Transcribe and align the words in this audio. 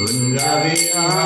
कुञ्जविया 0.00 1.19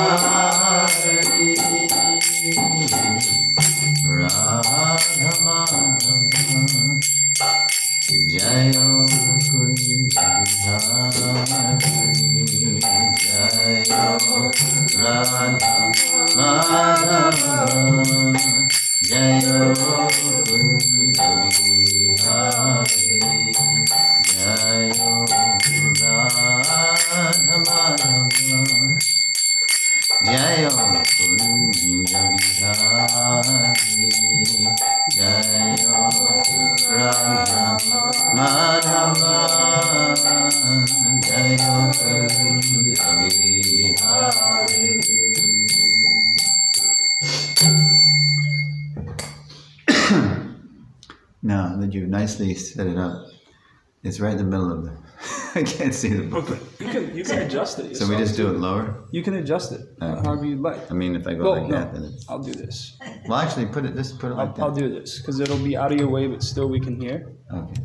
can't 55.78 55.94
see 55.94 56.08
the 56.08 56.22
book. 56.24 56.48
You 56.80 56.88
can 56.88 57.16
you 57.16 57.24
can 57.24 57.38
adjust 57.42 57.78
it. 57.78 57.96
So 57.96 58.06
we 58.08 58.16
just 58.16 58.36
do 58.36 58.48
it 58.48 58.58
lower. 58.58 59.04
You 59.10 59.22
can 59.22 59.34
adjust 59.34 59.72
it 59.72 59.80
Okay. 60.02 60.22
however 60.22 60.44
you 60.44 60.56
like. 60.56 60.90
I 60.90 60.94
mean, 60.94 61.14
if 61.16 61.26
I 61.26 61.34
go 61.34 61.42
Well, 61.44 61.60
like 61.62 61.70
no, 61.70 61.76
that, 61.78 61.92
then 61.94 62.04
it's. 62.04 62.24
I'll 62.28 62.38
do 62.42 62.52
this. 62.52 62.96
Well, 63.28 63.38
actually, 63.38 63.66
put 63.66 63.84
it. 63.84 63.94
Just 63.94 64.18
put 64.18 64.30
it 64.32 64.34
like 64.34 64.48
I'll, 64.50 64.54
that. 64.54 64.62
I'll 64.62 64.74
do 64.74 64.88
this 64.88 65.18
because 65.18 65.40
it'll 65.40 65.58
be 65.58 65.76
out 65.76 65.92
of 65.92 65.98
your 65.98 66.08
way, 66.08 66.26
but 66.26 66.42
still 66.42 66.68
we 66.68 66.80
can 66.80 67.00
hear. 67.00 67.32
Okay. 67.52 67.80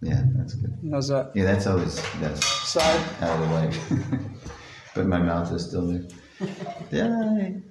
Yeah, 0.00 0.22
that's 0.36 0.54
good. 0.54 0.72
How's 0.92 1.08
that 1.08 1.32
Yeah, 1.34 1.44
that's 1.44 1.66
always 1.66 2.00
that's 2.20 2.46
side? 2.46 3.00
out 3.20 3.40
of 3.42 3.48
the 3.48 3.54
way. 3.54 4.18
but 4.94 5.06
my 5.06 5.18
mouth 5.18 5.52
is 5.52 5.66
still 5.66 5.86
there. 5.86 6.04
Die. 6.90 7.62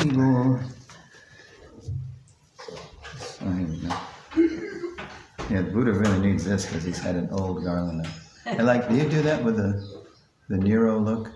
Anymore. 0.00 0.64
So 3.18 3.44
here 3.50 3.66
we 3.66 3.76
go. 3.86 4.60
Yeah, 5.50 5.60
Buddha 5.60 5.92
really 5.92 6.18
needs 6.18 6.44
this 6.44 6.64
because 6.64 6.84
he's 6.84 6.98
had 6.98 7.16
an 7.16 7.28
old 7.30 7.64
garland. 7.64 8.08
I 8.46 8.62
like. 8.62 8.88
Do 8.88 8.96
you 8.96 9.08
do 9.08 9.20
that 9.22 9.44
with 9.44 9.56
the 9.56 10.02
the 10.48 10.56
Nero 10.56 10.98
look? 10.98 11.30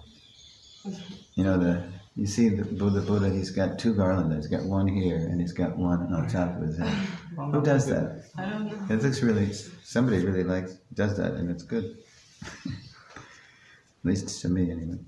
You 1.34 1.44
know 1.44 1.58
the. 1.58 1.82
You 2.16 2.26
see 2.26 2.48
the 2.48 2.64
Buddha. 2.64 3.02
Buddha. 3.02 3.28
He's 3.30 3.50
got 3.50 3.78
two 3.78 3.94
garlands. 3.94 4.34
He's 4.34 4.46
got 4.46 4.66
one 4.66 4.88
here, 4.88 5.16
and 5.16 5.40
he's 5.40 5.52
got 5.52 5.76
one 5.76 6.12
on 6.12 6.26
top 6.26 6.56
of 6.56 6.62
his 6.62 6.78
head. 6.78 6.92
Who 7.36 7.62
does 7.62 7.86
that? 7.86 8.24
I 8.36 8.48
don't 8.48 8.66
know. 8.66 8.94
It 8.94 9.02
looks 9.02 9.22
really. 9.22 9.52
Somebody 9.84 10.24
really 10.24 10.44
likes 10.44 10.78
does 10.94 11.16
that, 11.18 11.34
and 11.34 11.50
it's 11.50 11.62
good. 11.62 11.98
At 12.66 14.04
least 14.04 14.40
to 14.42 14.48
me, 14.48 14.70
anyway. 14.70 14.98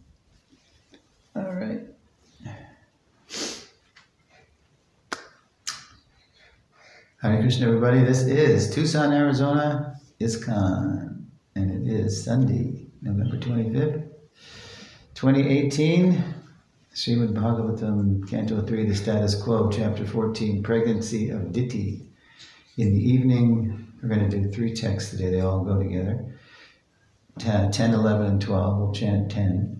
All 1.37 1.55
right. 1.55 1.81
Hare 7.22 7.42
Krishna, 7.42 7.66
everybody. 7.66 8.03
This 8.03 8.22
is 8.22 8.75
Tucson, 8.75 9.12
Arizona, 9.12 10.00
ISKCON, 10.20 11.26
and 11.54 11.70
it 11.70 11.92
is 11.92 12.25
Sunday, 12.25 12.86
November 13.03 13.36
25th, 13.36 14.08
2018. 15.14 16.25
Srimad 16.94 17.34
Bhagavatam, 17.34 18.26
Canto 18.26 18.62
3, 18.62 18.86
The 18.86 18.94
Status 18.94 19.34
Quo, 19.34 19.70
Chapter 19.70 20.06
14, 20.06 20.62
Pregnancy 20.62 21.28
of 21.28 21.53
Diti. 21.53 22.09
In 22.78 22.94
the 22.94 23.10
evening, 23.10 23.86
we're 24.03 24.09
going 24.09 24.30
to 24.30 24.41
do 24.41 24.50
three 24.50 24.72
texts 24.72 25.10
today. 25.10 25.30
They 25.30 25.42
all 25.42 25.62
go 25.62 25.78
together. 25.78 26.25
10, 27.38 27.70
10, 27.70 27.92
11, 27.92 28.26
and 28.26 28.41
12. 28.41 28.78
We'll 28.78 28.92
chant 28.92 29.30
10. 29.30 29.79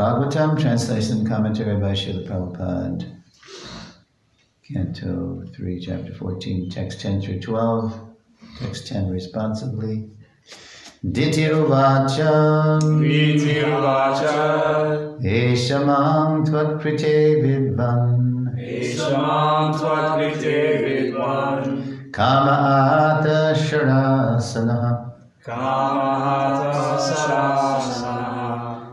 Bhagavatam, 0.00 0.58
translation 0.58 1.18
and 1.18 1.28
commentary 1.28 1.76
by 1.76 1.92
Srila 1.92 2.26
Prabhupada. 2.26 3.20
Canto 4.66 5.44
3, 5.54 5.78
Chapter 5.78 6.14
14, 6.14 6.70
text 6.70 7.02
10 7.02 7.20
through 7.20 7.40
12, 7.40 8.00
text 8.60 8.86
10 8.86 9.10
responsibly. 9.10 10.08
Ditiruvacham 11.04 12.80
Eshamam 15.22 16.46
Tvatkrite 16.46 17.42
Vidvan. 17.42 18.56
Kamata 22.10 23.54
Sharasana 23.54 25.10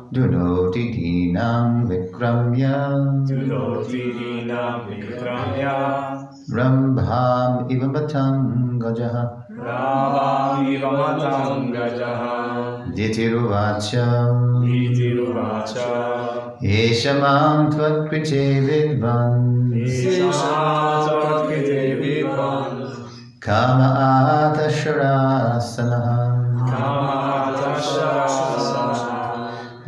Kamahatasarasana 0.07 0.13
Dunoti 0.13 0.83
Dinam 0.95 1.83
Vikramya 1.83 2.75
Dunotidinam 3.27 4.87
vikramya 4.87 5.75
Rambham 6.47 7.67
Ivabatam 7.67 8.79
Gajaha 8.79 9.43
Rabamiva 9.51 10.91
matam 10.95 11.73
gajaha 11.73 12.87
Ditiruvacha 12.95 14.31
Itiruvacha 14.63 15.87
Eshamam 16.63 17.67
Tvatkrite 17.71 18.61
Vidvan 18.63 19.75
Isamatvakite 19.75 21.99
vidvan 21.99 22.87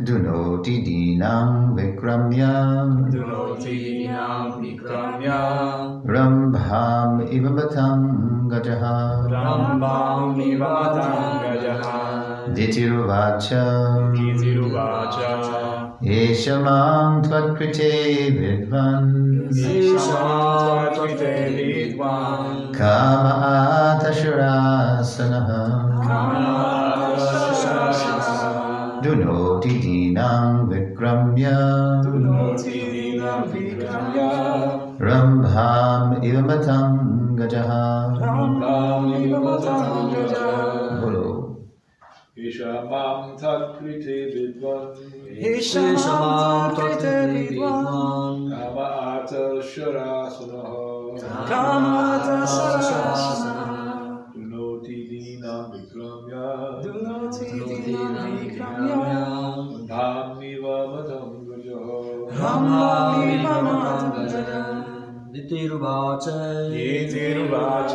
Kamata 0.00 0.06
Sharasana 0.06 0.06
Kamahatasarasana 0.06 0.06
Dunoti 0.06 0.80
Dinam 0.80 1.76
Vikramya 1.76 2.88
Dunotidinam 3.12 4.56
vikramya 4.56 5.40
Rambham 6.06 7.28
Ivabatam 7.28 8.00
Gajaha 8.48 9.28
Rambamiva 9.28 10.72
matam 10.72 11.44
gajaha 11.44 12.48
Ditiruvacha 12.56 13.64
Itiruvacha 14.16 15.30
Eshamam 16.02 17.20
Tvatkrite 17.22 18.32
Vidvan 18.40 19.04
Isamatvakite 19.52 21.34
vidvan 21.52 22.72
Kamata 22.72 24.10
Sharasana 24.16 25.44
Kamahatasarasana 26.00 26.79
Dunoti 29.60 29.76
Dinam 29.84 30.72
Vikramya 30.72 32.00
Dunotidinam 32.00 33.44
vikramya 33.52 34.32
Rambham 34.96 36.24
Ivabatam 36.24 37.36
Gajaha 37.36 38.16
Rambamiva 38.16 39.36
matam 39.36 40.08
gajaha 40.16 40.96
Bolo. 41.04 41.60
Ishamam 42.40 43.36
Takriti 43.36 44.32
Vidvan 44.32 44.96
दितिरुवाच 65.32 66.28
दितिरुवाच 66.72 67.94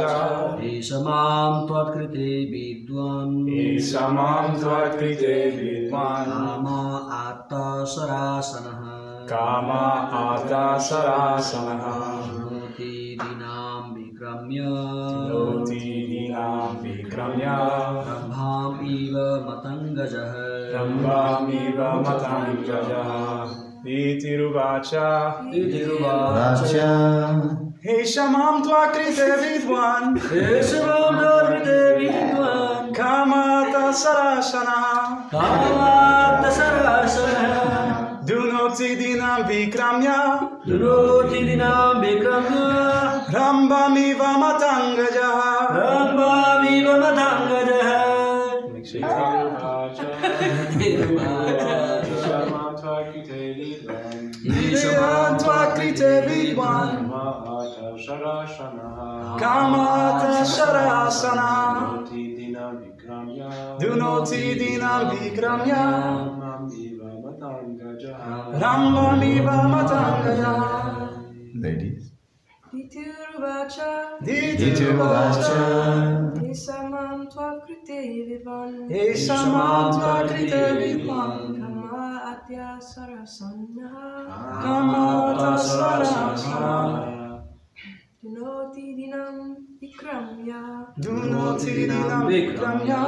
एष 0.63 0.93
माँ 0.93 1.67
त्वत्कृते 1.67 2.45
विद्वान्। 2.45 3.49
एष 3.49 3.95
माँ 3.95 4.59
त्वत्कृते 4.59 5.49
विद्वान्। 5.49 6.25
काम 6.25 6.67
आत्ता 7.11 7.83
सरासनः। 7.83 8.81
काम 9.25 9.71
आत्ता 10.15 10.77
सरासनः। 10.77 12.21
शृणोति 12.23 13.17
दीनां 13.21 13.93
विक्रम्य। 13.93 14.57
शृणोति 14.57 15.75
दीनां 15.75 16.83
विक्रम्य। 16.83 17.45
ब्रह्मामिव 18.05 19.17
मतङ्गजः। 19.49 20.33
ब्रह्मामिव 20.71 21.81
मतङ्गजः। 22.09 23.64
Rambamiva 23.85 24.01
matam 24.01 24.97
gajaha 24.97 25.45
Itiruvacha 25.45 25.53
Ditiruvacha 25.53 26.87
He 27.83 28.01
shamam 28.01 28.63
tvakrite 28.63 29.27
vidvan. 29.41 30.03
Ishamam 30.17 31.15
Tvakrite 31.21 31.79
Vidwan 31.99 32.95
Kamata 32.95 33.93
sarasana 33.93 34.79
Kama 35.29 35.91
Atta 36.25 36.49
Sarasanaha 36.49 38.25
Dunoti 38.25 38.89
dinam 38.97 39.41
vikramya. 39.45 40.19
Noti 40.65 41.39
Dinam 41.45 42.01
Vikramya. 42.01 42.87
Rambamiva 43.29 44.29
tvakrite 56.05 56.27
vidvan 56.27 57.09
Kama 57.09 57.23
Ata 57.59 57.97
Sharasana. 57.97 59.37
Kamata 59.39 60.45
sarasana 60.45 61.49
Dunoti 62.05 62.23
Dina 62.35 62.65
Vikramya 62.79 63.49
Dunoti 63.79 64.43
dinam 64.59 65.03
vikramya 65.11 65.83
Dhamiva 66.39 67.09
Matam 67.23 67.65
Gajaha 67.77 68.33
Rambamiva 68.61 69.57
matangaja 69.73 70.53
Ladies. 71.55 72.03
Ditiruvacha, 72.75 73.91
Ditiruvacha. 74.21 75.59
Isamam 76.43 77.19
Tvakrite 77.31 77.99
Vivan, 78.27 78.89
Ishamam 78.89 79.91
tvakrite 79.95 80.63
vidvan 80.79 81.55
Kama 81.55 81.64
Atya 82.45 82.77
Sarasana, 82.77 83.89
Kamata 84.61 85.57
sarasana 85.57 87.41
Dunoti 88.21 88.93
Dinam 88.93 89.57
Vikramya, 89.81 90.85
Dunoti 91.01 91.89
dinam 91.89 92.29
vikramya. 92.29 93.01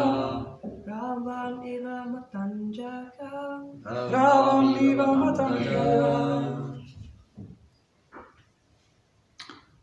Rabam 0.88 1.62
Eva 1.62 2.10
Matanjaka, 2.10 3.62
Rambamiva 3.86 5.06
matangaja 5.06 6.74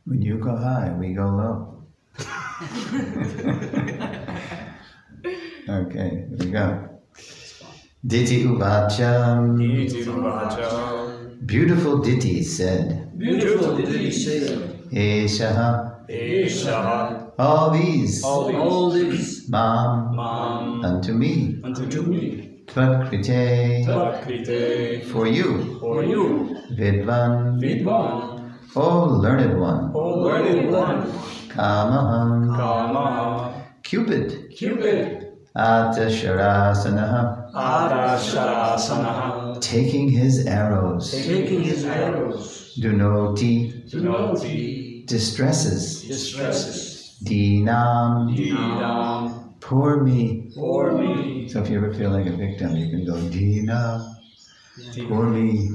When 0.05 0.21
you 0.21 0.39
go 0.39 0.57
high, 0.57 0.91
we 0.99 1.15
go 1.15 1.29
low. 1.31 1.85
okay, 5.69 6.27
here 6.27 6.37
we 6.41 6.51
go. 6.51 6.94
Diti 8.07 8.45
Uvacham. 8.45 9.57
Itiruvacha 9.59 11.47
Beautiful 11.47 11.99
Diti 12.03 12.43
said, 12.43 13.17
Beautiful 13.17 13.77
did 13.79 14.13
said. 14.13 14.49
say 14.93 15.25
Eshaha. 15.25 16.07
Esha 16.11 17.33
All 17.39 17.71
these. 17.71 18.23
all 18.23 18.91
these. 18.91 19.49
Mam. 19.49 20.15
Mam 20.15 20.85
Unto 20.85 21.15
me. 21.15 21.61
unto 21.65 22.03
me 22.03 22.61
Tvatkrite. 22.67 23.85
Tvakrite 23.87 25.03
For 25.05 25.27
you. 25.27 25.79
for 25.81 26.05
you 26.05 26.55
Vidvan. 26.77 27.59
Vidvan 27.59 28.53
O 28.77 29.05
learned 29.23 29.59
one. 29.59 29.93
O 29.95 30.19
learned 30.21 30.71
one 30.71 31.07
Kamaham. 31.49 32.55
Kama 32.55 33.65
Cupid. 33.83 34.51
Cupid 34.55 35.27
Atasharasanaha. 35.57 37.44
Taking 39.61 40.09
his 40.09 40.45
arrows. 40.47 41.13
taking 41.13 41.63
his 41.63 41.85
arrows 41.85 42.77
Dunoti. 42.81 43.89
Dunoti 43.89 45.07
Distresses. 45.07 46.03
Distresses 46.03 47.17
Dinam. 47.25 48.35
Dinam 48.37 49.61
Poor 49.61 50.03
me. 50.03 50.51
For 50.57 50.99
me 50.99 51.49
So 51.49 51.63
if 51.63 51.71
you 51.71 51.77
ever 51.79 51.95
feel 51.95 52.11
like 52.11 52.27
a 52.27 52.37
victim, 52.37 52.75
you 52.75 52.91
can 52.91 53.07
go 53.07 53.15
Dinam. 53.31 54.17
Poor 55.09 55.27
me. 55.27 55.71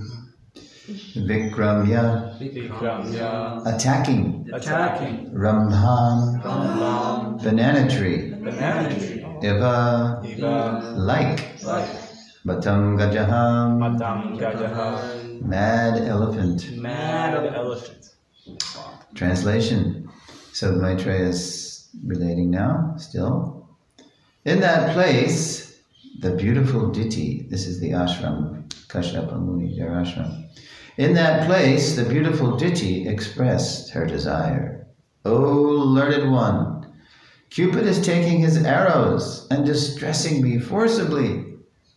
Vikramya. 1.16 2.38
Vikramya 2.40 3.66
Attacking. 3.66 4.50
Attacking 4.52 5.32
Rambham. 5.32 6.44
Rambam 6.44 7.42
Banana 7.42 7.90
tree. 7.90 8.32
Banana 8.32 9.00
tree 9.00 9.19
Iva. 9.44 10.22
Iva 10.26 10.94
Like. 10.98 11.64
Like 11.64 11.90
Batam 12.46 12.98
Gajaham. 12.98 13.80
Madam 13.80 14.38
Gajaha 14.38 15.42
Mad 15.42 16.02
elephant. 16.08 16.72
Mad 16.78 17.36
elephant 17.54 18.10
Translation. 19.14 20.10
So 20.54 20.72
Maitreya 20.74 21.28
is 21.28 21.90
relating 22.06 22.50
now, 22.50 22.96
still. 22.98 23.68
In 24.46 24.62
that 24.62 24.94
place, 24.94 25.82
the 26.20 26.32
beautiful 26.32 26.90
Diti, 26.90 27.46
this 27.50 27.68
is 27.68 27.80
the 27.80 27.92
ashram, 27.92 28.68
Kashyapa 28.88 29.40
Muni, 29.40 29.78
their 29.78 29.92
ashram. 29.92 30.50
In 30.98 31.14
that 31.14 31.46
place, 31.46 31.96
the 31.96 32.04
beautiful 32.04 32.58
Diti 32.58 33.08
expressed 33.08 33.92
her 33.92 34.06
desire. 34.06 34.88
O 35.26 35.34
learned 35.34 36.32
one, 36.32 36.79
Cupid 37.50 37.86
is 37.86 38.06
taking 38.06 38.40
his 38.42 38.64
arrows 38.64 39.48
and 39.50 39.66
distressing 39.66 40.42
me 40.42 40.60
forcibly, 40.60 41.46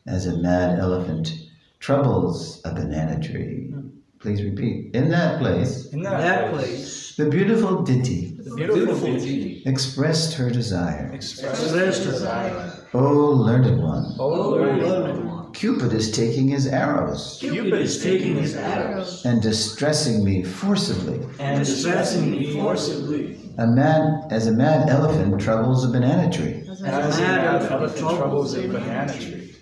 as 0.06 0.26
a 0.26 0.36
mad 0.38 0.78
elephant 0.78 1.32
troubles 1.78 2.60
a 2.64 2.72
banana 2.74 3.20
tree. 3.20 3.74
Please 4.18 4.42
repeat. 4.42 4.94
In 4.94 5.10
that 5.10 5.38
place, 5.40 5.86
In 5.92 6.02
That 6.02 6.52
place, 6.52 7.16
the 7.16 7.28
beautiful 7.28 7.82
Diti 7.82 8.38
the 8.38 8.54
beautiful 8.56 9.12
deity 9.12 9.62
expressed 9.66 10.34
her 10.34 10.48
desire. 10.50 11.10
Expressed 11.12 11.70
her 11.74 11.86
desire. 11.86 12.72
O 12.94 13.30
learned 13.30 13.82
one, 13.82 14.14
Oh, 14.18 14.32
O 14.32 14.50
Lord. 14.50 14.78
learned 14.82 15.24
one, 15.26 15.31
Cupid 15.52 15.92
is 15.92 16.10
taking 16.10 16.48
his 16.48 16.66
arrows 16.66 17.38
Cupid 17.40 17.74
is 17.74 18.02
taking 18.02 18.36
his 18.36 18.54
arrows 18.56 19.24
and 19.24 19.40
distressing 19.42 20.24
me 20.24 20.42
forcibly. 20.42 21.20
and 21.38 21.64
distressing 21.64 22.30
me 22.30 22.52
forcibly. 22.52 23.38
A 23.58 23.66
mad, 23.66 24.24
as 24.30 24.46
a 24.46 24.52
mad 24.52 24.88
elephant 24.88 25.40
troubles 25.40 25.84
a 25.84 25.88
banana 25.88 26.32
tree. 26.32 26.64
As 26.70 26.82
As 26.82 27.18
a 27.18 27.22
a 27.22 27.26
mad 27.26 27.44
mad 27.44 27.44
elephant 27.44 27.72
elephant 27.72 27.98
troubles 27.98 28.18
troubles 28.18 28.54
a 28.54 28.64
a 28.64 28.68
banana 28.68 29.12
tree. 29.20 29.54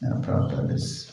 Now, 0.00 0.16
Prabhupada 0.22 0.72
is, 0.72 1.12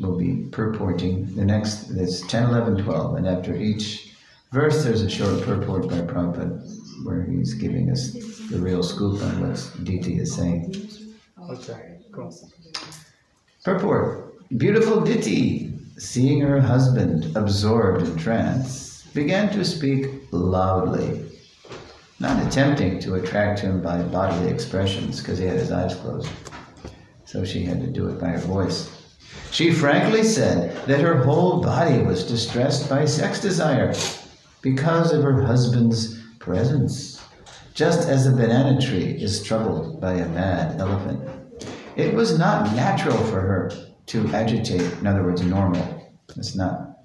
will 0.00 0.18
be 0.18 0.46
purporting 0.52 1.34
the 1.34 1.44
next, 1.44 1.90
it's 1.90 2.20
10, 2.26 2.50
11, 2.50 2.84
12, 2.84 3.16
and 3.16 3.26
after 3.26 3.56
each 3.56 4.14
verse 4.52 4.84
there's 4.84 5.00
a 5.00 5.08
short 5.08 5.40
purport 5.42 5.88
by 5.88 6.00
Prabhupada 6.02 6.60
where 7.04 7.24
he's 7.24 7.54
giving 7.54 7.90
us 7.90 8.12
the 8.50 8.58
real 8.58 8.82
scoop 8.82 9.22
on 9.22 9.40
what 9.40 9.70
Diti 9.84 10.18
is 10.18 10.34
saying. 10.34 10.74
Okay, 11.50 11.98
cool. 12.12 12.30
Purport 13.64 14.36
Beautiful 14.58 15.00
Diti, 15.00 15.72
seeing 15.96 16.42
her 16.42 16.60
husband 16.60 17.34
absorbed 17.34 18.06
in 18.06 18.14
trance, 18.18 19.06
began 19.14 19.50
to 19.52 19.64
speak 19.64 20.10
loudly, 20.32 21.24
not 22.20 22.46
attempting 22.46 23.00
to 23.00 23.14
attract 23.14 23.60
him 23.60 23.80
by 23.80 24.02
bodily 24.02 24.50
expressions 24.50 25.18
because 25.18 25.38
he 25.38 25.46
had 25.46 25.56
his 25.56 25.72
eyes 25.72 25.94
closed. 25.94 26.28
So 27.24 27.42
she 27.42 27.64
had 27.64 27.80
to 27.80 27.86
do 27.86 28.06
it 28.08 28.20
by 28.20 28.28
her 28.28 28.38
voice. 28.38 28.90
She 29.50 29.72
frankly 29.72 30.24
said 30.24 30.76
that 30.86 31.00
her 31.00 31.22
whole 31.22 31.62
body 31.62 32.02
was 32.02 32.28
distressed 32.28 32.90
by 32.90 33.06
sex 33.06 33.40
desire 33.40 33.94
because 34.60 35.10
of 35.10 35.22
her 35.22 35.40
husband's 35.40 36.22
presence, 36.38 37.18
just 37.72 38.10
as 38.10 38.26
a 38.26 38.36
banana 38.36 38.78
tree 38.78 39.16
is 39.18 39.42
troubled 39.42 40.02
by 40.02 40.12
a 40.12 40.28
mad 40.28 40.78
elephant. 40.78 41.43
It 41.96 42.14
was 42.14 42.38
not 42.38 42.74
natural 42.74 43.16
for 43.16 43.40
her 43.40 43.70
to 44.06 44.28
agitate, 44.28 44.80
in 44.80 45.06
other 45.06 45.22
words, 45.22 45.42
normal. 45.42 46.12
That's 46.34 46.56
not 46.56 46.98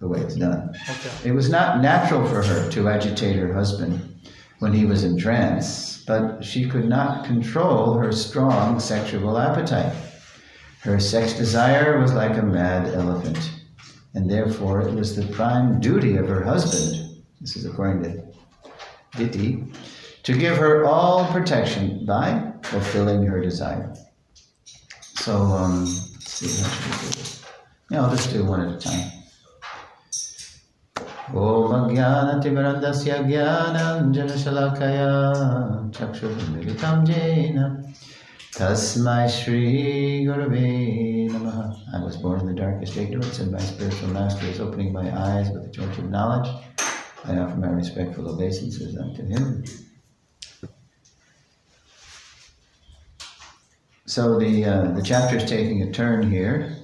the 0.00 0.08
way 0.08 0.20
it's 0.20 0.36
done. 0.36 0.74
Okay. 0.90 1.30
It 1.30 1.32
was 1.32 1.48
not 1.48 1.80
natural 1.80 2.26
for 2.26 2.42
her 2.42 2.70
to 2.70 2.88
agitate 2.88 3.36
her 3.36 3.52
husband 3.54 4.14
when 4.58 4.72
he 4.72 4.84
was 4.84 5.02
in 5.02 5.16
trance, 5.16 6.04
but 6.06 6.44
she 6.44 6.68
could 6.68 6.86
not 6.86 7.24
control 7.24 7.94
her 7.94 8.12
strong 8.12 8.78
sexual 8.78 9.38
appetite. 9.38 9.94
Her 10.80 11.00
sex 11.00 11.32
desire 11.32 11.98
was 11.98 12.12
like 12.12 12.36
a 12.36 12.42
mad 12.42 12.92
elephant, 12.94 13.50
and 14.12 14.30
therefore 14.30 14.82
it 14.82 14.94
was 14.94 15.16
the 15.16 15.26
prime 15.34 15.80
duty 15.80 16.16
of 16.18 16.28
her 16.28 16.42
husband, 16.42 17.22
this 17.40 17.56
is 17.56 17.64
according 17.64 18.02
to 18.02 18.22
Diti, 19.16 19.64
to 20.24 20.36
give 20.36 20.58
her 20.58 20.84
all 20.84 21.26
protection 21.32 22.04
by 22.04 22.52
fulfilling 22.62 23.24
her 23.24 23.40
desire. 23.40 23.94
So, 25.23 25.35
um, 25.35 25.85
let's 25.85 26.31
see, 26.31 26.61
how 26.63 26.69
should 26.69 26.85
we 26.85 26.91
do 26.91 27.07
this? 27.07 27.45
Yeah, 27.91 28.03
I'll 28.03 28.15
just 28.15 28.31
do 28.31 28.45
one 28.45 28.61
at 28.61 28.75
a 28.75 28.79
time. 28.79 29.11
ॐ 31.29 31.73
अज्ञानतिमिरन्दस्य 31.77 33.17
ज्ञानञ्जनशलाकया 33.25 35.09
चक्षुर्मिलितं 35.97 37.03
येन 37.09 37.59
तस्मै 38.57 39.27
श्रीगुरवे 39.35 40.71
नमः 41.33 41.59
I 41.93 41.99
was 42.03 42.17
born 42.17 42.39
in 42.39 42.47
the 42.47 42.53
darkest 42.53 42.97
ignorance, 42.97 43.39
and 43.39 43.51
my 43.51 43.59
spiritual 43.59 44.09
master 44.09 44.47
is 44.47 44.59
opening 44.59 44.91
my 44.91 45.07
eyes 45.27 45.49
with 45.51 45.63
the 45.65 45.69
torch 45.69 45.97
of 45.99 46.09
knowledge. 46.09 46.49
I 47.25 47.37
offer 47.37 47.57
my 47.57 47.69
respectful 47.69 48.27
obeisances 48.33 48.97
unto 48.97 49.23
him. 49.25 49.63
So 54.14 54.38
the 54.38 54.64
uh, 54.64 54.92
the 54.92 55.02
chapter 55.02 55.38
is 55.38 55.44
taking 55.44 55.82
a 55.82 55.90
turn 55.90 56.30
here, 56.30 56.76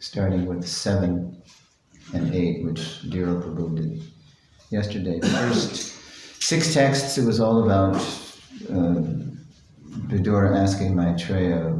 starting 0.00 0.46
with 0.46 0.66
seven 0.66 1.40
and 2.12 2.34
eight, 2.34 2.64
which 2.64 2.80
Dhiro 3.08 3.40
Prabhu 3.40 3.76
did 3.76 4.02
yesterday. 4.70 5.20
The 5.20 5.28
first 5.28 6.42
six 6.42 6.74
texts, 6.74 7.18
it 7.18 7.24
was 7.24 7.38
all 7.38 7.62
about 7.62 7.94
uh, 8.68 8.98
Vidura 10.10 10.60
asking 10.60 10.96
Maitreya, 10.96 11.70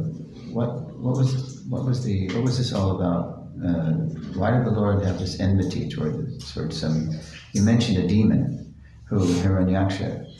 what 0.53 0.69
what 0.95 1.17
was 1.17 1.65
what 1.67 1.83
was 1.83 2.05
the 2.05 2.29
what 2.29 2.43
was 2.43 2.57
this 2.57 2.71
all 2.71 2.95
about? 2.95 3.43
Uh, 3.61 3.91
why 4.39 4.51
did 4.51 4.63
the 4.63 4.71
Lord 4.71 5.03
have 5.03 5.19
this 5.19 5.41
enmity 5.41 5.89
toward 5.89 6.39
toward 6.53 6.73
some? 6.73 7.11
You 7.51 7.61
mentioned 7.61 7.97
a 7.97 8.07
demon, 8.07 8.73
who 9.03 9.19
Hiranyaksha, 9.19 10.33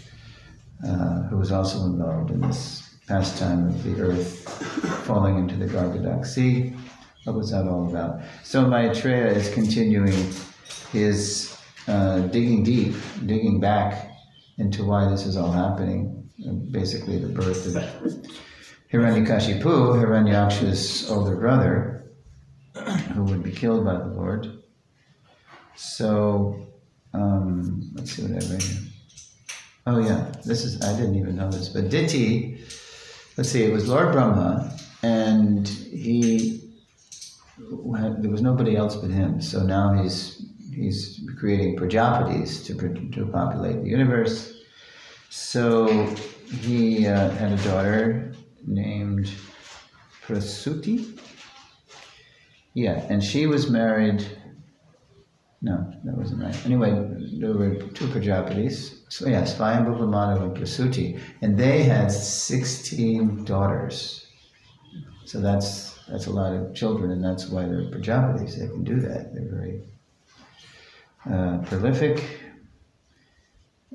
uh, 0.87 1.23
who 1.23 1.37
was 1.37 1.51
also 1.51 1.83
involved 1.83 2.31
in 2.31 2.39
this 2.39 2.86
pastime 3.07 3.67
of 3.69 3.83
the 3.83 4.01
earth 4.01 4.43
falling 5.05 5.37
into 5.37 5.55
the 5.55 5.65
Garbhodak 5.65 6.25
Sea. 6.25 6.73
What 7.23 7.35
was 7.35 7.51
that 7.51 7.65
all 7.65 7.87
about? 7.89 8.21
So 8.43 8.67
Maitreya 8.67 9.27
is 9.27 9.53
continuing 9.53 10.31
his 10.91 11.57
uh, 11.87 12.19
digging 12.19 12.63
deep, 12.63 12.95
digging 13.25 13.59
back 13.59 14.11
into 14.57 14.83
why 14.83 15.09
this 15.09 15.25
is 15.25 15.37
all 15.37 15.51
happening. 15.51 16.29
Basically, 16.71 17.17
the 17.17 17.29
birth 17.29 17.65
of 17.65 17.83
Hiranyakashipu, 18.91 19.63
Hiranyaksha's 19.63 21.09
older 21.09 21.35
brother, 21.35 22.11
who 23.13 23.23
would 23.23 23.43
be 23.43 23.51
killed 23.51 23.83
by 23.83 23.97
the 23.97 24.05
Lord. 24.05 24.61
So, 25.75 26.67
um, 27.13 27.89
let's 27.95 28.11
see 28.11 28.23
what 28.23 28.31
I 28.31 28.47
read 28.47 28.61
here. 28.61 28.79
Oh 29.85 29.99
yeah, 29.99 30.31
this 30.43 30.63
is 30.65 30.81
I 30.81 30.95
didn't 30.97 31.15
even 31.15 31.35
know 31.37 31.49
this, 31.49 31.69
but 31.69 31.89
Diti. 31.89 32.59
Let's 33.37 33.51
see, 33.51 33.63
it 33.63 33.71
was 33.71 33.87
Lord 33.87 34.13
Brahma, 34.13 34.75
and 35.03 35.67
he 35.67 36.59
there 37.59 38.31
was 38.31 38.41
nobody 38.41 38.75
else 38.75 38.95
but 38.95 39.11
him. 39.11 39.41
So 39.41 39.61
now 39.61 39.93
he's 39.93 40.43
he's 40.73 41.21
creating 41.37 41.77
Prajapatis 41.77 42.65
to 42.65 42.73
to 43.11 43.25
populate 43.27 43.83
the 43.83 43.89
universe. 43.89 44.55
So 45.29 45.87
he 46.63 47.05
uh, 47.05 47.29
had 47.29 47.51
a 47.51 47.63
daughter 47.63 48.33
named 48.65 49.29
Prasuti. 50.25 51.19
Yeah, 52.73 53.05
and 53.07 53.23
she 53.23 53.45
was 53.45 53.69
married. 53.69 54.25
No, 55.67 55.93
that 56.05 56.17
wasn't 56.17 56.43
right. 56.43 56.65
Anyway, 56.65 56.91
there 57.39 57.51
were 57.51 57.75
two 57.97 58.07
Prajapatis. 58.07 58.77
So 59.09 59.27
yes, 59.27 59.57
Swayambhuva 59.57 60.07
Madhava 60.07 60.43
and 60.43 60.55
Prasuti, 60.55 61.19
and 61.41 61.57
they 61.57 61.83
had 61.83 62.09
sixteen 62.09 63.43
daughters. 63.43 64.25
So 65.25 65.41
that's 65.41 65.99
that's 66.07 66.27
a 66.27 66.31
lot 66.31 66.53
of 66.53 66.73
children, 66.73 67.11
and 67.11 67.21
that's 67.21 67.49
why 67.49 67.63
they're 67.65 67.91
Prajapatis. 67.91 68.57
They 68.57 68.67
can 68.67 68.85
do 68.85 69.01
that. 69.01 69.33
They're 69.33 69.51
very 69.59 69.81
uh, 71.29 71.57
prolific 71.65 72.23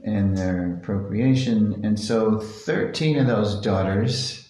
in 0.05 0.35
their 0.35 0.79
procreation, 0.83 1.81
and 1.87 1.99
so 1.99 2.39
thirteen 2.39 3.19
of 3.19 3.27
those 3.27 3.59
daughters 3.63 4.47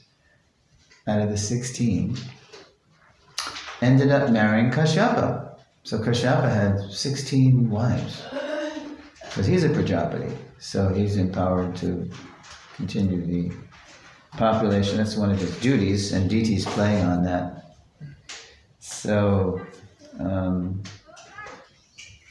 out 1.07 1.21
of 1.21 1.31
the 1.31 1.39
sixteen 1.39 2.17
ended 3.81 4.11
up 4.11 4.31
marrying 4.31 4.73
Kashyapa. 4.73 5.51
So 5.85 5.99
Kashyapa 5.99 6.49
had 6.49 6.91
sixteen 6.91 7.69
wives 7.69 8.23
because 9.25 9.47
he's 9.47 9.65
a 9.65 9.69
Prajapati, 9.69 10.33
so 10.59 10.89
he's 10.89 11.17
empowered 11.17 11.75
to 11.77 12.09
continue 12.77 13.27
the 13.27 13.55
population. 14.33 14.97
That's 14.97 15.17
one 15.17 15.33
of 15.33 15.39
his 15.39 15.59
duties, 15.59 16.13
and 16.13 16.31
Diti's 16.31 16.65
playing 16.65 17.05
on 17.05 17.25
that. 17.25 17.77
So, 18.79 19.61
um, 20.21 20.83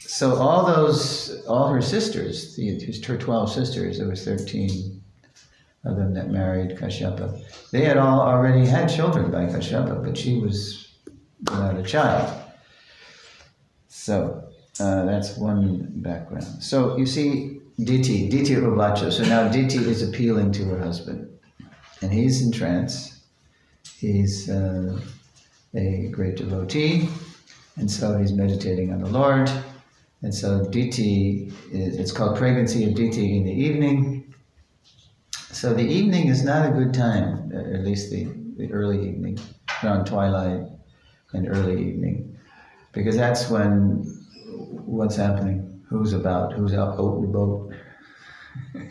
so 0.00 0.34
all 0.36 0.64
those, 0.66 1.44
all 1.46 1.68
her 1.68 1.82
sisters, 1.82 2.56
the, 2.56 2.80
her 3.06 3.18
twelve 3.18 3.52
sisters, 3.52 3.98
there 3.98 4.08
was 4.08 4.24
thirteen 4.24 5.02
of 5.84 5.96
them 5.96 6.14
that 6.14 6.30
married 6.30 6.78
Kashyapa. 6.78 7.44
They 7.70 7.84
had 7.84 7.98
all 7.98 8.20
already 8.20 8.66
had 8.66 8.86
children 8.86 9.30
by 9.30 9.44
Kashyapa, 9.44 10.02
but 10.02 10.16
she 10.16 10.38
was 10.38 10.96
without 11.40 11.76
a 11.76 11.82
child. 11.82 12.38
So 14.02 14.42
uh, 14.80 15.04
that's 15.04 15.36
one 15.36 15.86
background. 16.02 16.60
So 16.60 16.96
you 16.96 17.06
see, 17.06 17.60
Diti, 17.78 18.28
Diti 18.28 18.56
Uvacha. 18.56 19.12
So 19.12 19.22
now 19.22 19.46
Diti 19.46 19.78
is 19.78 20.02
appealing 20.02 20.50
to 20.52 20.64
her 20.64 20.78
husband, 20.80 21.30
and 22.00 22.12
he's 22.12 22.42
in 22.42 22.50
trance. 22.50 23.22
He's 23.98 24.50
uh, 24.50 24.98
a 25.76 26.08
great 26.10 26.36
devotee, 26.38 27.08
and 27.76 27.88
so 27.88 28.18
he's 28.18 28.32
meditating 28.32 28.92
on 28.92 28.98
the 29.04 29.08
Lord. 29.08 29.48
And 30.22 30.34
so 30.34 30.64
Diti, 30.64 31.52
is, 31.70 31.96
it's 31.96 32.10
called 32.10 32.36
pregnancy 32.36 32.84
of 32.84 32.96
Diti 32.96 33.36
in 33.36 33.44
the 33.44 33.52
evening. 33.52 34.34
So 35.30 35.74
the 35.74 35.86
evening 35.86 36.26
is 36.26 36.42
not 36.42 36.68
a 36.68 36.72
good 36.72 36.92
time, 36.92 37.52
uh, 37.54 37.74
at 37.74 37.84
least 37.84 38.10
the, 38.10 38.24
the 38.56 38.72
early 38.72 39.08
evening, 39.08 39.38
around 39.84 40.06
twilight 40.06 40.62
and 41.34 41.48
early 41.48 41.80
evening, 41.88 42.31
because 42.92 43.16
that's 43.16 43.50
when 43.50 44.04
what's 44.84 45.16
happening, 45.16 45.82
who's 45.88 46.12
about, 46.12 46.52
who's 46.52 46.74
out, 46.74 46.98
out 46.98 47.20
the 47.20 47.26
boat. 47.26 47.72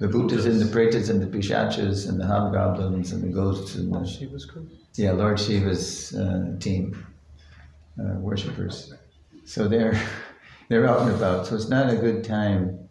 the 0.00 0.08
Bhutas 0.08 0.46
and 0.46 0.60
the 0.60 0.66
Pretas 0.66 1.10
and 1.10 1.20
the 1.20 1.26
Pishachas 1.26 2.08
and 2.08 2.20
the 2.20 2.26
hobgoblins 2.26 3.12
and 3.12 3.22
the 3.22 3.28
ghosts 3.28 3.74
and 3.74 3.92
the 3.92 4.06
Shiva's 4.06 4.44
group. 4.44 4.70
yeah, 4.94 5.12
Lord 5.12 5.38
Shiva's 5.38 6.14
uh, 6.14 6.56
team, 6.60 7.06
uh, 7.98 8.18
worshippers. 8.18 8.94
So 9.44 9.68
they're 9.68 10.00
they're 10.68 10.86
out 10.88 11.02
and 11.02 11.10
about. 11.10 11.46
So 11.46 11.56
it's 11.56 11.68
not 11.68 11.90
a 11.90 11.96
good 11.96 12.24
time 12.24 12.88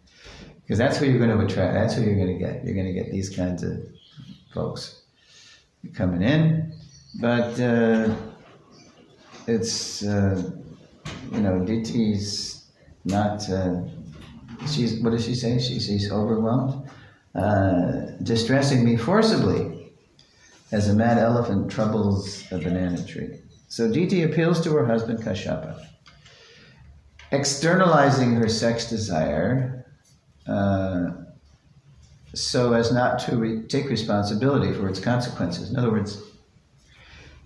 because 0.62 0.78
that's 0.78 0.98
who 0.98 1.06
you're 1.06 1.18
going 1.18 1.36
to 1.36 1.44
attract. 1.44 1.74
That's 1.74 1.94
who 1.94 2.02
you're 2.02 2.16
going 2.16 2.38
to 2.38 2.38
get. 2.38 2.64
You're 2.64 2.74
going 2.74 2.86
to 2.86 2.92
get 2.92 3.10
these 3.10 3.34
kinds 3.34 3.62
of 3.62 3.78
folks 4.52 5.02
coming 5.94 6.22
in, 6.22 6.72
but 7.20 7.60
uh, 7.60 8.14
it's 9.46 10.02
uh, 10.02 10.50
you 11.32 11.40
know 11.40 11.60
Diti's 11.60 12.70
not. 13.04 13.48
Uh, 13.48 13.82
she's 14.66 15.00
what 15.00 15.10
does 15.10 15.24
she 15.24 15.34
say? 15.34 15.58
She, 15.58 15.78
she's 15.80 16.10
overwhelmed, 16.10 16.88
uh, 17.34 18.06
distressing 18.22 18.84
me 18.84 18.96
forcibly 18.96 19.92
as 20.72 20.88
a 20.88 20.94
mad 20.94 21.18
elephant 21.18 21.70
troubles 21.70 22.44
a 22.50 22.58
banana 22.58 23.04
tree. 23.06 23.38
So 23.68 23.90
Diti 23.90 24.22
appeals 24.22 24.60
to 24.62 24.72
her 24.76 24.86
husband 24.86 25.20
Kashyapa, 25.20 25.84
externalizing 27.32 28.34
her 28.34 28.48
sex 28.48 28.88
desire 28.88 29.86
uh, 30.46 31.10
so 32.34 32.72
as 32.72 32.92
not 32.92 33.18
to 33.20 33.36
re- 33.36 33.62
take 33.62 33.88
responsibility 33.88 34.72
for 34.72 34.88
its 34.88 35.00
consequences. 35.00 35.70
In 35.70 35.76
other 35.76 35.90
words, 35.90 36.20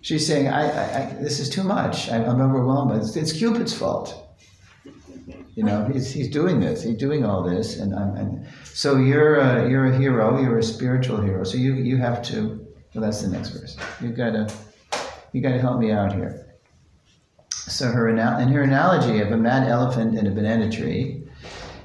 she's 0.00 0.26
saying, 0.26 0.48
I, 0.48 0.62
I, 0.62 1.00
I, 1.00 1.14
"This 1.20 1.40
is 1.40 1.48
too 1.50 1.62
much. 1.62 2.08
I, 2.10 2.24
I'm 2.24 2.40
overwhelmed. 2.40 3.00
It's, 3.02 3.16
it's 3.16 3.32
Cupid's 3.32 3.74
fault." 3.74 4.24
You 5.54 5.64
know, 5.64 5.84
he's, 5.92 6.12
he's 6.12 6.28
doing 6.30 6.60
this. 6.60 6.84
He's 6.84 6.96
doing 6.96 7.24
all 7.24 7.42
this, 7.42 7.78
and 7.78 7.94
I'm. 7.94 8.14
And 8.16 8.46
so 8.64 8.96
you're 8.96 9.36
a, 9.36 9.68
you're 9.68 9.86
a 9.86 9.96
hero. 9.96 10.40
You're 10.40 10.58
a 10.58 10.62
spiritual 10.62 11.20
hero. 11.20 11.42
So 11.44 11.56
you 11.56 11.74
you 11.74 11.96
have 11.96 12.22
to. 12.30 12.64
Well, 12.94 13.02
that's 13.02 13.22
the 13.22 13.28
next 13.28 13.50
verse. 13.50 13.76
You 14.00 14.10
gotta 14.10 14.48
you 15.32 15.40
gotta 15.40 15.60
help 15.60 15.80
me 15.80 15.90
out 15.90 16.12
here. 16.12 16.46
So 17.50 17.90
her 17.90 18.08
in 18.08 18.18
her 18.18 18.62
analogy 18.62 19.20
of 19.20 19.32
a 19.32 19.36
mad 19.36 19.68
elephant 19.68 20.16
in 20.16 20.26
a 20.26 20.30
banana 20.30 20.70
tree, 20.70 21.28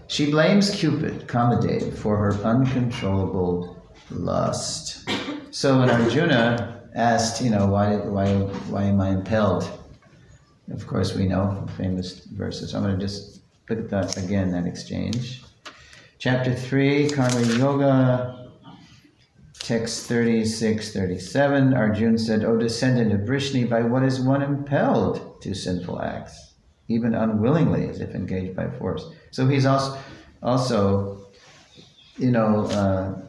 she 0.08 0.32
blames 0.32 0.70
Cupid, 0.70 1.28
Kamadev, 1.28 1.98
for 1.98 2.16
her 2.18 2.34
uncontrollable 2.44 3.82
lust. 4.12 5.10
So 5.52 5.82
in 5.82 5.90
Arjuna 5.90 6.83
asked, 6.96 7.42
you 7.42 7.50
know, 7.50 7.68
why 7.68 7.96
why 7.98 8.34
why 8.70 8.84
am 8.84 9.02
I 9.02 9.10
impelled? 9.10 9.70
Of 10.72 10.88
course, 10.88 11.14
we 11.14 11.28
know 11.28 11.66
famous 11.78 12.20
verses. 12.26 12.74
I'm 12.74 12.84
going 12.84 12.98
to 12.98 13.06
just 13.06 13.42
look 13.70 13.80
at 13.80 13.90
that 13.90 14.18
again, 14.18 14.52
that 14.52 14.66
exchange. 14.66 15.44
Chapter 16.20 16.56
3, 16.56 17.10
Karma 17.10 17.42
Yoga, 17.58 18.50
text 19.60 20.08
36 20.08 20.94
37. 20.94 21.74
Arjuna 21.74 22.18
said, 22.18 22.46
O 22.46 22.58
descendant 22.58 23.12
of 23.12 23.28
Vrishni, 23.28 23.70
by 23.70 23.82
what 23.82 24.04
is 24.04 24.22
one 24.22 24.42
impelled 24.42 25.42
to 25.42 25.54
sinful 25.54 26.02
acts, 26.02 26.54
even 26.88 27.14
unwillingly, 27.14 27.90
as 27.90 28.00
if 28.00 28.16
engaged 28.16 28.56
by 28.56 28.70
force? 28.70 29.06
So 29.32 29.48
he's 29.48 29.66
also, 29.66 30.00
also 30.42 31.28
you 32.18 32.32
know, 32.32 32.66
uh, 32.68 33.20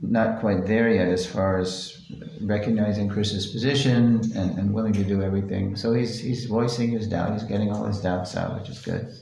not 0.00 0.40
quite 0.40 0.66
there 0.66 0.88
yet 0.88 1.08
as 1.08 1.24
far 1.24 1.58
as 1.58 2.01
recognizing 2.40 3.08
Chris's 3.08 3.46
position 3.46 4.20
and, 4.34 4.58
and 4.58 4.74
willing 4.74 4.92
to 4.94 5.04
do 5.04 5.22
everything. 5.22 5.76
So 5.76 5.92
he's, 5.92 6.18
he's 6.18 6.46
voicing 6.46 6.90
his 6.90 7.06
doubt, 7.08 7.32
he's 7.32 7.44
getting 7.44 7.70
all 7.72 7.84
his 7.84 8.00
doubts 8.00 8.36
out, 8.36 8.58
which 8.58 8.68
is 8.68 8.80
good. 8.80 9.12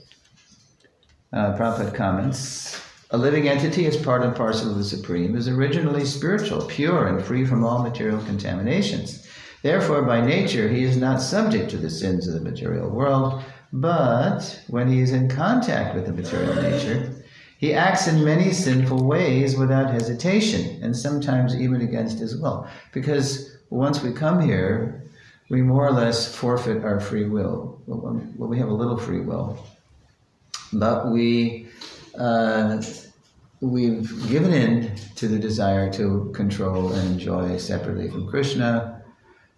Uh, 1.33 1.57
Prabhupada 1.57 1.93
comments 1.93 2.81
A 3.11 3.17
living 3.17 3.47
entity 3.47 3.85
is 3.85 3.95
part 3.97 4.23
and 4.23 4.35
parcel 4.35 4.71
of 4.71 4.77
the 4.77 4.83
Supreme, 4.83 5.35
is 5.35 5.47
originally 5.47 6.05
spiritual, 6.05 6.65
pure, 6.65 7.07
and 7.07 7.23
free 7.23 7.45
from 7.45 7.63
all 7.63 7.83
material 7.83 8.21
contaminations. 8.25 9.27
Therefore, 9.61 10.01
by 10.01 10.25
nature, 10.25 10.67
he 10.67 10.83
is 10.83 10.97
not 10.97 11.21
subject 11.21 11.69
to 11.69 11.77
the 11.77 11.89
sins 11.89 12.27
of 12.27 12.33
the 12.33 12.49
material 12.49 12.89
world, 12.89 13.43
but 13.71 14.61
when 14.67 14.87
he 14.91 14.99
is 14.99 15.11
in 15.11 15.29
contact 15.29 15.95
with 15.95 16.05
the 16.05 16.13
material 16.13 16.55
nature, 16.55 17.10
he 17.61 17.75
acts 17.75 18.07
in 18.07 18.25
many 18.25 18.51
sinful 18.51 19.05
ways 19.05 19.55
without 19.55 19.91
hesitation, 19.91 20.83
and 20.83 20.97
sometimes 20.97 21.55
even 21.55 21.81
against 21.81 22.17
his 22.17 22.35
will. 22.35 22.67
Because 22.91 23.55
once 23.69 24.01
we 24.01 24.11
come 24.11 24.41
here, 24.41 25.03
we 25.51 25.61
more 25.61 25.87
or 25.87 25.91
less 25.91 26.35
forfeit 26.35 26.83
our 26.83 26.99
free 26.99 27.25
will. 27.25 27.79
Well, 27.85 28.19
we 28.35 28.57
have 28.57 28.69
a 28.69 28.73
little 28.73 28.97
free 28.97 29.19
will, 29.19 29.63
but 30.73 31.11
we 31.11 31.67
uh, 32.17 32.81
we've 33.59 34.09
given 34.27 34.53
in 34.53 34.95
to 35.17 35.27
the 35.27 35.37
desire 35.37 35.93
to 35.93 36.31
control 36.33 36.91
and 36.93 37.11
enjoy 37.11 37.57
separately 37.57 38.09
from 38.09 38.27
Krishna. 38.27 39.03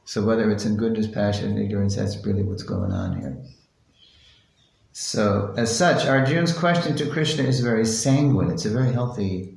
So 0.04 0.26
whether 0.26 0.52
it's 0.52 0.66
in 0.66 0.76
goodness, 0.76 1.08
passion, 1.08 1.58
ignorance, 1.58 1.96
that's 1.96 2.18
really 2.26 2.44
what's 2.44 2.64
going 2.64 2.92
on 2.92 3.22
here. 3.22 3.38
So, 4.96 5.56
as 5.58 5.76
such, 5.76 6.06
Arjuna's 6.06 6.56
question 6.56 6.96
to 6.98 7.10
Krishna 7.10 7.46
is 7.46 7.62
very 7.62 7.84
sanguine. 7.84 8.52
It's 8.52 8.66
a 8.66 8.70
very 8.70 8.92
healthy 8.92 9.56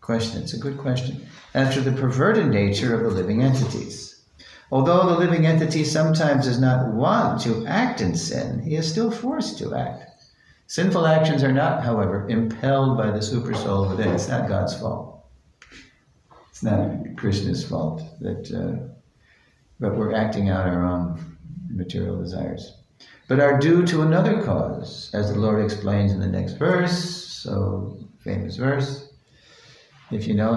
question. 0.00 0.40
It's 0.40 0.54
a 0.54 0.58
good 0.58 0.78
question. 0.78 1.26
To 1.52 1.80
the 1.80 1.90
perverted 1.90 2.46
nature 2.46 2.94
of 2.94 3.02
the 3.02 3.10
living 3.10 3.42
entities. 3.42 4.22
Although 4.70 5.06
the 5.06 5.18
living 5.18 5.46
entity 5.46 5.82
sometimes 5.82 6.44
does 6.44 6.60
not 6.60 6.94
want 6.94 7.40
to 7.40 7.66
act 7.66 8.00
in 8.00 8.14
sin, 8.14 8.62
he 8.62 8.76
is 8.76 8.88
still 8.88 9.10
forced 9.10 9.58
to 9.58 9.74
act. 9.74 10.04
Sinful 10.68 11.06
actions 11.06 11.42
are 11.42 11.52
not, 11.52 11.82
however, 11.82 12.28
impelled 12.28 12.96
by 12.96 13.10
the 13.10 13.18
supersoul 13.18 13.90
within. 13.90 14.14
It's 14.14 14.28
not 14.28 14.48
God's 14.48 14.78
fault. 14.78 15.24
It's 16.50 16.62
not 16.62 17.16
Krishna's 17.16 17.64
fault 17.64 18.00
that, 18.20 18.52
uh, 18.52 18.86
but 19.80 19.96
we're 19.96 20.14
acting 20.14 20.50
out 20.50 20.68
our 20.68 20.84
own 20.84 21.36
material 21.68 22.20
desires 22.20 22.77
but 23.28 23.40
are 23.40 23.58
due 23.58 23.84
to 23.84 24.00
another 24.00 24.42
cause, 24.42 25.10
as 25.12 25.30
the 25.30 25.38
Lord 25.38 25.62
explains 25.62 26.12
in 26.12 26.20
the 26.20 26.26
next 26.26 26.54
verse. 26.54 27.26
So, 27.28 27.98
famous 28.20 28.56
verse. 28.56 29.12
If 30.10 30.26
you 30.26 30.32
know 30.34 30.54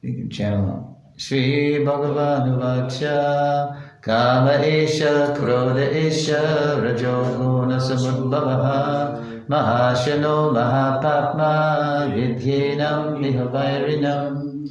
it, 0.00 0.08
you 0.08 0.14
can 0.14 0.30
chant 0.30 0.68
it. 0.68 1.20
Shri 1.20 1.84
Bhagavan 1.84 2.58
Vacha 2.58 4.00
Kama 4.00 4.58
Isha 4.62 5.36
Krodha 5.38 5.86
Isha 5.92 6.80
Rajoguna 6.82 7.78
Samudbhavaha 7.78 9.46
Mahashano 9.46 10.50
Mahapatma 10.54 12.10
Vidyenam 12.14 13.18
Mihavairinam 13.20 14.66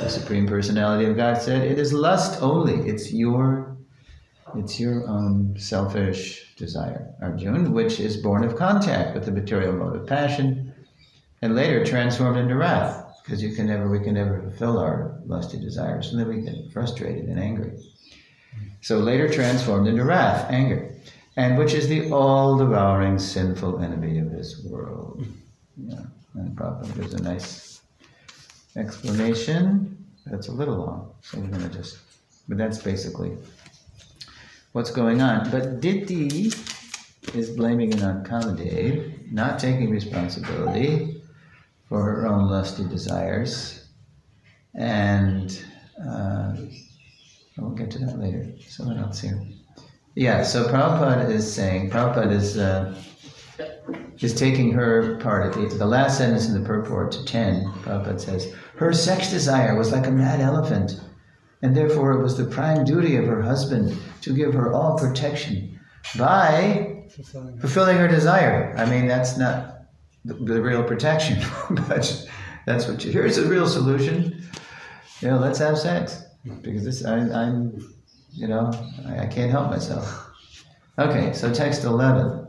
The 0.00 0.08
Supreme 0.08 0.48
Personality 0.48 1.08
of 1.08 1.16
God 1.16 1.40
said, 1.40 1.62
It 1.62 1.78
is 1.78 1.92
lust 1.92 2.42
only. 2.42 2.74
It's 2.88 3.12
your 3.12 3.76
it's 4.56 4.80
your 4.80 5.06
own 5.06 5.54
selfish 5.58 6.47
desire, 6.58 7.14
Arjun, 7.22 7.72
which 7.72 8.00
is 8.00 8.16
born 8.16 8.44
of 8.44 8.56
contact 8.56 9.14
with 9.14 9.24
the 9.24 9.30
material 9.30 9.72
mode 9.72 9.96
of 9.96 10.06
passion, 10.06 10.74
and 11.40 11.54
later 11.54 11.84
transformed 11.84 12.36
into 12.36 12.56
wrath, 12.56 13.22
because 13.22 13.42
you 13.42 13.54
can 13.54 13.66
never, 13.66 13.88
we 13.88 14.00
can 14.00 14.14
never 14.14 14.42
fulfill 14.42 14.78
our 14.78 15.18
lusty 15.24 15.58
desires, 15.58 16.10
and 16.10 16.20
then 16.20 16.28
we 16.28 16.40
get 16.42 16.72
frustrated 16.72 17.26
and 17.26 17.38
angry. 17.38 17.72
So 18.80 18.98
later 18.98 19.28
transformed 19.28 19.86
into 19.86 20.04
wrath, 20.04 20.50
anger, 20.50 20.94
and 21.36 21.56
which 21.56 21.74
is 21.74 21.88
the 21.88 22.10
all-devouring 22.10 23.18
sinful 23.18 23.80
enemy 23.82 24.18
of 24.18 24.30
this 24.30 24.64
world. 24.64 25.24
Yeah, 25.76 26.00
and 26.34 26.56
Prabhupada 26.56 26.94
gives 26.96 27.14
a 27.14 27.22
nice 27.22 27.82
explanation. 28.76 29.96
That's 30.26 30.48
a 30.48 30.52
little 30.52 30.76
long, 30.76 31.12
so 31.22 31.38
we're 31.38 31.46
going 31.46 31.70
to 31.70 31.76
just, 31.76 31.98
but 32.48 32.58
that's 32.58 32.82
basically 32.82 33.36
what's 34.78 34.92
going 34.92 35.20
on. 35.20 35.50
But 35.50 35.80
Diti 35.80 36.52
is 37.34 37.50
blaming 37.50 37.90
Kamadev, 37.90 39.32
not 39.32 39.58
taking 39.58 39.90
responsibility 39.90 41.20
for 41.88 42.00
her 42.00 42.28
own 42.28 42.48
lusty 42.48 42.84
desires. 42.84 43.88
And 44.74 45.60
uh, 46.08 46.54
we'll 47.56 47.72
get 47.72 47.90
to 47.90 47.98
that 47.98 48.20
later. 48.20 48.46
Someone 48.68 48.98
else 48.98 49.20
here. 49.20 49.42
Yeah, 50.14 50.44
so 50.44 50.68
Prabhupada 50.68 51.28
is 51.28 51.52
saying, 51.52 51.90
Prabhupada 51.90 52.30
is, 52.30 52.56
uh, 52.56 52.94
is 54.20 54.32
taking 54.32 54.70
her 54.74 55.16
part. 55.16 55.44
At 55.46 55.54
the, 55.54 55.76
the 55.76 55.86
last 55.86 56.18
sentence 56.18 56.46
in 56.46 56.54
the 56.54 56.64
purport 56.64 57.10
to 57.12 57.24
10, 57.24 57.64
Prabhupada 57.82 58.20
says, 58.20 58.54
Her 58.76 58.92
sex 58.92 59.28
desire 59.28 59.76
was 59.76 59.90
like 59.90 60.06
a 60.06 60.12
mad 60.12 60.40
elephant 60.40 61.00
and 61.62 61.76
therefore 61.76 62.12
it 62.12 62.22
was 62.22 62.36
the 62.36 62.44
prime 62.44 62.84
duty 62.84 63.16
of 63.16 63.26
her 63.26 63.42
husband 63.42 63.96
to 64.22 64.34
give 64.34 64.54
her 64.54 64.72
all 64.72 64.98
protection 64.98 65.78
by 66.16 67.04
Fulfilling. 67.10 67.58
fulfilling 67.58 67.96
her 67.96 68.08
desire. 68.08 68.74
I 68.76 68.88
mean, 68.88 69.06
that's 69.06 69.36
not 69.36 69.82
the, 70.24 70.34
the 70.34 70.62
real 70.62 70.82
protection, 70.82 71.38
but 71.70 72.28
that's 72.66 72.86
what 72.86 73.04
you. 73.04 73.10
Here's 73.10 73.38
a 73.38 73.48
real 73.48 73.66
solution. 73.66 74.42
You 75.20 75.28
know, 75.28 75.38
let's 75.38 75.58
have 75.58 75.78
sex 75.78 76.22
because 76.62 76.84
this 76.84 77.04
I, 77.04 77.16
I'm, 77.16 77.78
you 78.32 78.46
know, 78.46 78.70
I, 79.06 79.20
I 79.20 79.26
can't 79.26 79.50
help 79.50 79.70
myself. 79.70 80.30
Okay, 80.98 81.32
so 81.32 81.52
text 81.52 81.84
eleven. 81.84 82.46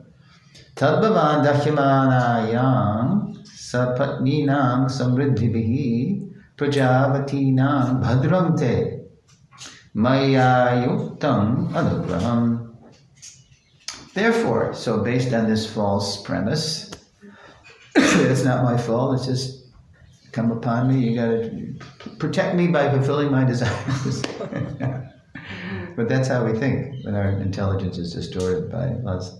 Tadbhavan 0.75 1.45
dahyamana 1.45 3.35
sapatninam 3.45 4.87
samriddhibihi 4.87 6.27
bhadram 6.57 8.57
te 8.57 8.98
maya 9.99 10.87
yuktam 10.87 11.69
anugraham. 11.73 12.73
Therefore, 14.13 14.73
so 14.73 15.03
based 15.03 15.33
on 15.33 15.49
this 15.49 15.71
false 15.71 16.21
premise, 16.23 16.91
it's 17.95 18.45
not 18.45 18.63
my 18.63 18.77
fault, 18.77 19.17
it's 19.17 19.25
just 19.25 19.67
come 20.31 20.51
upon 20.51 20.87
me. 20.87 21.05
You 21.05 21.15
gotta 21.15 22.15
protect 22.17 22.55
me 22.55 22.67
by 22.67 22.89
fulfilling 22.89 23.29
my 23.29 23.43
desires. 23.51 24.21
but 25.97 26.07
that's 26.07 26.29
how 26.29 26.45
we 26.45 26.57
think 26.57 27.03
when 27.03 27.15
our 27.15 27.31
intelligence 27.31 27.97
is 27.97 28.13
distorted 28.13 28.71
by 28.71 28.93
lust. 29.03 29.35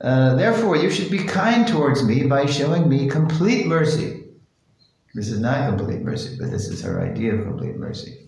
Uh, 0.00 0.36
therefore, 0.36 0.76
you 0.76 0.88
should 0.88 1.10
be 1.10 1.18
kind 1.18 1.66
towards 1.66 2.04
me 2.04 2.24
by 2.26 2.46
showing 2.46 2.88
me 2.88 3.08
complete 3.08 3.66
mercy. 3.66 4.24
This 5.14 5.28
is 5.28 5.40
not 5.40 5.68
complete 5.68 6.02
mercy, 6.02 6.36
but 6.40 6.50
this 6.50 6.68
is 6.68 6.80
her 6.82 7.00
idea 7.00 7.34
of 7.34 7.44
complete 7.44 7.76
mercy. 7.76 8.26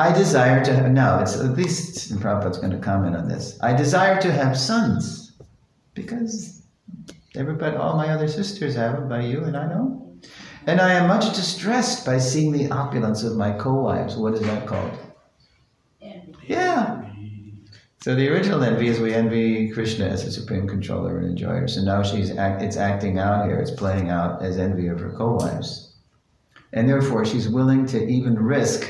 I 0.00 0.14
desire 0.14 0.64
to 0.64 0.74
have, 0.74 0.90
now, 0.90 1.20
it's 1.20 1.36
at 1.36 1.50
least, 1.50 2.10
Prabhupada's 2.20 2.56
going 2.56 2.72
to 2.72 2.78
comment 2.78 3.14
on 3.14 3.28
this. 3.28 3.58
I 3.60 3.74
desire 3.74 4.18
to 4.22 4.32
have 4.32 4.56
sons 4.56 5.32
because 5.92 6.62
everybody, 7.36 7.76
all 7.76 7.98
my 7.98 8.08
other 8.08 8.26
sisters 8.26 8.74
have 8.76 8.94
them 8.94 9.10
by 9.10 9.20
you, 9.20 9.44
and 9.44 9.54
I 9.54 9.66
know. 9.66 10.16
And 10.66 10.80
I 10.80 10.94
am 10.94 11.06
much 11.06 11.34
distressed 11.36 12.06
by 12.06 12.18
seeing 12.18 12.50
the 12.50 12.70
opulence 12.70 13.24
of 13.24 13.36
my 13.36 13.52
co 13.52 13.74
wives. 13.74 14.16
What 14.16 14.32
is 14.32 14.40
that 14.40 14.66
called? 14.66 14.96
Yeah. 16.46 17.02
So 18.02 18.14
the 18.14 18.30
original 18.30 18.64
envy 18.64 18.88
is 18.88 19.00
we 19.00 19.12
envy 19.12 19.70
Krishna 19.70 20.06
as 20.06 20.24
the 20.24 20.30
supreme 20.32 20.66
controller 20.66 21.18
and 21.18 21.28
enjoyer. 21.28 21.68
So 21.68 21.82
now 21.82 22.02
she's 22.02 22.34
act, 22.38 22.62
it's 22.62 22.78
acting 22.78 23.18
out 23.18 23.44
here, 23.44 23.58
it's 23.58 23.70
playing 23.70 24.08
out 24.08 24.42
as 24.42 24.56
envy 24.56 24.86
of 24.86 24.98
her 25.00 25.10
co 25.10 25.34
wives. 25.34 25.92
And 26.72 26.88
therefore, 26.88 27.26
she's 27.26 27.50
willing 27.50 27.84
to 27.86 28.02
even 28.06 28.38
risk 28.38 28.88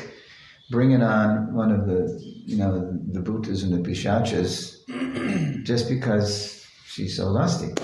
bringing 0.70 1.02
on 1.02 1.52
one 1.52 1.72
of 1.72 1.87
the, 1.87 2.18
you 2.46 2.56
know, 2.56 2.96
the 3.12 3.20
bhutas 3.20 3.62
and 3.64 3.72
the 3.72 3.90
pishachas 3.90 4.76
just 5.64 5.88
because 5.88 6.66
she's 6.87 7.16
so 7.16 7.26
lusty. 7.26 7.74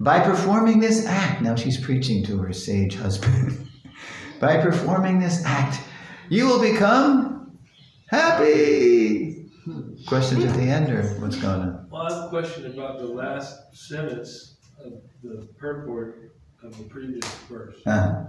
By 0.00 0.20
performing 0.20 0.78
this 0.78 1.04
act, 1.06 1.42
now 1.42 1.56
she's 1.56 1.78
preaching 1.78 2.24
to 2.26 2.38
her 2.38 2.52
sage 2.52 2.94
husband. 2.94 3.68
By 4.40 4.58
performing 4.58 5.18
this 5.18 5.44
act, 5.44 5.82
you 6.28 6.46
will 6.46 6.60
become 6.60 7.58
happy. 8.06 9.46
Questions 10.06 10.44
at 10.44 10.54
the 10.54 10.62
end, 10.62 10.90
or 10.90 11.02
what's 11.20 11.36
going 11.36 11.60
on? 11.60 11.88
Well, 11.90 12.02
I 12.02 12.14
have 12.14 12.24
a 12.26 12.28
question 12.28 12.66
about 12.66 12.98
the 12.98 13.06
last 13.06 13.76
sentence 13.76 14.56
of 14.82 14.92
the 15.24 15.48
purport 15.58 16.32
of 16.62 16.78
the 16.78 16.84
previous 16.84 17.26
verse. 17.50 17.74
Uh, 17.84 18.26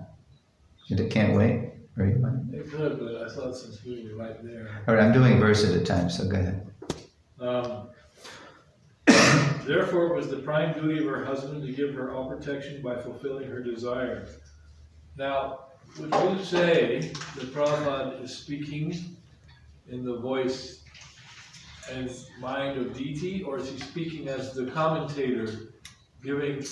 it 0.89 1.11
can't 1.11 1.37
wait. 1.37 1.78
Want- 2.05 2.53
It 2.53 2.71
could, 2.71 2.99
but 2.99 3.15
I 3.23 3.29
thought 3.29 3.55
since 3.55 3.83
we 3.83 4.07
were 4.09 4.15
right 4.23 4.41
there. 4.43 4.69
All 4.87 4.95
right, 4.95 5.03
I'm 5.03 5.11
doing 5.13 5.33
a 5.33 5.39
verse 5.39 5.65
at 5.65 5.75
a 5.75 5.83
time, 5.83 6.09
so 6.09 6.27
go 6.27 6.37
ahead. 6.37 6.65
Um, 7.39 7.89
Therefore, 9.65 10.07
it 10.07 10.15
was 10.15 10.29
the 10.29 10.37
prime 10.37 10.73
duty 10.73 10.99
of 10.99 11.05
her 11.05 11.23
husband 11.23 11.61
to 11.63 11.71
give 11.71 11.93
her 11.93 12.11
all 12.11 12.27
protection 12.27 12.81
by 12.81 12.99
fulfilling 12.99 13.47
her 13.47 13.61
desire. 13.61 14.27
Now, 15.15 15.65
would 15.99 16.11
you 16.39 16.43
say 16.43 17.11
that 17.35 17.53
Prabhupada 17.53 18.23
is 18.23 18.35
speaking 18.35 18.95
in 19.87 20.03
the 20.03 20.17
voice 20.17 20.83
and 21.91 22.09
mind 22.39 22.79
of 22.79 22.97
Diti, 22.97 23.43
or 23.43 23.57
is 23.59 23.69
he 23.69 23.77
speaking 23.79 24.27
as 24.27 24.53
the 24.53 24.65
commentator 24.71 25.47
giving 26.23 26.63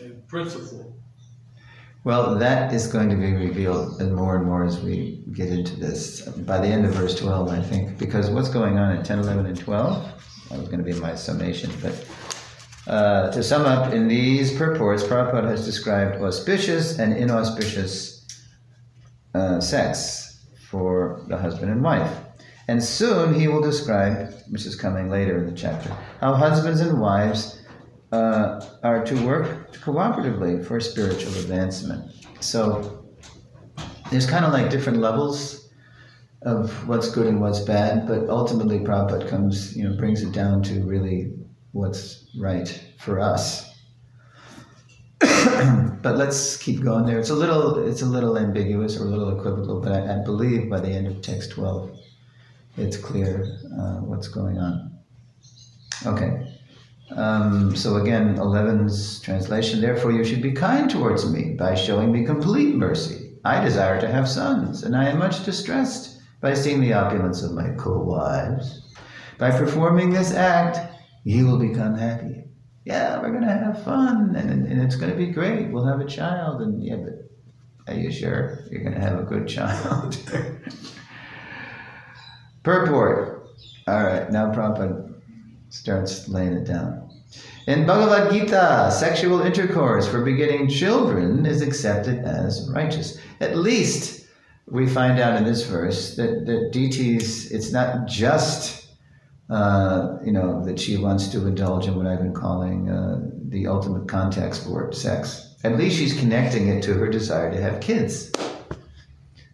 a 0.00 0.08
principle? 0.28 0.94
Well, 2.04 2.34
that 2.34 2.74
is 2.74 2.88
going 2.88 3.10
to 3.10 3.16
be 3.16 3.32
revealed 3.32 4.00
and 4.00 4.12
more 4.12 4.34
and 4.34 4.44
more 4.44 4.64
as 4.64 4.80
we 4.80 5.22
get 5.32 5.50
into 5.50 5.76
this 5.76 6.22
by 6.22 6.58
the 6.58 6.66
end 6.66 6.84
of 6.84 6.94
verse 6.94 7.14
12, 7.14 7.48
I 7.48 7.62
think, 7.62 7.96
because 7.96 8.28
what's 8.28 8.48
going 8.48 8.76
on 8.76 8.96
at 8.96 9.04
10, 9.04 9.20
11, 9.20 9.46
and 9.46 9.56
12, 9.56 10.48
that 10.50 10.58
was 10.58 10.68
going 10.68 10.84
to 10.84 10.92
be 10.92 10.98
my 10.98 11.14
summation, 11.14 11.70
but 11.80 12.04
uh, 12.88 13.30
to 13.30 13.40
sum 13.40 13.66
up, 13.66 13.92
in 13.92 14.08
these 14.08 14.56
purports, 14.56 15.04
Prabhupada 15.04 15.48
has 15.48 15.64
described 15.64 16.20
auspicious 16.20 16.98
and 16.98 17.16
inauspicious 17.16 18.26
uh, 19.34 19.60
sex 19.60 20.44
for 20.68 21.24
the 21.28 21.36
husband 21.36 21.70
and 21.70 21.84
wife. 21.84 22.18
And 22.66 22.82
soon 22.82 23.32
he 23.38 23.46
will 23.46 23.60
describe, 23.60 24.34
which 24.50 24.66
is 24.66 24.74
coming 24.74 25.08
later 25.08 25.38
in 25.38 25.46
the 25.46 25.56
chapter, 25.56 25.96
how 26.20 26.34
husbands 26.34 26.80
and 26.80 27.00
wives 27.00 27.61
uh, 28.12 28.60
are 28.82 29.04
to 29.04 29.26
work 29.26 29.72
cooperatively 29.72 30.64
for 30.64 30.78
spiritual 30.80 31.34
advancement. 31.36 32.12
So 32.40 33.06
there's 34.10 34.26
kind 34.26 34.44
of 34.44 34.52
like 34.52 34.70
different 34.70 34.98
levels 34.98 35.70
of 36.42 36.86
what's 36.86 37.10
good 37.10 37.26
and 37.26 37.40
what's 37.40 37.60
bad, 37.60 38.06
but 38.06 38.28
ultimately 38.28 38.80
Prabhupada 38.80 39.28
comes, 39.28 39.76
you 39.76 39.88
know, 39.88 39.96
brings 39.96 40.22
it 40.22 40.32
down 40.32 40.62
to 40.64 40.82
really 40.82 41.32
what's 41.72 42.26
right 42.38 42.68
for 42.98 43.18
us. 43.18 43.70
but 45.20 46.16
let's 46.16 46.56
keep 46.56 46.82
going 46.82 47.06
there. 47.06 47.18
It's 47.18 47.30
a 47.30 47.34
little, 47.34 47.88
it's 47.88 48.02
a 48.02 48.06
little 48.06 48.36
ambiguous 48.36 49.00
or 49.00 49.04
a 49.04 49.08
little 49.08 49.38
equivocal, 49.38 49.80
but 49.80 49.92
I, 49.92 50.20
I 50.20 50.24
believe 50.24 50.68
by 50.68 50.80
the 50.80 50.88
end 50.88 51.06
of 51.06 51.22
text 51.22 51.52
12, 51.52 51.96
it's 52.76 52.96
clear 52.96 53.58
uh, 53.78 54.00
what's 54.00 54.28
going 54.28 54.58
on. 54.58 54.98
Okay. 56.04 56.51
Um, 57.16 57.76
so 57.76 57.96
again, 57.96 58.36
11's 58.36 59.20
translation, 59.20 59.80
therefore 59.80 60.12
you 60.12 60.24
should 60.24 60.42
be 60.42 60.52
kind 60.52 60.90
towards 60.90 61.30
me 61.30 61.54
by 61.54 61.74
showing 61.74 62.12
me 62.12 62.24
complete 62.24 62.74
mercy. 62.74 63.32
I 63.44 63.62
desire 63.62 64.00
to 64.00 64.08
have 64.08 64.28
sons, 64.28 64.84
and 64.84 64.96
I 64.96 65.08
am 65.08 65.18
much 65.18 65.44
distressed 65.44 66.20
by 66.40 66.54
seeing 66.54 66.80
the 66.80 66.92
opulence 66.92 67.42
of 67.42 67.52
my 67.52 67.70
co-wives. 67.70 68.82
By 69.38 69.50
performing 69.50 70.10
this 70.10 70.32
act, 70.32 70.78
you 71.24 71.46
will 71.46 71.58
become 71.58 71.96
happy. 71.96 72.44
Yeah, 72.84 73.20
we're 73.20 73.30
going 73.30 73.42
to 73.42 73.48
have 73.48 73.84
fun, 73.84 74.34
and, 74.36 74.66
and 74.66 74.82
it's 74.82 74.96
going 74.96 75.10
to 75.10 75.16
be 75.16 75.26
great. 75.26 75.70
We'll 75.70 75.86
have 75.86 76.00
a 76.00 76.06
child, 76.06 76.62
and 76.62 76.82
yeah, 76.82 76.96
but 76.96 77.30
are 77.88 77.98
you 77.98 78.10
sure 78.12 78.64
you're 78.70 78.82
going 78.82 78.94
to 78.94 79.00
have 79.00 79.18
a 79.18 79.24
good 79.24 79.48
child? 79.48 80.16
Purport. 82.62 83.48
All 83.88 84.02
right, 84.02 84.30
now 84.30 84.52
Prabhupada 84.52 85.14
starts 85.70 86.28
laying 86.28 86.52
it 86.52 86.64
down. 86.64 87.01
In 87.68 87.86
Bhagavad 87.86 88.32
Gita, 88.32 88.90
sexual 88.90 89.42
intercourse 89.42 90.08
for 90.08 90.20
begetting 90.24 90.68
children 90.68 91.46
is 91.46 91.62
accepted 91.62 92.24
as 92.24 92.68
righteous. 92.74 93.20
At 93.40 93.56
least 93.56 94.26
we 94.66 94.88
find 94.88 95.20
out 95.20 95.36
in 95.36 95.44
this 95.44 95.64
verse 95.64 96.16
that, 96.16 96.44
that 96.46 96.72
Diti's, 96.72 97.52
it's 97.52 97.70
not 97.70 98.08
just, 98.08 98.88
uh, 99.48 100.16
you 100.24 100.32
know, 100.32 100.64
that 100.64 100.80
she 100.80 100.96
wants 100.96 101.28
to 101.28 101.46
indulge 101.46 101.86
in 101.86 101.94
what 101.94 102.08
I've 102.08 102.18
been 102.18 102.34
calling 102.34 102.88
uh, 102.90 103.20
the 103.48 103.68
ultimate 103.68 104.08
contact 104.08 104.56
sport, 104.56 104.96
sex. 104.96 105.54
At 105.62 105.76
least 105.76 105.96
she's 105.96 106.18
connecting 106.18 106.66
it 106.66 106.82
to 106.82 106.94
her 106.94 107.08
desire 107.08 107.52
to 107.52 107.60
have 107.60 107.80
kids. 107.80 108.32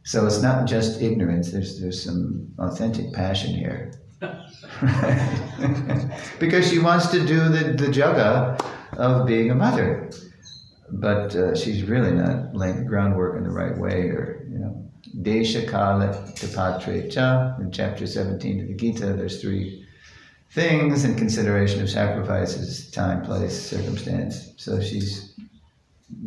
So 0.05 0.27
it's 0.27 0.41
not 0.41 0.67
just 0.67 1.03
ignorance, 1.03 1.53
there's, 1.53 1.79
there's 1.79 2.03
some 2.03 2.55
authentic 2.59 3.13
passion 3.13 3.55
here. 3.55 3.93
because 6.41 6.69
she 6.69 6.79
wants 6.79 7.07
to 7.09 7.25
do 7.25 7.49
the, 7.49 7.75
the 7.77 7.87
jaga 7.87 8.61
of 8.97 9.27
being 9.27 9.51
a 9.51 9.55
mother. 9.55 10.11
But 10.91 11.37
uh, 11.37 11.55
she's 11.55 11.85
really 11.85 12.13
not 12.13 12.55
laying 12.55 12.79
the 12.79 12.85
groundwork 12.85 13.37
in 13.37 13.45
the 13.45 13.51
right 13.51 13.77
way, 13.77 14.09
or, 14.09 14.47
you 14.51 14.59
know, 14.59 14.91
Desha 15.23 15.69
Kala 15.69 16.33
Tapatre 16.35 17.11
Cha, 17.11 17.57
in 17.61 17.71
chapter 17.71 18.07
17 18.07 18.61
of 18.61 18.69
the 18.69 18.75
Gita, 18.75 19.13
there's 19.13 19.41
three 19.41 19.87
things 20.51 21.05
in 21.05 21.15
consideration 21.15 21.83
of 21.83 21.91
sacrifices 21.91 22.91
time, 22.91 23.23
place, 23.23 23.71
circumstance. 23.71 24.55
So 24.57 24.81
she's 24.81 25.35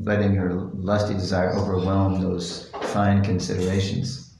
letting 0.03 0.35
her 0.35 0.53
lusty 0.53 1.15
desire 1.15 1.53
overwhelm 1.53 2.21
those 2.21 2.69
fine 2.93 3.23
considerations. 3.23 4.30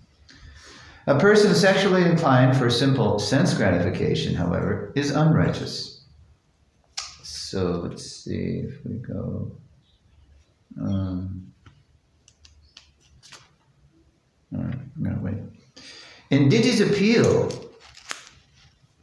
A 1.12 1.20
person 1.20 1.54
sexually 1.54 2.04
inclined 2.04 2.56
for 2.56 2.70
simple 2.70 3.20
sense 3.20 3.54
gratification, 3.54 4.34
however, 4.34 4.94
is 4.96 5.12
unrighteous. 5.12 6.06
So 7.22 7.86
let's 7.86 8.10
see 8.10 8.64
if 8.66 8.86
we 8.86 8.94
go. 8.94 9.52
Um, 10.82 11.52
all 14.56 14.64
right, 14.64 14.74
I'm 14.74 15.04
going 15.04 15.18
to 15.18 15.22
wait. 15.22 15.84
In 16.30 16.48
Diti's 16.48 16.80
appeal, 16.80 17.52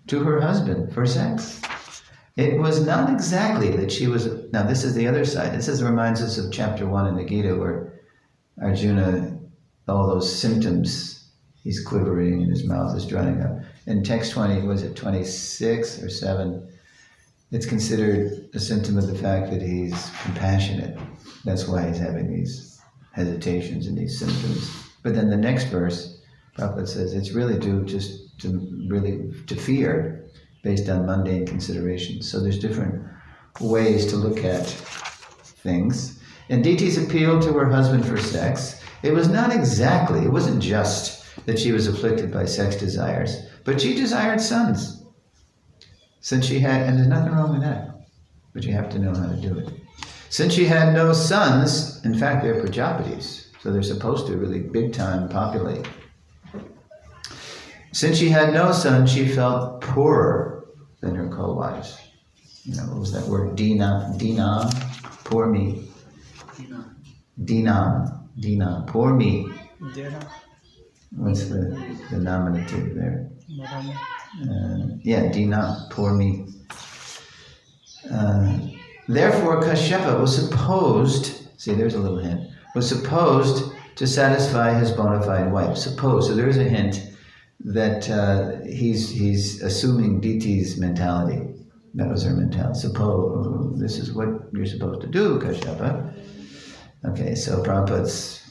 to 0.06 0.24
her 0.24 0.40
husband 0.40 0.90
for 0.94 1.04
sex. 1.04 1.60
It 2.36 2.58
was 2.58 2.86
not 2.86 3.10
exactly 3.10 3.76
that 3.76 3.92
she 3.92 4.06
was. 4.06 4.50
Now, 4.50 4.62
this 4.62 4.82
is 4.82 4.94
the 4.94 5.06
other 5.06 5.26
side. 5.26 5.52
This 5.52 5.68
is, 5.68 5.82
reminds 5.82 6.22
us 6.22 6.38
of 6.38 6.50
chapter 6.50 6.86
one 6.86 7.06
in 7.06 7.16
the 7.16 7.24
Gita 7.26 7.54
where 7.54 8.00
Arjuna, 8.62 9.38
all 9.86 10.06
those 10.06 10.34
symptoms, 10.34 11.17
he's 11.68 11.84
quivering 11.84 12.40
and 12.40 12.50
his 12.50 12.64
mouth 12.64 12.96
is 12.96 13.04
drying 13.04 13.42
up. 13.42 13.60
In 13.86 14.02
text 14.02 14.32
20, 14.32 14.66
was 14.66 14.82
it 14.82 14.96
26 14.96 16.02
or 16.02 16.08
7? 16.08 16.66
It's 17.50 17.66
considered 17.66 18.48
a 18.54 18.58
symptom 18.58 18.96
of 18.96 19.06
the 19.06 19.14
fact 19.14 19.50
that 19.50 19.60
he's 19.60 20.10
compassionate. 20.22 20.98
That's 21.44 21.68
why 21.68 21.86
he's 21.86 21.98
having 21.98 22.34
these 22.34 22.80
hesitations 23.12 23.86
and 23.86 23.98
these 23.98 24.18
symptoms. 24.18 24.74
But 25.02 25.14
then 25.14 25.28
the 25.28 25.36
next 25.36 25.64
verse, 25.64 26.22
Prabhupada 26.56 26.88
says 26.88 27.12
it's 27.12 27.32
really 27.32 27.58
due 27.58 27.84
just 27.84 28.38
to 28.40 28.66
really 28.88 29.30
to 29.46 29.54
fear 29.54 30.24
based 30.62 30.88
on 30.88 31.04
mundane 31.04 31.44
considerations. 31.44 32.30
So 32.30 32.40
there's 32.40 32.58
different 32.58 33.04
ways 33.60 34.06
to 34.06 34.16
look 34.16 34.42
at 34.42 34.64
things. 35.62 36.18
And 36.48 36.64
Diti's 36.64 36.96
appeal 36.96 37.38
to 37.42 37.52
her 37.52 37.68
husband 37.68 38.06
for 38.06 38.16
sex, 38.16 38.82
it 39.02 39.12
was 39.12 39.28
not 39.28 39.54
exactly, 39.54 40.20
it 40.20 40.32
wasn't 40.32 40.62
just 40.62 41.17
that 41.48 41.58
she 41.58 41.72
was 41.72 41.86
afflicted 41.86 42.30
by 42.30 42.44
sex 42.44 42.76
desires, 42.76 43.46
but 43.64 43.80
she 43.80 43.94
desired 43.94 44.38
sons. 44.38 45.02
Since 46.20 46.44
she 46.44 46.58
had, 46.58 46.82
and 46.82 46.98
there's 46.98 47.08
nothing 47.08 47.32
wrong 47.32 47.52
with 47.52 47.62
that, 47.62 48.02
but 48.52 48.64
you 48.64 48.74
have 48.74 48.90
to 48.90 48.98
know 48.98 49.14
how 49.14 49.28
to 49.30 49.36
do 49.36 49.58
it. 49.58 49.70
Since 50.28 50.52
she 50.52 50.66
had 50.66 50.92
no 50.92 51.14
sons, 51.14 52.04
in 52.04 52.18
fact, 52.18 52.42
they're 52.44 52.62
Prajapatis, 52.62 53.46
so 53.62 53.72
they're 53.72 53.82
supposed 53.82 54.26
to 54.26 54.36
really 54.36 54.60
big 54.60 54.92
time 54.92 55.26
populate. 55.30 55.88
Since 57.92 58.18
she 58.18 58.28
had 58.28 58.52
no 58.52 58.70
son, 58.70 59.06
she 59.06 59.26
felt 59.26 59.80
poorer 59.80 60.66
than 61.00 61.14
her 61.14 61.28
co-wives. 61.28 61.98
You 62.64 62.76
know, 62.76 62.82
what 62.82 63.00
was 63.00 63.12
that 63.12 63.26
word? 63.26 63.56
Dina, 63.56 64.12
Dina, 64.18 64.68
poor 65.24 65.46
me. 65.46 65.88
Dina, 66.58 66.94
dina, 67.42 68.20
Dina, 68.38 68.84
poor 68.86 69.14
me. 69.14 69.46
What's 71.10 71.48
the, 71.48 71.96
the 72.10 72.18
nominative 72.18 72.94
there? 72.94 73.30
Uh, 73.62 74.76
yeah, 75.02 75.30
Dina, 75.32 75.88
poor 75.90 76.14
me. 76.14 76.46
Uh, 78.10 78.58
therefore, 79.08 79.62
Kashyapa 79.62 80.20
was 80.20 80.36
supposed, 80.36 81.60
see, 81.60 81.74
there's 81.74 81.94
a 81.94 81.98
little 81.98 82.18
hint, 82.18 82.50
was 82.74 82.88
supposed 82.88 83.72
to 83.96 84.06
satisfy 84.06 84.78
his 84.78 84.92
bona 84.92 85.22
fide 85.22 85.50
wife. 85.50 85.76
Suppose, 85.76 86.28
so 86.28 86.34
there's 86.34 86.58
a 86.58 86.64
hint 86.64 87.10
that 87.60 88.08
uh, 88.08 88.60
he's, 88.64 89.10
he's 89.10 89.62
assuming 89.62 90.20
Diti's 90.20 90.78
mentality. 90.78 91.42
That 91.94 92.08
was 92.08 92.22
her 92.22 92.30
mentality. 92.30 92.78
Suppose 92.78 93.80
this 93.80 93.98
is 93.98 94.12
what 94.12 94.28
you're 94.52 94.66
supposed 94.66 95.00
to 95.00 95.08
do, 95.08 95.40
Kashyapa. 95.40 96.14
Okay, 97.06 97.34
so 97.34 97.62
Prabhupada's 97.62 98.47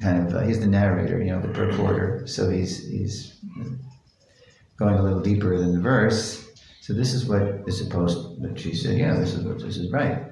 kind 0.00 0.26
of, 0.26 0.34
uh, 0.34 0.40
he's 0.40 0.60
the 0.60 0.66
narrator, 0.66 1.22
you 1.22 1.30
know, 1.30 1.40
the 1.40 1.48
purporter. 1.48 2.28
So 2.28 2.50
he's, 2.50 2.88
he's 2.88 3.36
going 4.76 4.96
a 4.96 5.02
little 5.02 5.20
deeper 5.20 5.58
than 5.58 5.74
the 5.74 5.80
verse. 5.80 6.50
So 6.80 6.92
this 6.92 7.14
is 7.14 7.26
what 7.26 7.62
is 7.66 7.78
supposed 7.78 8.42
that 8.42 8.58
she 8.58 8.74
said, 8.74 8.98
yeah, 8.98 9.14
this 9.14 9.34
is 9.34 9.44
what 9.44 9.60
this 9.60 9.76
is 9.76 9.92
right. 9.92 10.24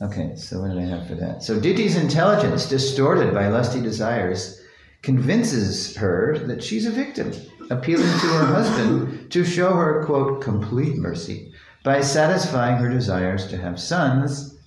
Okay, 0.00 0.34
so 0.34 0.60
what 0.60 0.70
did 0.70 0.78
I 0.78 0.86
have 0.86 1.06
for 1.06 1.14
that? 1.14 1.44
So 1.44 1.60
Diti's 1.60 1.96
intelligence, 1.96 2.68
distorted 2.68 3.32
by 3.32 3.46
lusty 3.46 3.80
desires, 3.80 4.60
convinces 5.02 5.94
her 5.96 6.38
that 6.46 6.62
she's 6.62 6.86
a 6.86 6.90
victim, 6.90 7.32
appealing 7.70 8.02
to 8.02 8.26
her 8.26 8.44
husband 8.46 9.30
to 9.30 9.44
show 9.44 9.74
her, 9.74 10.04
quote, 10.04 10.42
complete 10.42 10.96
mercy 10.96 11.52
by 11.84 12.00
satisfying 12.00 12.76
her 12.78 12.88
desires 12.88 13.46
to 13.48 13.56
have 13.56 13.78
sons 13.78 14.58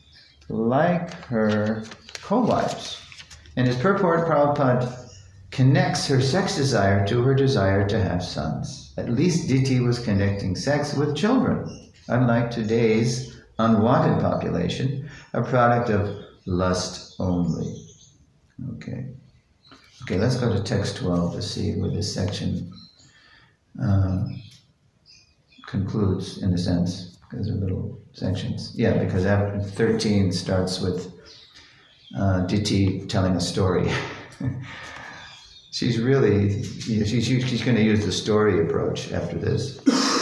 like 0.48 1.14
her 1.26 1.84
co-wives. 2.22 3.02
And 3.56 3.68
his 3.68 3.78
purport, 3.78 4.28
Prabhupada 4.28 5.10
connects 5.52 6.08
her 6.08 6.20
sex 6.20 6.56
desire 6.56 7.08
to 7.08 7.22
her 7.22 7.34
desire 7.34 7.88
to 7.88 8.02
have 8.02 8.24
sons. 8.24 8.94
At 8.98 9.10
least 9.10 9.48
Diti 9.48 9.80
was 9.80 10.00
connecting 10.00 10.56
sex 10.56 10.94
with 10.94 11.16
children, 11.16 11.92
unlike 12.10 12.52
today's 12.52 13.42
unwanted 13.58 14.22
population, 14.22 15.10
a 15.34 15.42
product 15.42 15.90
of 15.90 16.18
lust 16.46 17.16
only. 17.20 17.74
Okay. 18.76 19.06
Okay, 20.04 20.18
let's 20.18 20.36
go 20.36 20.54
to 20.54 20.62
text 20.62 20.98
12 20.98 21.36
to 21.36 21.42
see 21.42 21.74
where 21.74 21.90
this 21.90 22.14
section 22.14 22.72
uh, 23.82 24.26
concludes, 25.68 26.44
in 26.44 26.54
a 26.54 26.58
sense, 26.58 27.18
because 27.30 27.48
they're 27.48 27.56
little 27.56 28.00
sections. 28.14 28.74
Yeah, 28.76 29.04
because 29.04 29.26
after 29.26 29.60
13 29.60 30.32
starts 30.32 30.82
with 30.82 31.15
uh, 32.18 32.42
Diti 32.42 33.06
telling 33.08 33.36
a 33.36 33.42
story. 33.42 33.92
she's 35.72 36.00
really, 36.00 36.64
she's, 36.64 37.26
she's 37.26 37.64
going 37.64 37.76
to 37.76 37.84
use 37.84 38.06
the 38.06 38.12
story 38.12 38.66
approach 38.66 39.12
after 39.12 39.38
this. 39.38 39.80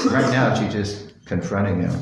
right 0.08 0.30
now, 0.32 0.54
she's 0.56 0.74
just 0.74 1.14
confronting 1.26 1.82
him. 1.82 1.96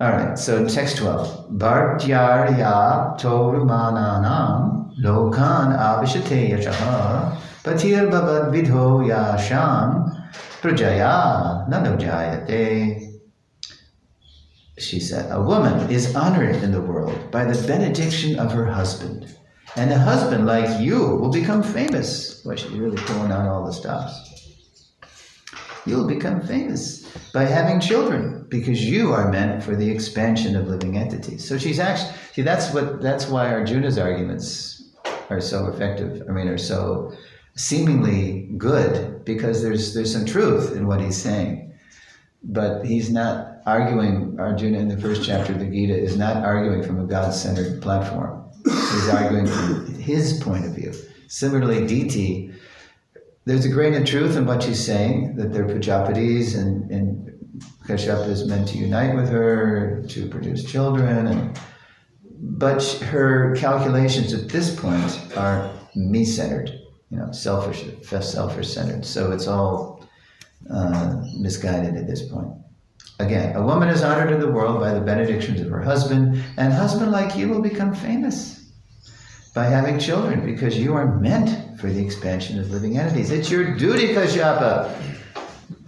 All 0.00 0.10
right, 0.10 0.36
so 0.36 0.66
text 0.66 0.96
12. 0.98 1.50
Bhartyarya 1.52 3.16
torumananam 3.20 4.92
lokan 5.00 5.78
avishate 5.78 6.50
yachaha 6.50 7.36
patir 7.62 8.10
babad 8.10 8.50
vidho 8.50 9.06
yasham 9.06 10.10
prajaya 10.60 11.68
nanojayate. 11.68 13.03
She 14.78 14.98
said, 14.98 15.30
A 15.30 15.40
woman 15.40 15.90
is 15.90 16.14
honored 16.16 16.56
in 16.56 16.72
the 16.72 16.80
world 16.80 17.30
by 17.30 17.44
the 17.44 17.66
benediction 17.66 18.38
of 18.38 18.52
her 18.52 18.66
husband. 18.66 19.36
And 19.76 19.92
a 19.92 19.98
husband 19.98 20.46
like 20.46 20.80
you 20.80 20.98
will 20.98 21.30
become 21.30 21.62
famous. 21.62 22.42
Boy, 22.42 22.56
she's 22.56 22.70
really 22.70 22.96
pulling 22.96 23.32
out 23.32 23.48
all 23.48 23.64
the 23.64 23.72
stops. 23.72 24.30
You'll 25.86 26.06
become 26.06 26.40
famous 26.40 27.04
by 27.32 27.44
having 27.44 27.78
children 27.78 28.46
because 28.48 28.84
you 28.84 29.12
are 29.12 29.30
meant 29.30 29.62
for 29.62 29.76
the 29.76 29.90
expansion 29.90 30.56
of 30.56 30.68
living 30.68 30.96
entities. 30.96 31.46
So 31.46 31.58
she's 31.58 31.78
actually, 31.78 32.16
see, 32.32 32.42
that's 32.42 32.72
what, 32.72 33.02
that's 33.02 33.26
why 33.26 33.52
Arjuna's 33.52 33.98
arguments 33.98 34.92
are 35.28 35.40
so 35.40 35.66
effective. 35.66 36.22
I 36.28 36.32
mean, 36.32 36.48
are 36.48 36.58
so 36.58 37.12
seemingly 37.56 38.48
good 38.56 39.24
because 39.24 39.62
there's, 39.62 39.94
there's 39.94 40.12
some 40.12 40.24
truth 40.24 40.74
in 40.74 40.86
what 40.86 41.00
he's 41.00 41.20
saying. 41.20 41.73
But 42.44 42.84
he's 42.84 43.10
not 43.10 43.62
arguing, 43.66 44.36
Arjuna 44.38 44.78
in 44.78 44.88
the 44.88 45.00
first 45.00 45.24
chapter 45.24 45.52
of 45.52 45.58
the 45.58 45.66
Gita 45.66 45.96
is 45.96 46.16
not 46.16 46.44
arguing 46.44 46.82
from 46.82 47.00
a 47.00 47.04
God 47.04 47.32
centered 47.32 47.80
platform. 47.80 48.44
He's 48.64 49.08
arguing 49.08 49.46
from 49.46 49.94
his 49.94 50.40
point 50.42 50.66
of 50.66 50.74
view. 50.74 50.92
Similarly, 51.28 51.86
Diti, 51.86 52.52
there's 53.46 53.64
a 53.64 53.68
grain 53.68 53.94
of 53.94 54.04
truth 54.06 54.36
in 54.36 54.46
what 54.46 54.62
she's 54.62 54.84
saying, 54.84 55.36
that 55.36 55.52
they're 55.52 55.66
Prajapatis 55.66 56.56
and, 56.56 56.90
and 56.90 57.24
is 57.88 58.46
meant 58.46 58.68
to 58.68 58.78
unite 58.78 59.14
with 59.14 59.28
her 59.28 60.02
to 60.08 60.28
produce 60.28 60.64
children. 60.64 61.26
And, 61.26 61.60
but 62.40 62.82
her 63.02 63.54
calculations 63.56 64.32
at 64.32 64.48
this 64.48 64.74
point 64.78 65.36
are 65.36 65.70
me 65.94 66.24
centered, 66.24 66.70
you 67.10 67.18
know, 67.18 67.30
selfish, 67.32 67.84
selfish 68.02 68.72
centered. 68.72 69.04
So 69.04 69.32
it's 69.32 69.46
all 69.46 70.03
uh, 70.70 71.22
misguided 71.38 71.96
at 71.96 72.06
this 72.06 72.22
point. 72.28 72.48
Again, 73.20 73.54
a 73.54 73.62
woman 73.62 73.88
is 73.88 74.02
honored 74.02 74.32
in 74.32 74.40
the 74.40 74.50
world 74.50 74.80
by 74.80 74.92
the 74.92 75.00
benedictions 75.00 75.60
of 75.60 75.68
her 75.68 75.80
husband, 75.80 76.42
and 76.56 76.72
husband 76.72 77.12
like 77.12 77.36
you 77.36 77.48
will 77.48 77.62
become 77.62 77.94
famous 77.94 78.72
by 79.54 79.64
having 79.66 79.98
children 80.00 80.44
because 80.44 80.76
you 80.76 80.94
are 80.94 81.18
meant 81.20 81.78
for 81.80 81.88
the 81.88 82.04
expansion 82.04 82.58
of 82.58 82.70
living 82.70 82.98
entities. 82.98 83.30
It's 83.30 83.50
your 83.50 83.76
duty, 83.76 84.08
Kashyapa, 84.08 84.92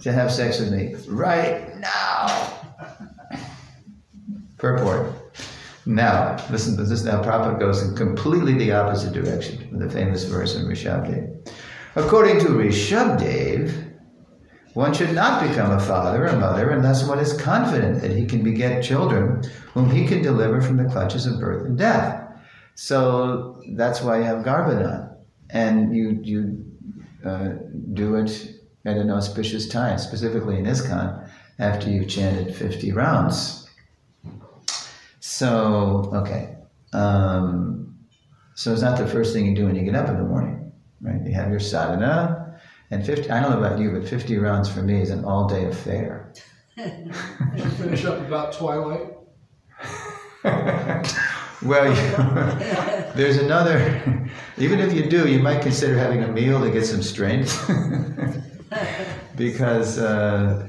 to 0.02 0.12
have 0.12 0.30
sex 0.30 0.60
with 0.60 0.72
me 0.72 0.94
right 1.08 1.76
now. 1.78 2.52
Purport. 4.56 5.12
Now, 5.84 6.36
listen 6.50 6.76
to 6.76 6.84
this. 6.84 7.04
Now, 7.04 7.22
Prabhupada 7.22 7.58
goes 7.58 7.82
in 7.82 7.94
completely 7.96 8.54
the 8.54 8.72
opposite 8.72 9.12
direction 9.12 9.68
with 9.70 9.80
the 9.80 9.90
famous 9.90 10.24
verse 10.24 10.56
in 10.56 10.64
Rishabdev. 10.66 11.52
According 11.96 12.40
to 12.40 12.46
Rishabdev, 12.46 13.85
one 14.76 14.92
should 14.92 15.14
not 15.14 15.48
become 15.48 15.70
a 15.70 15.80
father 15.80 16.24
or 16.24 16.26
a 16.26 16.38
mother 16.38 16.68
unless 16.68 17.08
one 17.08 17.18
is 17.18 17.32
confident 17.32 18.02
that 18.02 18.10
he 18.10 18.26
can 18.26 18.42
beget 18.42 18.84
children 18.84 19.42
whom 19.72 19.90
he 19.90 20.06
can 20.06 20.20
deliver 20.20 20.60
from 20.60 20.76
the 20.76 20.84
clutches 20.84 21.24
of 21.24 21.40
birth 21.40 21.64
and 21.64 21.78
death. 21.78 22.22
So 22.74 23.62
that's 23.70 24.02
why 24.02 24.18
you 24.18 24.24
have 24.24 24.44
Garbhadan. 24.44 25.16
And 25.48 25.96
you, 25.96 26.20
you 26.22 26.64
uh, 27.24 27.54
do 27.94 28.16
it 28.16 28.52
at 28.84 28.98
an 28.98 29.10
auspicious 29.10 29.66
time, 29.66 29.96
specifically 29.96 30.58
in 30.58 30.66
ISKCON, 30.66 31.26
after 31.58 31.88
you've 31.88 32.10
chanted 32.10 32.54
50 32.54 32.92
rounds. 32.92 33.70
So, 35.20 36.10
okay. 36.12 36.54
Um, 36.92 37.96
so 38.54 38.74
it's 38.74 38.82
not 38.82 38.98
the 38.98 39.06
first 39.06 39.32
thing 39.32 39.46
you 39.46 39.54
do 39.54 39.64
when 39.64 39.74
you 39.74 39.84
get 39.84 39.94
up 39.94 40.10
in 40.10 40.18
the 40.18 40.24
morning, 40.24 40.70
right? 41.00 41.22
You 41.24 41.32
have 41.32 41.48
your 41.48 41.60
sadhana, 41.60 42.35
And 42.90 43.04
50, 43.04 43.30
I 43.30 43.40
don't 43.40 43.50
know 43.50 43.58
about 43.58 43.78
you, 43.80 43.90
but 43.90 44.08
50 44.08 44.38
rounds 44.38 44.68
for 44.68 44.82
me 44.82 45.02
is 45.02 45.10
an 45.10 45.24
all 45.24 45.48
day 45.48 45.64
affair. 45.64 46.32
You 46.76 47.64
finish 47.78 48.04
up 48.04 48.20
about 48.20 48.52
twilight. 48.52 49.14
well, 50.44 51.88
you, 51.88 53.12
there's 53.14 53.38
another, 53.38 54.30
even 54.58 54.78
if 54.78 54.92
you 54.92 55.08
do, 55.08 55.28
you 55.28 55.40
might 55.40 55.62
consider 55.62 55.98
having 55.98 56.22
a 56.22 56.28
meal 56.28 56.60
to 56.60 56.70
get 56.70 56.86
some 56.86 57.02
strength. 57.02 57.68
because, 59.36 59.98
uh, 59.98 60.68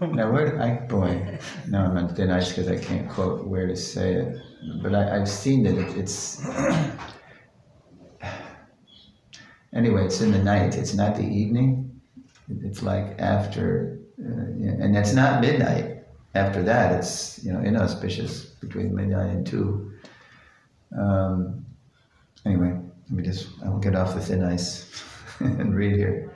now 0.00 0.30
where, 0.30 0.60
I, 0.60 0.86
boy, 0.86 1.38
no, 1.68 1.80
I'm 1.80 1.96
on 1.96 2.14
thin 2.14 2.30
ice 2.30 2.50
because 2.50 2.68
I 2.68 2.78
can't 2.78 3.08
quote 3.08 3.46
where 3.46 3.66
to 3.66 3.76
say 3.76 4.14
it. 4.14 4.38
But 4.82 4.94
I, 4.94 5.20
I've 5.20 5.28
seen 5.28 5.64
that 5.64 5.76
it, 5.78 5.96
it's, 5.96 6.44
anyway, 9.76 10.06
it's 10.06 10.20
in 10.20 10.32
the 10.32 10.42
night, 10.42 10.76
it's 10.76 10.94
not 10.94 11.14
the 11.14 11.22
evening. 11.22 12.00
It's 12.48 12.82
like 12.82 13.20
after, 13.20 13.98
uh, 14.18 14.24
and 14.24 14.96
it's 14.96 15.12
not 15.12 15.40
midnight. 15.40 16.04
After 16.34 16.62
that, 16.62 16.92
it's 16.92 17.42
you 17.44 17.52
know 17.52 17.60
inauspicious 17.60 18.44
between 18.44 18.94
midnight 18.94 19.30
and 19.30 19.46
two. 19.46 19.92
Um, 20.96 21.64
anyway, 22.44 22.78
let 23.08 23.10
me 23.10 23.22
just 23.22 23.48
I'll 23.64 23.78
get 23.78 23.94
off 23.94 24.14
the 24.14 24.20
thin 24.20 24.42
ice 24.42 25.02
and 25.40 25.74
read 25.74 25.96
here. 25.96 26.32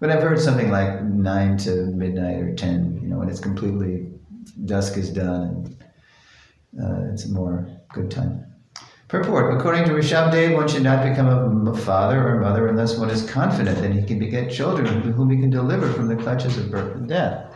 But 0.00 0.10
I've 0.10 0.22
heard 0.22 0.40
something 0.40 0.70
like 0.70 1.02
nine 1.02 1.56
to 1.58 1.86
midnight 1.86 2.36
or 2.36 2.54
ten. 2.54 2.98
You 3.02 3.08
know, 3.08 3.18
when 3.18 3.28
it's 3.28 3.40
completely 3.40 4.06
dusk 4.64 4.96
is 4.96 5.10
done, 5.10 5.76
and 6.76 7.08
uh, 7.08 7.12
it's 7.12 7.26
a 7.26 7.32
more 7.32 7.68
good 7.92 8.10
time. 8.10 8.45
Purport: 9.08 9.54
According 9.56 9.84
to 9.84 9.92
Rishabdev, 9.92 10.56
one 10.56 10.66
should 10.66 10.82
not 10.82 11.08
become 11.08 11.68
a 11.68 11.76
father 11.76 12.28
or 12.28 12.40
mother 12.40 12.66
unless 12.66 12.98
one 12.98 13.08
is 13.08 13.28
confident 13.28 13.78
that 13.78 13.92
he 13.92 14.02
can 14.02 14.18
beget 14.18 14.50
children 14.50 15.00
whom 15.12 15.30
he 15.30 15.36
can 15.38 15.48
deliver 15.48 15.92
from 15.92 16.08
the 16.08 16.16
clutches 16.16 16.58
of 16.58 16.72
birth 16.72 16.96
and 16.96 17.08
death. 17.08 17.54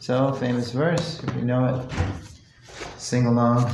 So, 0.00 0.32
famous 0.32 0.72
verse, 0.72 1.22
if 1.22 1.34
you 1.36 1.42
know 1.42 1.66
it, 1.66 1.92
sing 2.96 3.26
along 3.26 3.70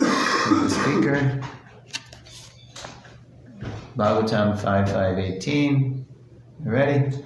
the 0.00 0.68
speaker. 0.68 1.40
Bhagavatam 3.96 4.54
5518. 4.54 6.06
You 6.64 6.70
ready? 6.70 7.16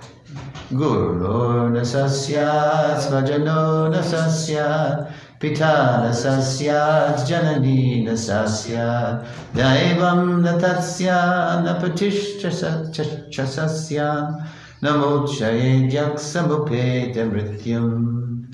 Guru 0.70 1.70
nasasya 1.70 2.96
svajano 2.96 3.90
nasasya 3.92 5.11
pita 5.42 6.06
nasasya 6.06 7.18
janani 7.26 8.06
nasasya 8.06 9.26
daivam 9.52 10.38
natasya 10.38 11.66
napatishchasasya 11.66 14.38
namochaye 14.80 15.90
yaksamupete 15.90 17.26
mrityum 17.26 18.46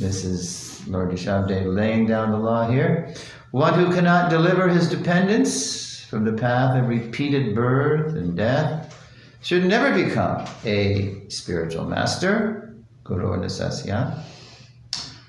This 0.00 0.24
is 0.24 0.82
Lord 0.88 1.12
Rishabdev 1.12 1.72
laying 1.72 2.06
down 2.06 2.32
the 2.32 2.38
law 2.38 2.68
here. 2.68 3.14
One 3.52 3.74
who 3.74 3.92
cannot 3.94 4.28
deliver 4.28 4.66
his 4.68 4.88
dependents 4.88 6.04
from 6.04 6.24
the 6.24 6.32
path 6.32 6.76
of 6.76 6.88
repeated 6.88 7.54
birth 7.54 8.16
and 8.16 8.36
death 8.36 8.92
should 9.40 9.66
never 9.66 9.94
become 9.94 10.44
a 10.64 11.22
spiritual 11.28 11.84
master, 11.84 12.74
Guru 13.04 13.40
Nasasya, 13.40 14.20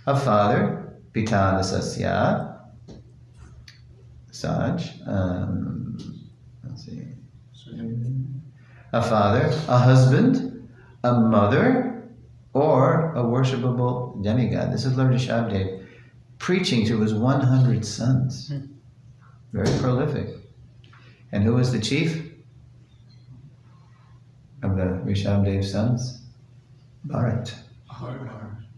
a 0.10 0.20
father, 0.20 0.96
Pita 1.14 1.36
Nasasya, 1.56 2.58
Saj, 4.32 5.02
um, 5.06 5.98
let's 6.64 6.86
see, 6.86 7.04
a 8.92 9.04
father, 9.04 9.56
a 9.68 9.78
husband, 9.78 10.68
a 11.04 11.14
mother, 11.14 12.10
or 12.54 13.14
a 13.14 13.20
worshipable 13.20 14.24
demigod. 14.24 14.74
This 14.74 14.84
is 14.84 14.98
Lord 14.98 15.12
Rishabdev 15.12 15.86
preaching 16.40 16.88
to 16.88 17.00
his 17.02 17.14
100 17.14 17.86
sons. 17.86 18.52
Very 19.54 19.80
prolific. 19.80 20.38
And 21.32 21.44
who 21.44 21.54
was 21.54 21.72
the 21.72 21.80
chief 21.80 22.32
of 24.64 24.76
the 24.76 25.04
Rishabdev 25.06 25.64
sons? 25.64 26.24
Bharat. 27.06 27.54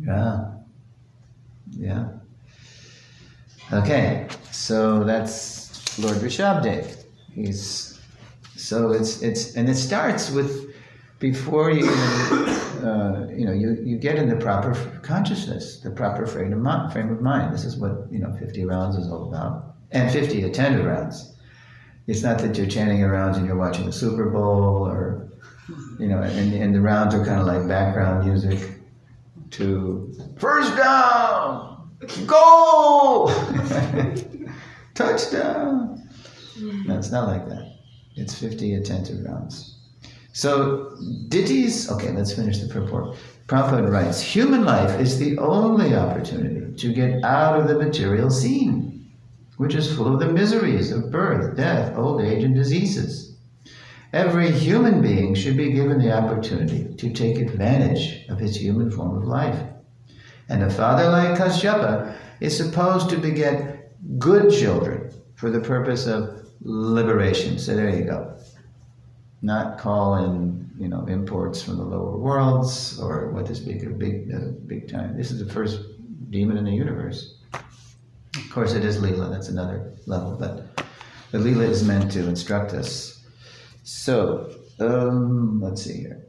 Yeah. 0.06 0.51
Yeah. 1.72 2.08
Okay, 3.72 4.28
so 4.52 5.04
that's 5.04 5.98
Lord 5.98 6.18
Rishabdev. 6.18 7.04
He's 7.34 8.00
so 8.56 8.92
it's 8.92 9.22
it's 9.22 9.56
and 9.56 9.70
it 9.70 9.76
starts 9.76 10.30
with 10.32 10.74
before 11.20 11.72
you 11.72 11.86
uh, 11.90 13.28
you 13.30 13.46
know 13.46 13.54
you, 13.54 13.78
you 13.84 13.98
get 13.98 14.16
in 14.18 14.28
the 14.28 14.36
proper 14.36 14.74
consciousness, 15.04 15.80
the 15.80 15.92
proper 15.92 16.26
frame 16.26 16.52
of 16.54 16.60
mind. 16.60 16.92
Frame 16.92 17.12
of 17.12 17.22
mind. 17.22 17.54
This 17.54 17.66
is 17.66 17.78
what 17.78 18.08
you 18.12 18.20
know 18.20 18.34
50 18.40 18.66
rounds 18.66 18.98
is 18.98 19.10
all 19.10 19.30
about, 19.30 19.76
and 19.92 20.12
50 20.12 20.44
attended 20.44 20.86
rounds. 20.86 21.34
It's 22.08 22.24
not 22.24 22.40
that 22.40 22.58
you're 22.58 22.68
chanting 22.68 23.02
rounds 23.04 23.38
and 23.38 23.46
you're 23.46 23.56
watching 23.56 23.86
the 23.86 23.94
Super 23.94 24.30
Bowl 24.30 24.88
or 24.88 25.32
you 26.00 26.08
know, 26.08 26.22
and, 26.22 26.54
and 26.54 26.74
the 26.76 26.82
rounds 26.82 27.14
are 27.14 27.24
kind 27.24 27.40
of 27.40 27.48
like 27.48 27.68
background 27.68 28.26
music 28.26 28.81
to 29.52 30.14
first 30.38 30.76
down, 30.76 31.92
goal, 32.26 33.28
touchdown. 34.94 36.10
No, 36.60 36.98
it's 36.98 37.12
not 37.12 37.28
like 37.28 37.48
that. 37.50 37.76
It's 38.16 38.36
50 38.36 38.76
attentive 38.76 39.24
rounds. 39.26 39.78
So, 40.34 40.96
Diti's, 41.28 41.92
okay, 41.92 42.12
let's 42.12 42.34
finish 42.34 42.60
the 42.60 42.68
purport. 42.68 43.18
Prabhupada 43.48 43.92
writes 43.92 44.22
Human 44.22 44.64
life 44.64 45.00
is 45.00 45.20
the 45.20 45.38
only 45.38 45.96
opportunity 45.96 46.74
to 46.78 46.94
get 46.94 47.24
out 47.24 47.60
of 47.60 47.68
the 47.68 47.78
material 47.78 48.30
scene, 48.30 49.12
which 49.58 49.76
is 49.76 49.94
full 49.94 50.14
of 50.14 50.20
the 50.20 50.32
miseries 50.32 50.92
of 50.92 51.12
birth, 51.12 51.58
death, 51.58 51.98
old 51.98 52.22
age, 52.22 52.44
and 52.44 52.56
diseases. 52.56 53.31
Every 54.14 54.52
human 54.52 55.02
being 55.02 55.34
should 55.36 55.56
be 55.56 55.72
given 55.72 55.98
the 55.98 56.12
opportunity 56.12 56.94
to 56.96 57.14
take 57.14 57.38
advantage 57.38 58.28
of 58.28 58.40
his 58.40 58.58
human 58.58 58.92
form 58.92 59.16
of 59.16 59.24
life. 59.24 59.58
And 60.50 60.64
a 60.64 60.70
father 60.70 61.10
like 61.10 61.40
Kashyapa 61.40 62.18
is 62.42 62.56
supposed 62.56 63.10
to 63.12 63.18
beget 63.18 63.94
good 64.20 64.52
children 64.52 65.14
for 65.36 65.50
the 65.50 65.62
purpose 65.62 66.08
of 66.08 66.46
liberation. 66.62 67.58
So 67.58 67.74
there 67.74 67.90
you 67.90 68.04
go. 68.04 68.38
Not 69.42 69.80
call 69.80 70.26
in, 70.26 70.70
you 70.78 70.90
know, 70.90 71.06
imports 71.06 71.62
from 71.62 71.78
the 71.78 71.84
lower 71.84 72.18
worlds 72.18 73.00
or 73.00 73.30
what 73.30 73.46
this 73.46 73.60
big, 73.60 73.98
big, 73.98 74.30
uh, 74.34 74.52
big 74.68 74.92
time. 74.92 75.16
This 75.16 75.32
is 75.32 75.40
the 75.40 75.52
first 75.54 75.80
demon 76.30 76.58
in 76.58 76.66
the 76.66 76.72
universe. 76.72 77.38
Of 77.54 78.50
course, 78.52 78.74
it 78.74 78.84
is 78.84 78.98
Leela. 78.98 79.32
That's 79.32 79.48
another 79.48 79.94
level, 80.06 80.36
but 80.38 80.86
the 81.32 81.38
Leela 81.38 81.68
is 81.70 81.84
meant 81.84 82.12
to 82.12 82.28
instruct 82.28 82.74
us 82.74 83.11
so, 84.02 84.50
um, 84.80 85.62
let's 85.62 85.84
see 85.84 86.00
here. 86.00 86.26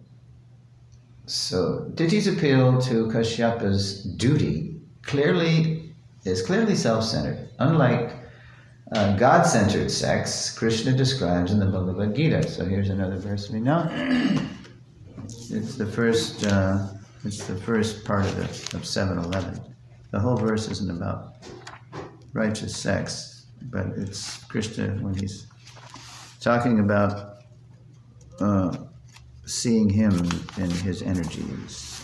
So, 1.25 1.91
Diti's 1.95 2.27
appeal 2.27 2.79
to 2.83 3.07
Kashyapa's 3.07 4.05
duty 4.05 4.77
clearly 5.01 5.95
is 6.27 6.43
clearly 6.43 6.77
self-centered. 6.77 7.49
Unlike 7.61 8.13
uh, 8.95 9.17
God-centered 9.17 9.91
sex, 9.91 10.55
Krishna 10.55 10.93
describes 10.93 11.51
in 11.51 11.61
the 11.61 11.65
Bhagavad 11.65 12.15
Gita. 12.15 12.47
So 12.47 12.67
here's 12.67 12.91
another 12.91 13.17
verse 13.17 13.49
we 13.49 13.61
know. 13.61 13.89
It's 15.51 15.77
the 15.77 15.87
first. 15.87 16.45
Uh, 16.47 16.89
it's 17.25 17.47
the 17.47 17.57
first 17.57 18.05
part 18.05 18.27
of 18.27 18.37
the 18.37 18.77
of 18.77 18.85
seven 18.85 19.17
eleven. 19.17 19.59
The 20.11 20.19
whole 20.21 20.37
verse 20.37 20.69
isn't 20.69 20.91
about 20.91 21.37
righteous 22.35 22.77
sex, 22.77 23.47
but 23.71 23.87
it's 23.97 24.45
Krishna 24.45 24.89
when 25.01 25.15
he's 25.15 25.47
talking 26.41 26.81
about 26.81 27.32
uh, 28.41 28.77
seeing 29.45 29.89
him 29.91 30.15
in 30.57 30.71
his 30.71 31.03
energies. 31.03 32.03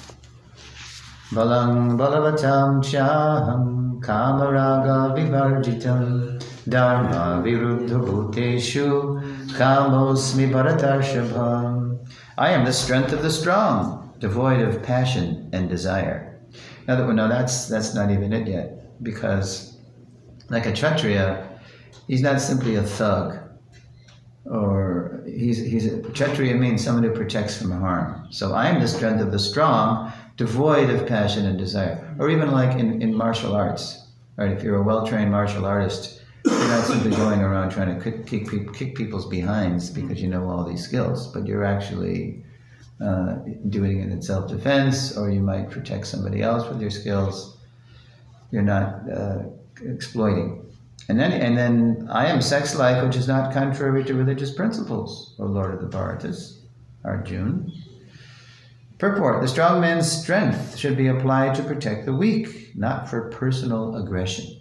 Balang 1.31 1.97
balavatam 1.99 2.83
chaham 2.83 4.01
kamaraga 4.01 5.15
vivarjitam 5.17 6.43
dharma 6.69 7.43
viruddha 7.45 7.99
bhuteshu 8.01 9.21
kamosmi 9.53 10.51
bharatarshabham. 10.51 12.07
I 12.37 12.51
am 12.51 12.65
the 12.65 12.73
strength 12.73 13.13
of 13.13 13.23
the 13.23 13.31
strong, 13.31 14.15
devoid 14.19 14.61
of 14.61 14.83
passion 14.83 15.51
and 15.53 15.69
desire. 15.69 16.41
Now 16.87 16.97
that 16.97 17.13
no, 17.13 17.29
that's 17.29 17.69
that's 17.69 17.95
not 17.95 18.11
even 18.11 18.33
it 18.33 18.49
yet, 18.49 19.03
because 19.03 19.77
like 20.49 20.67
a 20.67 20.73
kshatriya, 20.73 21.47
he's 22.07 22.23
not 22.23 22.41
simply 22.41 22.77
a 22.77 22.83
thug 22.83 23.39
or 24.45 25.23
he's, 25.27 25.59
he's 25.59 25.87
a 25.93 26.01
kshatriya 26.11 26.55
means 26.55 26.83
someone 26.83 27.05
who 27.05 27.11
protects 27.11 27.61
from 27.61 27.71
harm. 27.71 28.27
So 28.31 28.55
I 28.55 28.69
am 28.69 28.81
the 28.81 28.89
strength 28.89 29.21
of 29.21 29.31
the 29.33 29.39
strong, 29.39 30.13
devoid 30.37 30.91
of 30.91 31.07
passion 31.07 31.47
and 31.47 31.59
desire. 31.59 32.17
Or 32.19 32.31
even 32.31 32.51
like 32.51 32.79
in, 32.79 33.03
in 33.03 33.15
martial 33.15 33.55
arts, 33.55 34.07
right? 34.37 34.51
If 34.51 34.63
you're 34.63 34.77
a 34.77 34.83
well-trained 34.83 35.31
martial 35.31 35.67
artist, 35.67 36.23
you're 36.45 36.69
not 36.69 36.87
simply 36.87 37.11
going 37.11 37.41
around 37.41 37.71
trying 37.71 37.95
to 37.95 38.03
kick, 38.03 38.27
kick, 38.27 38.73
kick 38.73 38.95
people's 38.95 39.27
behinds 39.27 39.91
because 39.91 40.23
you 40.23 40.29
know 40.29 40.49
all 40.49 40.65
these 40.65 40.83
skills, 40.83 41.27
but 41.29 41.47
you're 41.47 41.65
actually 41.65 42.45
uh, 43.01 43.37
doing 43.69 44.01
it 44.01 44.11
in 44.11 44.23
self-defense, 44.23 45.17
or 45.17 45.31
you 45.31 45.41
might 45.41 45.71
protect 45.71 46.07
somebody 46.07 46.43
else 46.43 46.69
with 46.69 46.81
your 46.81 46.91
skills. 46.91 47.57
You're 48.51 48.63
not 48.63 49.11
uh, 49.11 49.43
exploiting. 49.85 50.68
And 51.09 51.19
then, 51.19 51.33
and 51.33 51.57
then 51.57 52.09
I 52.11 52.27
am 52.27 52.43
sex 52.43 52.75
life, 52.75 53.03
which 53.05 53.17
is 53.17 53.29
not 53.29 53.53
contrary 53.53 54.05
to 54.05 54.15
religious 54.15 54.53
principles, 54.53 55.35
O 55.39 55.45
Lord 55.45 55.75
of 55.75 55.81
the 55.81 55.87
Bharatas, 55.87 56.59
Arjun. 57.05 57.73
Purport 58.99 59.41
The 59.41 59.49
strong 59.49 59.81
man's 59.81 60.11
strength 60.11 60.77
should 60.77 60.97
be 60.97 61.07
applied 61.07 61.55
to 61.55 61.63
protect 61.63 62.05
the 62.05 62.15
weak, 62.15 62.73
not 62.75 63.09
for 63.09 63.31
personal 63.31 63.97
aggression. 63.97 64.59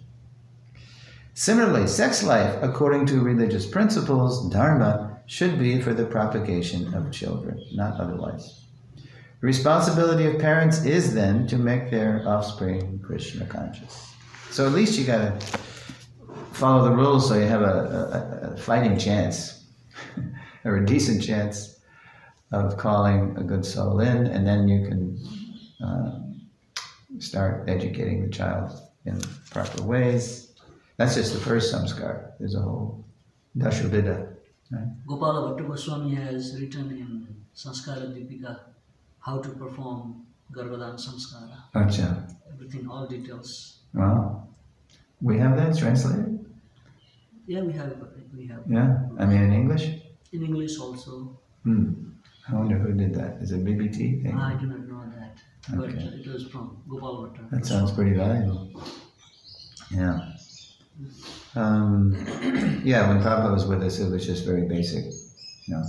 Similarly, 1.34 1.86
sex 1.86 2.22
life, 2.22 2.56
according 2.62 3.06
to 3.06 3.20
religious 3.20 3.66
principles, 3.66 4.48
dharma, 4.50 5.20
should 5.26 5.58
be 5.58 5.80
for 5.80 5.92
the 5.92 6.04
propagation 6.04 6.94
of 6.94 7.12
children, 7.12 7.62
not 7.74 8.00
otherwise. 8.00 8.64
The 9.40 9.46
responsibility 9.46 10.26
of 10.26 10.40
parents 10.40 10.84
is 10.84 11.14
then 11.14 11.46
to 11.46 11.56
make 11.58 11.90
their 11.90 12.26
offspring 12.26 12.98
Krishna 13.04 13.46
conscious. 13.46 14.12
So 14.50 14.66
at 14.66 14.72
least 14.72 14.98
you 14.98 15.04
gotta 15.04 15.38
follow 16.58 16.84
the 16.84 16.94
rules 16.94 17.28
so 17.28 17.34
you 17.38 17.46
have 17.46 17.62
a, 17.62 18.50
a, 18.50 18.54
a 18.54 18.56
fighting 18.56 18.98
chance, 18.98 19.64
or 20.64 20.76
a 20.78 20.84
decent 20.84 21.22
chance 21.22 21.80
of 22.52 22.76
calling 22.76 23.36
a 23.38 23.44
good 23.44 23.64
soul 23.64 24.00
in, 24.00 24.26
and 24.26 24.46
then 24.46 24.68
you 24.68 24.86
can 24.88 25.18
uh, 25.84 26.18
start 27.18 27.68
educating 27.68 28.22
the 28.22 28.30
child 28.30 28.72
in 29.06 29.20
proper 29.50 29.82
ways. 29.82 30.52
That's 30.96 31.14
just 31.14 31.32
the 31.32 31.40
first 31.40 31.72
samskar. 31.72 32.32
There's 32.38 32.56
a 32.56 32.60
whole 32.60 33.04
dashavida. 33.56 34.34
Right? 34.70 35.06
Gopala 35.06 35.56
Bhatta 35.56 35.66
Goswami 35.66 36.14
has 36.16 36.60
written 36.60 36.90
in 36.90 37.26
Sanskara 37.54 38.12
Deepika 38.12 38.60
how 39.20 39.38
to 39.38 39.48
perform 39.50 40.26
Garbhadan 40.52 40.96
Samskara. 40.96 41.56
Acha. 41.74 42.34
Everything, 42.52 42.88
all 42.88 43.06
details. 43.06 43.80
Well, 43.94 44.48
we 45.20 45.38
have 45.38 45.56
that 45.56 45.78
translated. 45.78 46.38
Yeah, 47.48 47.62
we 47.62 47.72
have, 47.72 47.96
we 48.36 48.46
have. 48.46 48.60
Yeah, 48.68 49.08
I 49.18 49.24
mean 49.24 49.40
in 49.40 49.52
English. 49.54 49.84
In 50.32 50.44
English 50.44 50.78
also. 50.78 51.40
Hmm. 51.64 52.10
I 52.46 52.54
wonder 52.54 52.76
who 52.76 52.92
did 52.92 53.14
that. 53.14 53.38
Is 53.40 53.52
it 53.52 53.64
BBT 53.64 54.22
thing? 54.22 54.36
I 54.36 54.54
do 54.60 54.66
not 54.66 54.86
know 54.86 55.02
that, 55.16 55.38
okay. 55.72 55.94
but 55.94 56.14
it 56.20 56.26
was 56.26 56.46
from 56.48 56.76
Bhatta. 56.86 57.48
That 57.50 57.64
sounds 57.64 57.92
pretty 57.92 58.12
valuable. 58.12 58.70
Yeah. 59.90 60.32
Um, 61.54 62.14
yeah, 62.84 63.08
when 63.08 63.22
Papa 63.22 63.50
was 63.50 63.64
with 63.64 63.82
us, 63.82 63.98
it 63.98 64.10
was 64.10 64.26
just 64.26 64.44
very 64.44 64.68
basic. 64.68 65.06
You 65.64 65.76
know, 65.76 65.84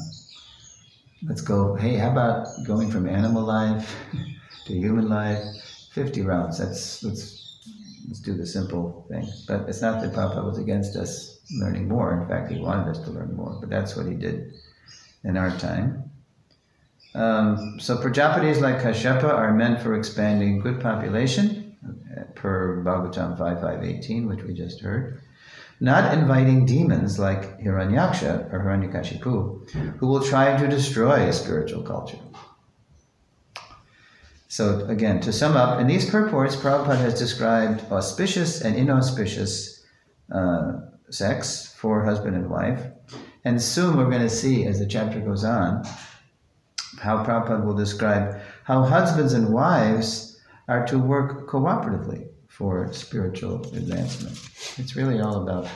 let's 1.27 1.41
go. 1.41 1.75
Hey, 1.75 1.95
how 1.95 2.11
about 2.11 2.47
going 2.65 2.89
from 2.89 3.05
animal 3.09 3.43
life 3.43 3.93
to 4.65 4.73
human 4.73 5.09
life? 5.09 5.43
Fifty 5.91 6.21
rounds. 6.21 6.57
That's 6.57 7.03
let's 7.03 7.59
let's 8.07 8.21
do 8.21 8.33
the 8.33 8.45
simple 8.45 9.05
thing. 9.09 9.27
But 9.45 9.67
it's 9.67 9.81
not 9.81 10.01
that 10.01 10.13
Papa 10.13 10.41
was 10.41 10.57
against 10.57 10.95
us 10.95 11.38
learning 11.51 11.87
more. 11.87 12.21
In 12.21 12.27
fact, 12.27 12.51
he 12.51 12.59
wanted 12.59 12.89
us 12.89 12.99
to 12.99 13.11
learn 13.11 13.35
more. 13.35 13.57
But 13.59 13.69
that's 13.69 13.95
what 13.95 14.05
he 14.05 14.13
did 14.13 14.53
in 15.23 15.37
our 15.37 15.55
time. 15.57 16.09
Um, 17.15 17.79
so 17.79 17.97
Prajapatis 17.97 18.61
like 18.61 18.81
Kashyapa 18.81 19.23
are 19.23 19.53
meant 19.53 19.81
for 19.81 19.95
expanding 19.95 20.59
good 20.59 20.79
population, 20.79 21.75
uh, 21.85 22.23
per 22.35 22.83
Bhagavatam 22.83 23.37
5518, 23.37 24.27
which 24.27 24.43
we 24.43 24.53
just 24.53 24.81
heard. 24.81 25.21
Not 25.79 26.13
inviting 26.13 26.65
demons 26.65 27.17
like 27.17 27.59
Hiranyaksha 27.59 28.53
or 28.53 28.59
Hiranyakashipu, 28.59 29.97
who 29.97 30.07
will 30.07 30.21
try 30.21 30.57
to 30.57 30.67
destroy 30.67 31.31
spiritual 31.31 31.83
culture. 31.83 32.19
So 34.49 34.85
again, 34.87 35.21
to 35.21 35.31
sum 35.31 35.55
up, 35.55 35.79
in 35.79 35.87
these 35.87 36.09
purports, 36.09 36.55
Prabhupada 36.55 36.97
has 36.97 37.17
described 37.17 37.83
auspicious 37.91 38.61
and 38.61 38.75
inauspicious 38.75 39.85
uh, 40.33 40.73
sex 41.11 41.73
for 41.77 42.03
husband 42.03 42.35
and 42.35 42.49
wife. 42.49 42.85
And 43.45 43.61
soon 43.61 43.97
we're 43.97 44.09
going 44.09 44.21
to 44.21 44.29
see, 44.29 44.65
as 44.65 44.79
the 44.79 44.85
chapter 44.85 45.19
goes 45.19 45.43
on, 45.43 45.85
how 46.99 47.23
Prabhupada 47.23 47.63
will 47.63 47.75
describe 47.75 48.39
how 48.63 48.83
husbands 48.83 49.33
and 49.33 49.53
wives 49.53 50.39
are 50.67 50.85
to 50.87 50.99
work 50.99 51.47
cooperatively 51.47 52.27
for 52.47 52.91
spiritual 52.93 53.61
advancement. 53.73 54.37
It's 54.77 54.95
really 54.95 55.21
all 55.21 55.43
about 55.43 55.67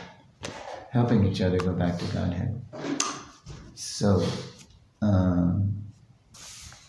helping 0.91 1.25
each 1.25 1.41
other 1.41 1.57
go 1.57 1.73
back 1.73 1.97
to 1.97 2.05
Godhead. 2.05 2.61
So, 3.75 4.25
um, 5.01 5.83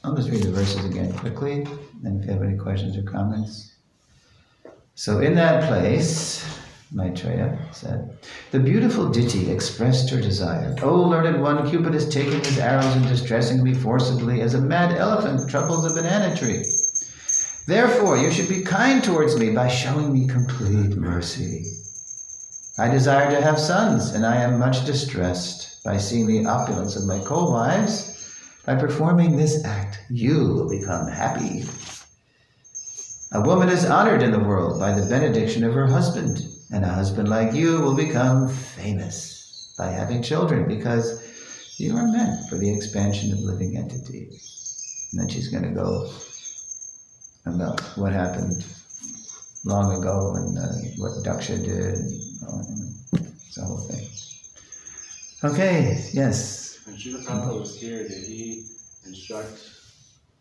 I'll 0.02 0.14
just 0.14 0.28
read 0.28 0.42
the 0.42 0.52
verses 0.52 0.84
again 0.84 1.12
quickly, 1.14 1.66
and 2.04 2.20
if 2.20 2.26
you 2.26 2.32
have 2.32 2.42
any 2.42 2.58
questions 2.58 2.96
or 2.98 3.02
comments. 3.02 3.72
So, 4.94 5.20
in 5.20 5.34
that 5.36 5.66
place, 5.66 6.44
Maitreya 6.94 7.58
said, 7.72 8.16
the 8.52 8.60
beautiful 8.60 9.10
Diti 9.10 9.50
expressed 9.50 10.08
her 10.10 10.20
desire. 10.20 10.76
O 10.80 10.94
learned 10.94 11.42
one, 11.42 11.68
Cupid 11.68 11.92
is 11.92 12.08
taking 12.08 12.38
his 12.38 12.58
arrows 12.58 12.94
and 12.94 13.08
distressing 13.08 13.64
me 13.64 13.74
forcibly 13.74 14.40
as 14.40 14.54
a 14.54 14.60
mad 14.60 14.96
elephant 14.96 15.50
troubles 15.50 15.84
a 15.84 15.92
banana 15.92 16.36
tree. 16.36 16.64
Therefore, 17.66 18.16
you 18.16 18.30
should 18.30 18.48
be 18.48 18.62
kind 18.62 19.02
towards 19.02 19.36
me 19.36 19.50
by 19.50 19.66
showing 19.66 20.12
me 20.12 20.28
complete 20.28 20.96
mercy. 20.96 21.64
I 22.78 22.88
desire 22.88 23.28
to 23.30 23.42
have 23.42 23.58
sons, 23.58 24.14
and 24.14 24.24
I 24.24 24.36
am 24.36 24.60
much 24.60 24.86
distressed 24.86 25.82
by 25.82 25.96
seeing 25.96 26.26
the 26.26 26.46
opulence 26.46 26.94
of 26.94 27.06
my 27.06 27.18
co-wives. 27.18 28.12
By 28.64 28.76
performing 28.76 29.36
this 29.36 29.64
act, 29.64 29.98
you 30.10 30.38
will 30.38 30.68
become 30.68 31.08
happy. 31.08 31.64
A 33.32 33.40
woman 33.40 33.68
is 33.68 33.84
honored 33.84 34.22
in 34.22 34.30
the 34.30 34.38
world 34.38 34.78
by 34.78 34.92
the 34.92 35.08
benediction 35.08 35.64
of 35.64 35.74
her 35.74 35.88
husband, 35.88 36.53
and 36.74 36.84
a 36.84 36.88
husband 36.88 37.28
like 37.28 37.54
you 37.54 37.80
will 37.80 37.94
become 37.94 38.48
famous 38.48 39.72
by 39.78 39.86
having 39.86 40.20
children 40.20 40.66
because 40.66 41.22
you 41.78 41.96
are 41.96 42.08
meant 42.08 42.48
for 42.48 42.58
the 42.58 42.68
expansion 42.74 43.32
of 43.32 43.38
living 43.38 43.76
entities. 43.76 45.08
And 45.12 45.20
then 45.20 45.28
she's 45.28 45.48
going 45.48 45.62
to 45.62 45.70
go 45.70 46.10
about 47.46 47.80
what 47.96 48.12
happened 48.12 48.66
long 49.64 49.96
ago 49.96 50.34
and 50.34 50.58
uh, 50.58 50.66
what 50.96 51.12
Daksha 51.22 51.64
did. 51.64 51.94
And, 51.94 52.94
it's 53.12 53.54
the 53.54 53.64
whole 53.64 53.78
thing. 53.78 54.08
Okay, 55.44 56.04
yes. 56.12 56.80
When 56.84 56.96
Srila 56.96 57.24
Prabhupada 57.24 57.60
was 57.60 57.80
here, 57.80 58.02
did 58.08 58.24
he 58.24 58.66
instruct 59.06 59.60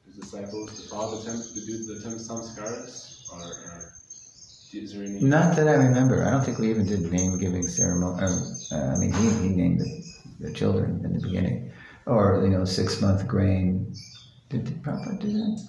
his 0.08 0.16
disciples 0.16 0.82
to 0.82 0.90
follow 0.90 1.20
the 1.20 1.26
ten, 1.26 1.38
to 1.38 1.66
do 1.66 1.94
the 1.94 2.02
ten 2.02 2.18
samskaras? 2.18 3.32
Or, 3.32 3.40
or 3.40 3.94
is 4.76 4.94
there 4.94 5.04
any? 5.04 5.22
Not 5.22 5.56
that 5.56 5.68
I 5.68 5.74
remember. 5.74 6.26
I 6.26 6.32
don't 6.32 6.44
think 6.44 6.60
we 6.60 6.70
even 6.70 6.86
did 6.86 7.12
name 7.12 7.38
giving 7.40 7.64
ceremony. 7.64 8.24
Uh, 8.72 8.76
I 8.76 8.98
mean, 8.98 9.14
he, 9.14 9.30
he 9.30 9.50
named 9.50 9.80
the, 9.82 10.48
the 10.48 10.54
children 10.54 11.02
in 11.04 11.14
the 11.14 11.22
beginning. 11.22 11.72
Or, 12.06 12.42
you 12.44 12.50
know, 12.50 12.66
six 12.66 13.02
month 13.02 13.28
grain. 13.28 13.94
Did, 14.50 14.66
did 14.66 14.84
Prabhupada 14.84 15.20
do 15.20 15.32
that? 15.32 15.68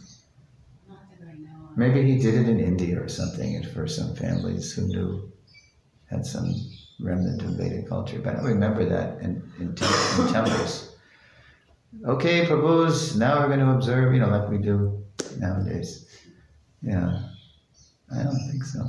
Not 0.88 0.98
that 1.20 1.28
I 1.28 1.34
know 1.34 1.70
of. 1.70 1.76
Maybe 1.76 2.02
he 2.02 2.18
did 2.18 2.34
it 2.34 2.48
in 2.48 2.58
India 2.60 3.00
or 3.00 3.08
something, 3.08 3.56
and 3.56 3.66
for 3.66 3.86
some 3.86 4.14
families 4.16 4.72
who 4.72 4.86
knew, 4.88 5.32
had 6.10 6.26
some 6.26 6.52
remnant 7.00 7.42
of 7.42 7.56
Vedic 7.56 7.88
culture. 7.88 8.18
But 8.18 8.34
I 8.34 8.36
don't 8.36 8.46
remember 8.46 8.84
that 8.88 9.20
in, 9.20 9.42
in, 9.58 9.74
tem- 9.74 10.26
in 10.26 10.32
temples. 10.32 10.96
Okay, 12.04 12.44
Prabhus, 12.46 13.16
now 13.16 13.40
we're 13.40 13.46
going 13.46 13.60
to 13.60 13.70
observe, 13.70 14.12
you 14.12 14.20
know, 14.20 14.28
like 14.28 14.48
we 14.50 14.58
do 14.58 15.04
nowadays. 15.38 16.08
Yeah, 16.82 17.22
I 18.18 18.22
don't 18.22 18.48
think 18.50 18.64
so. 18.64 18.86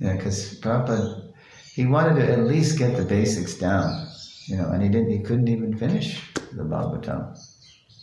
Yeah, 0.00 0.16
because 0.16 0.60
Prabhupada, 0.60 1.32
he 1.72 1.86
wanted 1.86 2.20
to 2.20 2.32
at 2.32 2.40
least 2.44 2.78
get 2.78 2.96
the 2.96 3.04
basics 3.04 3.54
down, 3.54 4.08
you 4.46 4.56
know, 4.56 4.70
and 4.70 4.82
he 4.82 4.88
didn't, 4.88 5.10
he 5.10 5.20
couldn't 5.20 5.48
even 5.48 5.76
finish 5.76 6.22
the 6.52 6.62
Bhagavatam. 6.62 7.36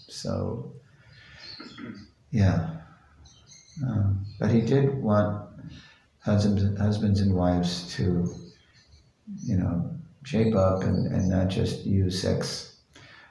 So, 0.10 0.74
yeah. 2.32 2.70
Um, 3.86 4.26
but 4.40 4.52
he 4.52 4.62
did 4.62 5.02
want 5.02 5.50
husbands, 6.20 6.80
husbands 6.80 7.22
and 7.22 7.34
wives 7.34 7.94
to, 7.96 8.34
you 9.44 9.58
know, 9.58 9.92
shape 10.24 10.56
up 10.56 10.84
and, 10.84 11.14
and 11.14 11.30
not 11.30 11.50
just 11.50 11.86
use 11.86 12.22
sex. 12.22 12.78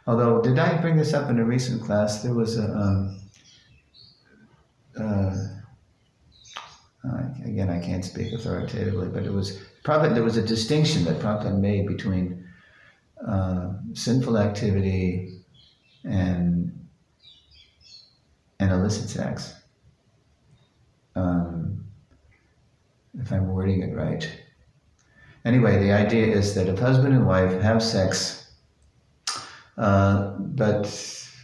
Although, 0.07 0.43
did 0.43 0.59
I 0.59 0.81
bring 0.81 0.97
this 0.97 1.15
up 1.15 1.31
in 1.31 1.39
a 1.39 1.45
recent 1.45 1.83
class? 1.83 2.23
There 2.23 2.35
was 2.35 2.59
a, 2.59 2.71
um, 2.71 3.21
uh, 4.99 5.35
uh, 7.07 7.25
again, 7.45 7.71
I 7.71 7.81
can't 7.81 8.05
speak 8.05 8.33
authoritatively, 8.33 9.09
but 9.09 9.25
it 9.25 9.33
was 9.33 9.61
probably 9.83 10.11
there 10.11 10.23
was 10.23 10.37
a 10.37 10.43
distinction 10.43 11.05
that 11.05 11.19
Prabhupada 11.19 11.59
made 11.59 11.87
between 11.87 12.47
uh, 13.27 13.75
sinful 13.93 14.39
activity 14.39 15.41
and 16.05 16.87
and 18.61 18.73
illicit 18.73 19.11
sex. 19.11 19.55
Um, 21.17 21.85
if 23.21 23.31
I'm 23.33 23.49
wording 23.49 23.83
it 23.83 23.95
right. 23.95 24.29
Anyway, 25.45 25.79
the 25.79 25.93
idea 25.93 26.27
is 26.27 26.55
that 26.55 26.69
if 26.69 26.79
husband 26.79 27.15
and 27.15 27.27
wife 27.27 27.61
have 27.61 27.83
sex, 27.83 28.53
uh, 29.77 30.31
but 30.39 30.87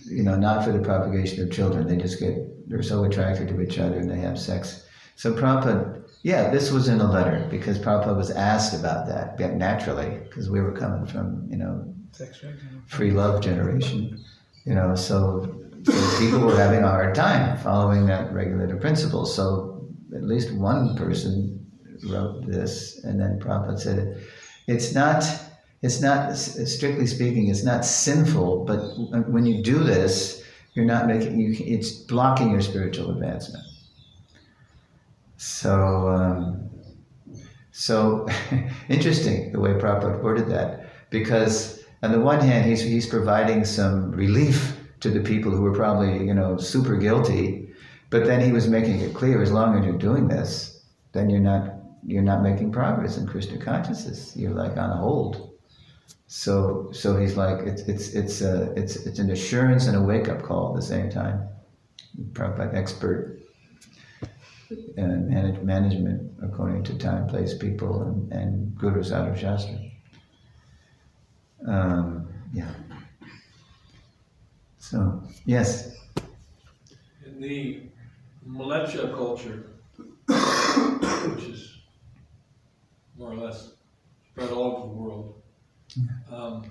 you 0.07 0.23
know, 0.23 0.37
not 0.37 0.65
for 0.65 0.73
the 0.73 0.79
propagation 0.79 1.43
of 1.43 1.53
children. 1.53 1.87
They 1.87 1.97
just 1.97 2.19
get, 2.19 2.69
they're 2.69 2.83
so 2.83 3.05
attracted 3.05 3.49
to 3.49 3.61
each 3.61 3.79
other 3.79 3.99
and 3.99 4.11
they 4.11 4.19
have 4.19 4.39
sex. 4.39 4.87
So 5.21 5.35
Prabhupada, 5.35 6.03
yeah, 6.23 6.49
this 6.49 6.71
was 6.71 6.89
in 6.89 6.99
a 6.99 7.13
letter 7.13 7.47
because 7.51 7.79
Prabhupada 7.79 8.17
was 8.17 8.31
asked 8.31 8.73
about 8.73 9.07
that 9.07 9.39
naturally 9.59 10.19
because 10.25 10.49
we 10.49 10.63
were 10.63 10.73
coming 10.73 11.05
from, 11.05 11.47
you 11.51 11.59
know, 11.59 11.95
free 12.87 13.11
love 13.11 13.43
generation, 13.43 14.19
you 14.65 14.75
know, 14.75 14.95
so, 14.95 15.63
so 15.85 16.19
people 16.19 16.41
were 16.41 16.57
having 16.57 16.85
a 16.85 16.89
hard 16.89 17.15
time 17.15 17.59
following 17.59 18.07
that 18.07 18.33
regulative 18.33 18.81
principle. 18.81 19.27
So 19.27 19.87
at 20.17 20.23
least 20.23 20.55
one 20.55 20.97
person 20.97 21.71
wrote 22.09 22.47
this, 22.47 23.05
and 23.05 23.21
then 23.21 23.39
Prabhupada 23.39 23.79
said, 23.79 24.23
it's 24.69 24.95
not, 24.95 25.23
it's 25.83 26.01
not, 26.01 26.35
strictly 26.35 27.07
speaking, 27.07 27.49
it's 27.49 27.63
not 27.63 27.85
sinful, 27.85 28.65
but 28.65 28.81
when 29.29 29.45
you 29.45 29.63
do 29.63 29.81
this, 29.81 30.43
you're 30.73 30.87
not 30.87 31.07
making, 31.07 31.39
you, 31.39 31.55
it's 31.59 31.91
blocking 31.91 32.51
your 32.51 32.63
spiritual 32.63 33.11
advancement. 33.11 33.67
So, 35.41 36.07
um, 36.11 36.69
so 37.71 38.29
interesting 38.91 39.53
the 39.53 39.59
way 39.59 39.71
Prabhupada 39.71 40.23
worded 40.23 40.51
that, 40.51 40.91
because 41.09 41.83
on 42.03 42.13
the 42.13 42.21
one 42.21 42.41
hand, 42.41 42.67
he's, 42.67 42.83
he's 42.83 43.07
providing 43.07 43.65
some 43.65 44.11
relief 44.11 44.77
to 45.01 45.09
the 45.09 45.21
people 45.21 45.51
who 45.51 45.63
were 45.63 45.73
probably, 45.73 46.27
you 46.27 46.35
know, 46.35 46.59
super 46.59 46.99
guilty, 46.99 47.73
but 48.11 48.27
then 48.27 48.43
he 48.43 48.53
was 48.53 48.69
making 48.69 49.01
it 49.01 49.15
clear, 49.15 49.41
as 49.41 49.51
long 49.51 49.79
as 49.79 49.87
you're 49.87 49.97
doing 49.97 50.29
this, 50.29 50.85
then 51.13 51.31
you're 51.31 51.41
not, 51.41 51.73
you're 52.07 52.21
not 52.21 52.43
making 52.43 52.71
progress 52.71 53.17
in 53.17 53.27
Krishna 53.27 53.57
consciousness. 53.57 54.37
You're 54.37 54.53
like 54.53 54.77
on 54.77 54.95
hold. 54.95 55.53
So, 56.27 56.91
so 56.93 57.17
he's 57.17 57.39
like, 57.39 57.61
it's, 57.67 57.81
it's, 57.89 58.09
it's, 58.11 58.43
a, 58.43 58.75
it's, 58.77 58.97
it's 59.07 59.19
an 59.19 59.31
assurance 59.31 59.87
and 59.87 59.97
a 59.97 60.03
wake 60.03 60.29
up 60.29 60.43
call 60.43 60.75
at 60.75 60.77
the 60.77 60.87
same 60.87 61.09
time. 61.09 61.49
Prabhupada 62.35 62.75
expert 62.75 63.41
uh, 64.71 65.03
manage, 65.03 65.61
management 65.63 66.33
according 66.43 66.83
to 66.85 66.99
time, 66.99 67.27
place, 67.27 67.55
people, 67.55 68.03
and, 68.03 68.33
and 68.33 68.77
Guru 68.79 69.03
Sadhu 69.03 69.39
Shastra. 69.39 69.79
Um, 71.67 72.29
yeah. 72.53 72.71
So, 74.79 75.23
yes. 75.45 75.97
In 77.27 77.41
the 77.41 77.83
Mleccha 78.49 79.15
culture, 79.15 79.67
which 81.35 81.45
is 81.45 81.79
more 83.19 83.33
or 83.33 83.37
less 83.37 83.73
spread 84.31 84.51
all 84.51 84.77
over 84.77 84.81
the 84.81 84.95
world, 84.95 85.43
um, 86.31 86.65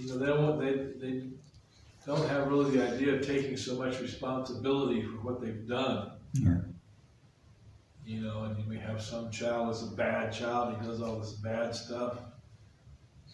you 0.00 0.08
know, 0.08 0.18
they 0.18 0.26
don't, 0.26 0.58
they, 0.60 0.72
they 1.06 1.22
don't 2.08 2.26
have 2.30 2.48
really 2.48 2.70
the 2.70 2.90
idea 2.90 3.14
of 3.14 3.26
taking 3.26 3.56
so 3.56 3.74
much 3.74 4.00
responsibility 4.00 5.02
for 5.02 5.18
what 5.18 5.42
they've 5.42 5.68
done. 5.68 6.12
Yeah. 6.32 6.56
You 8.06 8.22
know, 8.22 8.44
and 8.44 8.66
we 8.66 8.78
have 8.78 9.02
some 9.02 9.30
child 9.30 9.68
that's 9.68 9.82
a 9.82 9.94
bad 9.94 10.32
child, 10.32 10.74
he 10.80 10.86
does 10.86 11.02
all 11.02 11.18
this 11.18 11.32
bad 11.32 11.74
stuff. 11.74 12.16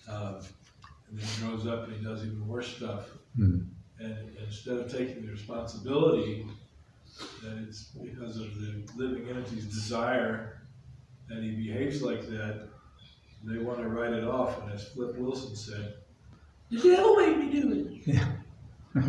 Um, 0.09 0.41
and 1.09 1.19
then 1.19 1.25
he 1.25 1.47
grows 1.47 1.69
up 1.69 1.87
and 1.87 1.97
he 1.97 2.05
does 2.05 2.27
even 2.27 2.47
worse 2.49 2.77
stuff. 2.77 3.07
Mm. 3.39 3.69
And 4.01 4.37
instead 4.45 4.79
of 4.79 4.91
taking 4.91 5.25
the 5.25 5.31
responsibility 5.31 6.45
that 7.45 7.57
it's 7.69 7.85
because 8.03 8.39
of 8.39 8.61
the 8.61 8.83
living 8.97 9.29
entity's 9.29 9.67
desire 9.67 10.63
that 11.29 11.41
he 11.45 11.53
behaves 11.53 12.03
like 12.03 12.23
that, 12.23 12.69
they 13.45 13.59
want 13.59 13.79
to 13.79 13.89
write 13.89 14.13
it 14.13 14.25
off. 14.25 14.61
And 14.63 14.73
as 14.73 14.89
Flip 14.89 15.17
Wilson 15.17 15.55
said, 15.55 15.95
the 16.71 16.81
devil 16.81 17.15
made 17.15 17.39
me 17.39 17.61
do 17.61 17.73
it. 17.73 18.15
Yeah. 18.15 18.27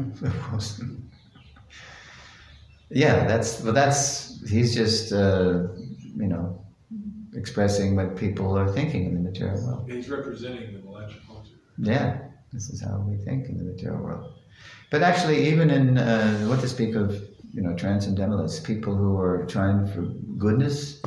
yeah, 2.90 3.28
that's 3.28 3.62
well. 3.62 3.74
That's 3.74 4.44
he's 4.50 4.74
just 4.74 5.12
uh, 5.12 5.68
you 6.16 6.28
know 6.28 6.66
expressing 7.36 7.96
what 7.96 8.16
people 8.16 8.58
are 8.58 8.72
thinking 8.72 9.06
in 9.06 9.14
the 9.14 9.20
material 9.20 9.64
world. 9.66 9.92
He's 9.92 10.10
representing 10.10 10.74
the 10.74 10.80
Mleccha 10.80 11.26
culture. 11.28 11.54
Yeah, 11.78 12.18
this 12.52 12.70
is 12.70 12.82
how 12.82 12.98
we 13.08 13.18
think 13.18 13.48
in 13.48 13.58
the 13.58 13.64
material 13.64 14.02
world. 14.02 14.34
But 14.90 15.04
actually, 15.04 15.48
even 15.50 15.70
in 15.70 15.98
uh, 15.98 16.46
what 16.48 16.62
to 16.62 16.68
speak 16.68 16.96
of, 16.96 17.12
you 17.54 17.62
know, 17.62 17.76
transcendentalists, 17.76 18.66
people 18.66 18.96
who 18.96 19.20
are 19.20 19.46
trying 19.46 19.86
for 19.88 20.02
goodness, 20.38 21.02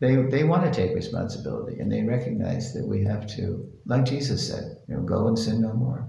they 0.00 0.16
they 0.16 0.42
want 0.42 0.64
to 0.64 0.70
take 0.72 0.96
responsibility 0.96 1.78
and 1.78 1.92
they 1.92 2.02
recognize 2.02 2.74
that 2.74 2.86
we 2.86 3.04
have 3.04 3.26
to, 3.36 3.70
like 3.84 4.04
Jesus 4.04 4.46
said, 4.48 4.78
you 4.88 4.96
know, 4.96 5.02
go 5.02 5.28
and 5.28 5.38
sin 5.38 5.60
no 5.60 5.72
more. 5.74 6.08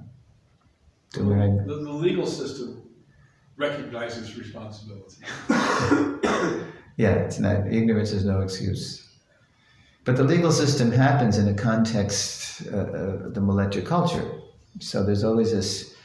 The, 1.66 1.76
the 1.76 1.92
legal 1.92 2.28
system 2.28 2.84
recognizes 3.58 4.38
responsibility. 4.38 5.18
yeah, 6.98 7.14
it's 7.14 7.40
not 7.40 7.68
ignorance 7.68 8.12
is 8.12 8.26
no 8.26 8.42
excuse. 8.42 9.08
But 10.06 10.16
the 10.16 10.24
legal 10.24 10.52
system 10.52 10.92
happens 10.92 11.38
in 11.38 11.48
a 11.50 11.54
context 11.54 12.66
uh, 12.68 12.78
of 12.78 13.34
the 13.34 13.42
Mleccha 13.42 13.86
culture. 13.86 14.32
So 14.80 15.04
there's 15.04 15.24
always 15.24 15.52
this, 15.52 15.96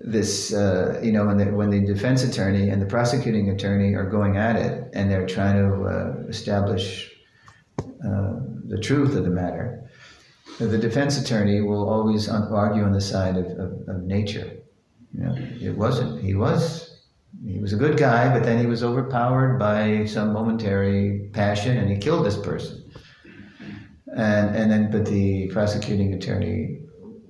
this 0.00 0.54
uh, 0.54 0.98
you 1.02 1.12
know, 1.12 1.26
when 1.26 1.36
the, 1.36 1.44
when 1.46 1.70
the 1.70 1.80
defense 1.80 2.22
attorney 2.22 2.70
and 2.70 2.80
the 2.80 2.86
prosecuting 2.86 3.50
attorney 3.50 3.94
are 3.94 4.08
going 4.08 4.36
at 4.36 4.56
it 4.56 4.88
and 4.94 5.10
they're 5.10 5.26
trying 5.26 5.56
to 5.56 5.84
uh, 5.84 6.28
establish 6.28 7.10
uh, 7.78 8.36
the 8.66 8.78
truth 8.80 9.14
of 9.14 9.24
the 9.24 9.30
matter, 9.30 9.89
the 10.58 10.78
defense 10.78 11.20
attorney 11.20 11.60
will 11.60 11.88
always 11.88 12.28
argue 12.28 12.82
on 12.82 12.92
the 12.92 13.00
side 13.00 13.36
of, 13.36 13.46
of, 13.46 13.88
of 13.88 14.02
nature. 14.02 14.50
You 15.14 15.24
know, 15.24 15.34
it 15.60 15.76
wasn't. 15.76 16.22
He 16.22 16.34
was. 16.34 16.98
He 17.46 17.58
was 17.58 17.72
a 17.72 17.76
good 17.76 17.96
guy, 17.96 18.32
but 18.32 18.44
then 18.44 18.58
he 18.58 18.66
was 18.66 18.82
overpowered 18.82 19.58
by 19.58 20.04
some 20.04 20.32
momentary 20.32 21.30
passion, 21.32 21.76
and 21.76 21.90
he 21.90 21.96
killed 21.96 22.26
this 22.26 22.36
person. 22.36 22.84
And 24.16 24.54
and 24.56 24.70
then, 24.70 24.90
but 24.90 25.06
the 25.06 25.48
prosecuting 25.48 26.12
attorney 26.14 26.80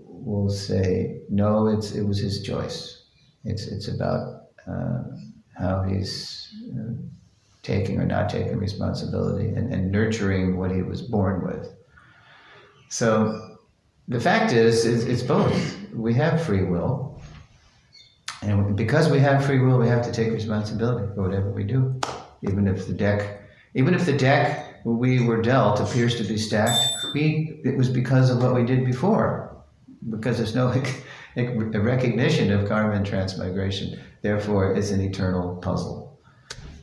will 0.07 0.51
say, 0.51 1.21
no, 1.29 1.68
it's 1.68 1.93
it 1.93 2.03
was 2.03 2.18
his 2.18 2.43
choice. 2.43 3.05
It's 3.45 3.66
it's 3.66 3.89
about 3.89 4.49
uh, 4.66 5.03
how 5.57 5.83
he's 5.83 6.53
uh, 6.75 6.93
taking 7.62 8.01
or 8.01 8.07
not 8.07 8.31
taking 8.31 8.57
responsibility 8.57 9.49
and, 9.49 9.73
and 9.73 9.93
nurturing 9.93 10.57
what 10.57 10.71
he 10.71 10.83
was 10.83 11.03
born 11.03 11.45
with. 11.45 11.75
So 12.91 13.57
the 14.09 14.20
fact 14.20 14.53
is, 14.53 14.84
is, 14.84 15.05
it's 15.05 15.22
both. 15.22 15.76
We 15.95 16.12
have 16.14 16.43
free 16.43 16.64
will. 16.64 17.20
And 18.43 18.76
because 18.76 19.09
we 19.09 19.20
have 19.20 19.45
free 19.47 19.61
will, 19.61 19.78
we 19.78 19.86
have 19.86 20.05
to 20.05 20.12
take 20.12 20.32
responsibility 20.32 21.07
for 21.14 21.22
whatever 21.22 21.51
we 21.51 21.62
do. 21.62 22.01
Even 22.43 22.66
if 22.66 22.88
the 22.88 22.93
deck, 22.93 23.43
even 23.74 23.95
if 23.95 24.07
the 24.07 24.16
deck 24.16 24.80
we 24.84 25.24
were 25.24 25.41
dealt 25.41 25.78
appears 25.78 26.16
to 26.16 26.24
be 26.24 26.36
stacked, 26.36 26.82
we, 27.14 27.61
it 27.64 27.76
was 27.76 27.88
because 27.88 28.28
of 28.28 28.43
what 28.43 28.55
we 28.55 28.64
did 28.64 28.84
before. 28.84 29.57
Because 30.09 30.38
there's 30.38 30.57
no 30.57 30.68
recognition 31.36 32.51
of 32.51 32.68
karma 32.68 32.95
and 32.95 33.07
transmigration. 33.07 34.01
Therefore, 34.22 34.74
it's 34.74 34.91
an 34.91 35.01
eternal 35.01 35.57
puzzle. 35.57 36.18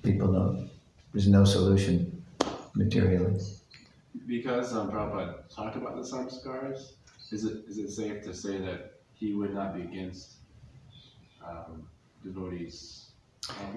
People 0.04 0.32
don't, 0.32 0.70
there's 1.12 1.28
no 1.28 1.44
solution 1.44 2.24
materially 2.76 3.42
because 4.28 4.76
um, 4.76 4.92
Prabhupada 4.92 5.54
talked 5.54 5.78
about 5.78 5.96
the 5.96 6.02
samskaras, 6.02 6.94
is 7.32 7.46
it 7.46 7.64
is 7.68 7.78
it 7.78 7.90
safe 7.90 8.24
to 8.24 8.34
say 8.34 8.58
that 8.60 9.00
he 9.14 9.34
would 9.34 9.54
not 9.54 9.74
be 9.74 9.82
against 9.82 10.36
um, 11.46 11.88
devotees? 12.24 13.06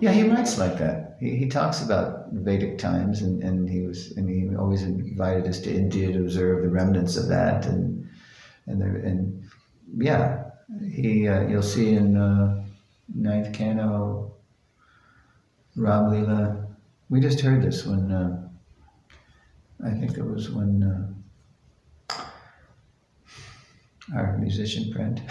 Yeah, 0.01 0.11
he 0.11 0.29
writes 0.29 0.59
like 0.59 0.79
that. 0.79 1.17
He, 1.21 1.37
he 1.37 1.49
talks 1.49 1.83
about 1.83 2.33
Vedic 2.33 2.79
times, 2.79 3.23
and, 3.23 3.43
and 3.43 3.71
he 3.71 3.87
was 3.87 4.13
and 4.17 4.29
he 4.29 4.55
always 4.57 4.83
invited 4.83 5.47
us 5.47 5.61
to 5.61 5.73
India 5.73 6.13
to 6.13 6.21
observe 6.21 6.63
the 6.63 6.69
remnants 6.69 7.17
of 7.17 7.29
that, 7.29 7.67
and 7.67 8.09
and 8.67 8.81
there, 8.81 8.97
and 8.97 9.45
yeah, 9.97 10.51
he 10.93 11.29
uh, 11.29 11.47
you'll 11.47 11.63
see 11.63 11.95
in 11.95 12.17
uh, 12.17 12.65
ninth 13.15 13.53
canto 13.55 14.35
Ram 15.77 16.11
Lila. 16.11 16.67
We 17.09 17.21
just 17.21 17.41
heard 17.41 17.63
this 17.63 17.87
when. 17.87 18.11
Uh, 18.11 18.50
I 19.85 19.91
think 19.91 20.19
it 20.19 20.25
was 20.25 20.51
when 20.51 20.83
uh, 22.11 22.25
our 24.15 24.37
musician 24.37 24.93
friend, 24.93 25.23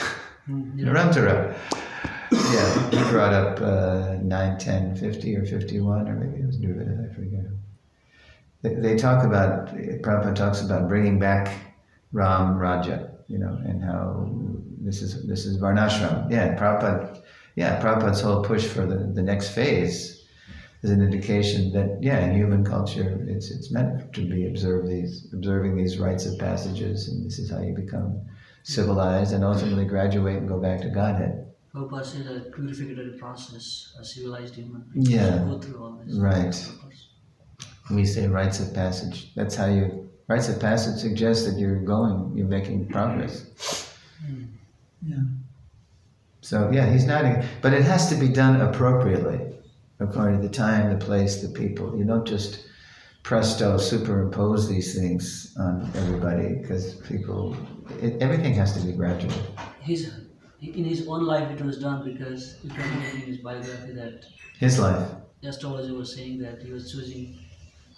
mm-hmm. 0.50 0.88
Ramtara, 0.88 1.56
yeah, 2.32 2.90
he 2.90 3.12
brought 3.12 3.34
up 3.34 3.62
uh, 3.62 4.18
9, 4.22 4.58
10, 4.58 4.96
50 4.96 5.36
or 5.36 5.46
51, 5.46 6.08
or 6.08 6.16
maybe 6.16 6.42
it 6.42 6.48
was 6.48 6.60
Nirvana, 6.60 7.10
I 7.10 7.14
forget. 7.14 7.46
They, 8.62 8.74
they 8.76 8.96
talk 8.96 9.24
about, 9.24 9.68
Prabhupada 9.68 10.36
talks 10.36 10.62
about 10.62 10.88
bringing 10.88 11.20
back 11.20 11.56
Ram 12.12 12.58
Raja, 12.58 13.12
you 13.28 13.38
know, 13.38 13.60
and 13.66 13.84
how 13.84 14.30
this 14.82 15.02
is 15.02 15.28
this 15.28 15.46
is 15.46 15.58
Varnashram. 15.58 16.32
Yeah, 16.32 16.58
Prabhupada, 16.58 17.22
yeah, 17.56 17.80
Prabhupada's 17.82 18.22
whole 18.22 18.44
push 18.44 18.66
for 18.66 18.86
the, 18.86 18.96
the 18.96 19.22
next 19.22 19.50
phase 19.50 20.19
is 20.82 20.92
an 20.92 21.02
indication 21.02 21.72
that 21.74 22.02
yeah, 22.02 22.20
in 22.26 22.36
human 22.36 22.64
culture, 22.64 23.26
it's 23.28 23.52
it's 23.52 23.72
meant 23.72 24.14
to 24.14 24.22
be 24.30 24.48
observe 24.48 24.88
these 24.88 25.28
observing 25.34 25.76
these 25.76 25.98
rites 25.98 26.26
of 26.26 26.38
passages, 26.40 27.08
and 27.10 27.26
this 27.26 27.38
is 27.40 27.50
how 27.52 27.60
you 27.62 27.74
become 27.74 28.22
civilized 28.64 29.34
and 29.34 29.44
ultimately 29.44 29.86
graduate 29.86 30.38
and 30.38 30.48
go 30.48 30.60
back 30.60 30.82
to 30.82 30.90
Godhead. 30.90 31.46
Prabhupada 31.74 32.06
said 32.06 32.26
a 32.28 32.40
purificatory 32.52 33.18
process, 33.20 33.94
a 34.00 34.04
civilized 34.04 34.56
human 34.56 34.84
being 34.94 35.06
Yeah. 35.06 35.46
go 35.46 35.60
through 35.60 35.84
all 35.84 36.00
this. 36.04 36.16
Right. 36.18 36.52
Prabhupada. 36.52 37.96
We 37.96 38.06
say 38.06 38.28
rites 38.28 38.60
of 38.60 38.74
passage. 38.74 39.32
That's 39.36 39.56
how 39.56 39.66
you. 39.68 40.10
Rites 40.28 40.48
of 40.48 40.60
passage 40.60 41.00
suggests 41.00 41.46
that 41.48 41.60
you're 41.60 41.80
going, 41.82 42.34
you're 42.36 42.48
making 42.48 42.88
progress. 42.88 43.46
Hmm. 44.24 44.44
Yeah. 45.02 45.24
So 46.42 46.70
yeah, 46.72 46.92
he's 46.92 47.06
not. 47.06 47.44
But 47.62 47.74
it 47.74 47.84
has 47.84 48.10
to 48.10 48.16
be 48.16 48.30
done 48.30 48.62
appropriately, 48.62 49.40
according 50.00 50.42
to 50.42 50.48
the 50.48 50.54
time, 50.54 50.90
the 50.98 51.04
place, 51.06 51.42
the 51.42 51.50
people. 51.50 51.98
You 51.98 52.06
don't 52.06 52.26
just 52.26 52.66
presto 53.24 53.78
superimpose 53.78 54.68
these 54.70 54.96
things 54.96 55.54
on 55.60 55.90
everybody 55.96 56.56
because 56.62 56.96
people. 57.08 57.56
It, 58.02 58.22
everything 58.22 58.54
has 58.54 58.74
to 58.80 58.86
be 58.86 58.94
gradual. 58.94 59.34
His, 59.82 60.12
in 60.62 60.86
his 60.86 61.08
own 61.08 61.26
life, 61.26 61.50
it 61.52 61.62
was 61.62 61.80
done 61.80 62.04
because 62.12 62.58
you 62.64 62.70
can 62.70 63.00
read 63.02 63.16
in 63.16 63.22
his 63.22 63.38
biography 63.38 63.94
that 63.94 64.26
His 64.60 64.80
life. 64.80 65.10
astrologer 65.44 65.94
was 65.94 66.14
saying 66.16 66.40
that 66.40 66.62
he 66.62 66.72
was 66.72 66.92
choosing 66.92 67.40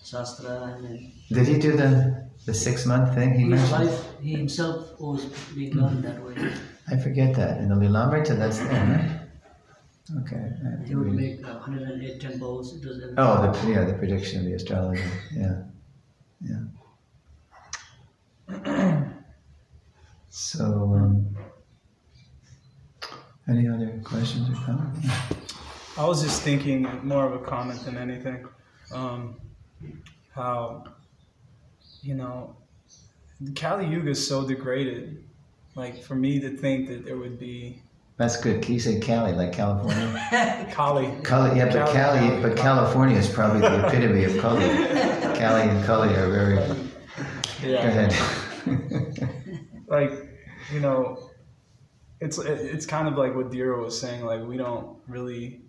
Shastra 0.04 0.74
and 0.76 0.86
then 0.86 1.12
Did 1.30 1.48
he 1.48 1.60
do 1.60 1.72
the 1.78 2.30
the 2.46 2.54
six 2.54 2.86
month 2.88 3.14
thing 3.16 3.34
he 3.36 3.42
his 3.42 3.50
mentioned? 3.52 3.86
life, 3.86 4.06
he 4.22 4.32
himself 4.34 5.00
was 5.00 5.26
being 5.56 5.76
done 5.76 6.02
that 6.02 6.24
way. 6.24 6.36
I 6.92 6.98
forget 6.98 7.36
that 7.36 7.60
in 7.60 7.70
the 7.70 7.76
Lilamrita. 7.76 8.36
That's 8.38 8.60
there, 8.60 8.72
right? 8.72 9.21
Okay. 10.20 10.36
I 10.36 10.88
have 10.88 10.90
would 10.90 11.14
read. 11.14 11.40
make 11.40 11.48
uh, 11.48 11.54
108 11.60 12.20
temples. 12.20 12.76
It 12.76 12.86
was 12.86 12.98
everything. 12.98 13.16
Oh, 13.18 13.52
the 13.52 13.72
yeah, 13.72 13.86
the 13.86 13.94
prediction 13.94 14.40
of 14.40 14.46
the 14.46 14.54
astrologer. 14.54 15.10
Yeah, 15.34 15.62
yeah. 16.42 16.64
so, 20.30 20.64
um, 20.96 21.36
any 23.48 23.68
other 23.68 24.02
questions 24.04 24.50
or 24.50 24.56
comments? 24.66 25.08
I 25.98 26.06
was 26.06 26.24
just 26.24 26.42
thinking 26.42 26.88
more 27.04 27.26
of 27.26 27.34
a 27.34 27.40
comment 27.46 27.84
than 27.86 27.98
anything. 27.98 28.48
Um, 28.94 29.36
how, 30.34 30.86
you 32.02 32.16
know, 32.16 32.56
the 33.40 33.52
Kali 33.52 33.86
Yuga 33.86 34.10
is 34.12 34.28
so 34.28 34.48
degraded. 34.48 35.24
Like 35.76 36.02
for 36.02 36.16
me 36.16 36.40
to 36.40 36.58
think 36.58 36.88
that 36.90 37.06
there 37.06 37.18
would 37.18 37.40
be 37.40 37.82
That's 38.22 38.38
good. 38.40 38.62
Can 38.62 38.76
you 38.76 38.80
say 38.80 39.00
Cali, 39.00 39.32
like 39.34 39.52
California? 39.52 40.68
Kali. 40.72 41.10
Cali, 41.24 41.58
yeah, 41.58 41.66
but 41.66 41.74
Cali- 41.74 41.92
Cali, 41.92 42.20
Cali- 42.30 42.42
but 42.44 42.56
California 42.56 43.18
is 43.18 43.28
probably 43.28 43.62
the 43.62 43.88
epitome 43.88 44.24
of 44.26 44.38
Cali. 44.38 44.62
Cali 45.40 45.62
and 45.70 45.84
Cali 45.86 46.10
are 46.14 46.30
very. 46.30 46.56
Go 46.58 46.76
Yeah. 47.64 47.88
ahead. 47.88 48.14
like 49.88 50.12
you 50.72 50.80
know 50.82 51.32
it's 52.20 52.38
it's 52.38 52.86
kind 52.86 53.08
of 53.08 53.16
like 53.18 53.34
what 53.36 53.50
Dira 53.50 53.82
was 53.82 54.00
saying 54.00 54.24
like 54.24 54.46
we 54.46 54.56
don't 54.56 55.00
really 55.08 55.64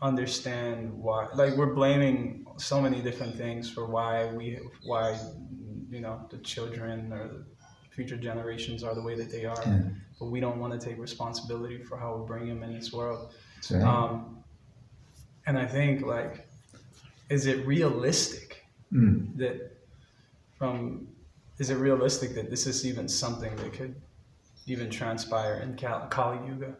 understand 0.00 0.92
why 0.92 1.26
like 1.34 1.56
we're 1.56 1.74
blaming 1.74 2.46
so 2.58 2.80
many 2.80 3.00
different 3.02 3.34
things 3.36 3.68
for 3.68 3.86
why 3.86 4.26
we 4.26 4.60
why 4.84 5.18
you 5.90 6.00
know 6.00 6.24
the 6.30 6.38
children 6.38 7.12
or 7.12 7.26
the 7.26 7.44
future 7.98 8.16
generations 8.30 8.84
are 8.86 8.94
the 8.94 9.02
way 9.08 9.14
that 9.20 9.28
they 9.34 9.44
are 9.52 9.60
Yeah. 9.66 9.80
but 10.20 10.26
we 10.34 10.38
don't 10.44 10.58
want 10.62 10.72
to 10.76 10.80
take 10.88 10.96
responsibility 11.08 11.78
for 11.88 11.96
how 12.02 12.10
we 12.16 12.22
bring 12.32 12.44
them 12.52 12.62
in 12.66 12.72
this 12.78 12.92
world 12.92 13.20
right. 13.72 13.82
um, 13.92 14.10
and 15.46 15.54
I 15.64 15.66
think 15.76 15.94
like 16.16 16.34
is 17.36 17.42
it 17.52 17.58
realistic 17.74 18.44
Mm. 18.98 19.36
that 19.42 19.56
from 20.58 21.08
is 21.62 21.68
it 21.74 21.78
realistic 21.88 22.30
that 22.38 22.48
this 22.54 22.64
is 22.72 22.86
even 22.90 23.06
something 23.06 23.54
that 23.60 23.70
could 23.78 23.94
even 24.74 24.88
transpire 25.00 25.56
in 25.64 25.70
Kal- 25.82 26.06
Kali 26.16 26.38
Yuga? 26.48 26.70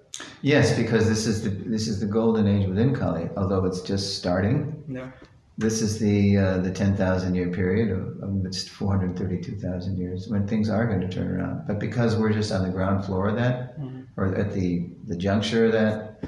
Yes, 0.41 0.67
because 0.83 1.05
this 1.13 1.27
is 1.27 1.37
the 1.45 1.51
this 1.75 1.85
is 1.93 1.97
the 2.05 2.11
golden 2.19 2.47
age 2.55 2.67
within 2.73 2.91
Kali. 3.01 3.25
Although 3.37 3.63
it's 3.69 3.83
just 3.93 4.05
starting, 4.21 4.59
Yeah. 4.99 5.11
This 5.59 5.83
is 5.83 5.99
the 5.99 6.37
uh, 6.37 6.59
the 6.59 6.71
ten 6.71 6.97
thousand 6.97 7.35
year 7.35 7.49
period 7.51 7.91
of, 7.91 8.23
of 8.23 8.47
it's 8.47 8.69
four 8.69 8.93
hundred 8.97 9.19
thirty 9.19 9.41
two 9.41 9.57
thousand 9.57 9.99
years 9.99 10.29
when 10.29 10.47
things 10.47 10.71
are 10.71 10.87
going 10.87 11.01
to 11.01 11.09
turn 11.09 11.27
around. 11.37 11.67
But 11.67 11.81
because 11.81 12.15
we're 12.17 12.33
just 12.33 12.53
on 12.53 12.63
the 12.63 12.71
ground 12.71 13.05
floor 13.05 13.29
of 13.29 13.37
that, 13.37 13.77
Mhm. 13.81 14.07
or 14.17 14.35
at 14.37 14.53
the 14.53 14.89
the 15.09 15.17
juncture 15.17 15.67
of 15.67 15.73
that, 15.73 16.23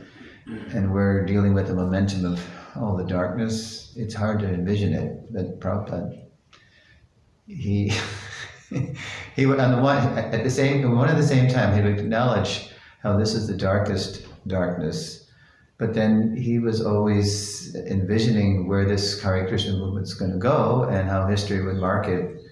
and 0.75 0.93
we're 0.93 1.25
dealing 1.25 1.55
with 1.55 1.69
the 1.69 1.75
momentum 1.75 2.25
of 2.25 2.45
all 2.75 2.97
the 2.97 3.05
darkness, 3.05 3.93
it's 3.97 4.15
hard 4.15 4.41
to 4.41 4.49
envision 4.49 4.93
it. 4.95 5.33
But 5.33 5.61
Prabhupada, 5.61 6.19
he 7.47 7.93
he 9.37 9.47
would 9.47 9.61
on 9.61 9.71
the 9.77 9.81
one 9.81 9.97
at 10.19 10.43
the 10.43 10.51
same 10.51 10.97
one 10.97 11.09
at 11.09 11.17
the 11.17 11.23
same 11.35 11.49
time 11.49 11.73
he 11.77 11.83
would 11.89 12.01
acknowledge 12.01 12.71
how 13.01 13.17
this 13.17 13.35
is 13.35 13.47
the 13.47 13.57
darkest 13.57 14.27
darkness 14.49 15.20
but 15.81 15.95
then 15.95 16.37
he 16.37 16.59
was 16.59 16.85
always 16.85 17.75
envisioning 17.75 18.69
where 18.69 18.85
this 18.85 19.19
Hare 19.23 19.49
Krishna 19.49 19.73
movement's 19.73 20.13
going 20.13 20.31
to 20.31 20.37
go 20.37 20.85
and 20.85 21.09
how 21.09 21.27
history 21.27 21.65
would 21.65 21.77
mark 21.77 22.07
it 22.07 22.43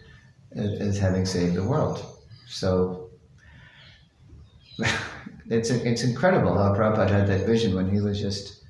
as, 0.52 0.80
as 0.80 0.98
having 0.98 1.26
saved 1.26 1.54
the 1.54 1.62
world. 1.62 2.02
So 2.46 3.10
it's 5.50 5.68
it's 5.68 6.04
incredible 6.04 6.56
how 6.56 6.74
Prabhupada 6.74 7.10
had 7.10 7.26
that 7.26 7.44
vision 7.44 7.74
when 7.74 7.90
he 7.90 8.00
was 8.00 8.18
just, 8.18 8.64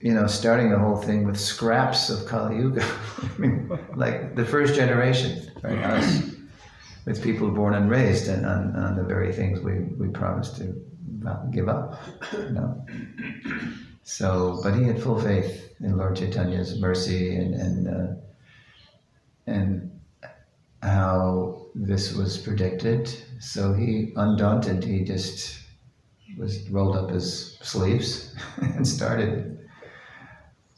you 0.00 0.14
know, 0.14 0.26
starting 0.26 0.70
the 0.70 0.78
whole 0.78 0.96
thing 0.96 1.26
with 1.26 1.38
scraps 1.38 2.08
of 2.08 2.26
Kali 2.26 2.56
Yuga. 2.56 2.82
I 3.22 3.38
mean, 3.38 3.70
like 3.94 4.34
the 4.34 4.46
first 4.46 4.76
generation, 4.76 5.52
right? 5.62 5.78
Us, 5.78 6.22
with 7.04 7.22
people 7.22 7.50
born 7.50 7.74
and 7.74 7.90
raised 7.90 8.28
and 8.28 8.46
on, 8.46 8.74
on 8.76 8.96
the 8.96 9.02
very 9.02 9.32
things 9.32 9.60
we, 9.60 9.80
we 9.98 10.08
promised 10.08 10.56
to 10.56 10.74
not 11.20 11.50
give 11.50 11.68
up, 11.68 12.00
you 12.32 12.50
know. 12.50 12.84
So, 14.02 14.60
but 14.62 14.74
he 14.74 14.84
had 14.84 15.02
full 15.02 15.20
faith 15.20 15.74
in 15.80 15.96
Lord 15.96 16.16
Chaitanya's 16.16 16.80
mercy 16.80 17.36
and 17.36 17.54
and 17.54 17.88
uh, 17.88 18.14
and 19.46 19.90
how 20.82 21.66
this 21.74 22.14
was 22.14 22.38
predicted. 22.38 23.12
So 23.40 23.72
he, 23.72 24.12
undaunted, 24.16 24.84
he 24.84 25.04
just 25.04 25.60
was 26.36 26.68
rolled 26.70 26.96
up 26.96 27.10
his 27.10 27.58
sleeves 27.62 28.34
and 28.56 28.86
started. 28.86 29.68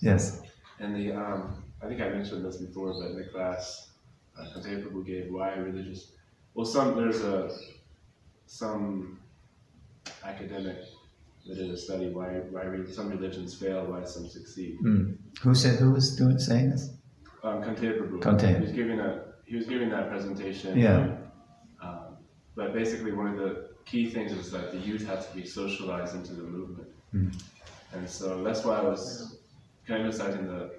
Yes. 0.01 0.43
And 0.79 0.97
the, 0.97 1.13
um, 1.13 1.63
I 1.83 1.87
think 1.87 2.01
I 2.01 2.09
mentioned 2.09 2.45
this 2.45 2.57
before, 2.57 2.93
but 2.95 3.11
in 3.11 3.17
the 3.17 3.25
class, 3.25 3.91
uh, 4.39 4.45
Prabhu 4.61 5.05
gave 5.05 5.31
why 5.31 5.55
religious, 5.55 6.13
well, 6.55 6.65
some, 6.65 6.97
there's 6.97 7.21
a, 7.23 7.51
some 8.47 9.20
academic 10.25 10.79
that 11.47 11.55
did 11.55 11.71
a 11.71 11.77
study 11.77 12.09
why, 12.09 12.27
why 12.51 12.65
some 12.91 13.09
religions 13.09 13.55
fail, 13.55 13.87
why 13.87 14.05
some 14.05 14.29
succeed. 14.29 14.79
Mm. 14.85 15.17
Who 15.43 15.55
said? 15.55 15.79
Who 15.79 15.93
was 15.93 16.15
doing 16.17 16.39
saying 16.39 16.71
this? 16.71 16.91
Um, 17.43 17.63
Kantaya 17.63 17.99
Prabhu. 17.99 18.21
Kantaya. 18.21 18.57
He 18.57 18.63
was 18.63 18.73
giving 18.73 19.01
a, 19.01 19.25
he 19.47 19.57
was 19.57 19.67
giving 19.67 19.91
that 19.91 20.11
presentation. 20.11 20.79
Yeah. 20.79 21.17
Um, 21.83 22.19
but 22.55 22.75
basically, 22.75 23.13
one 23.13 23.29
of 23.29 23.39
the 23.39 23.71
key 23.87 24.11
things 24.11 24.33
is 24.33 24.51
that 24.51 24.73
the 24.73 24.79
youth 24.79 25.07
had 25.07 25.23
to 25.23 25.35
be 25.35 25.47
socialized 25.47 26.15
into 26.15 26.35
the 26.35 26.43
movement. 26.43 26.89
Mm. 27.15 27.43
And 27.95 28.09
so 28.09 28.45
that's 28.45 28.65
why 28.65 28.77
I 28.77 28.83
was 28.83 29.39
kind 29.87 30.01
of 30.01 30.07
emphasizing 30.07 30.47
the, 30.47 30.71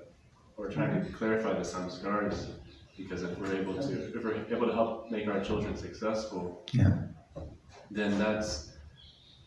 or 0.56 0.70
trying 0.70 1.04
to 1.04 1.12
clarify 1.12 1.54
the 1.54 1.62
samskaras, 1.62 2.52
because 2.96 3.24
if 3.24 3.38
we're 3.38 3.56
able 3.56 3.74
to, 3.76 4.16
if 4.16 4.24
we're 4.24 4.46
able 4.50 4.68
to 4.68 4.74
help 4.74 5.10
make 5.12 5.28
our 5.28 5.44
children 5.44 5.76
successful, 5.76 6.64
Yeah. 6.72 6.94
then 7.90 8.18
that's 8.20 8.71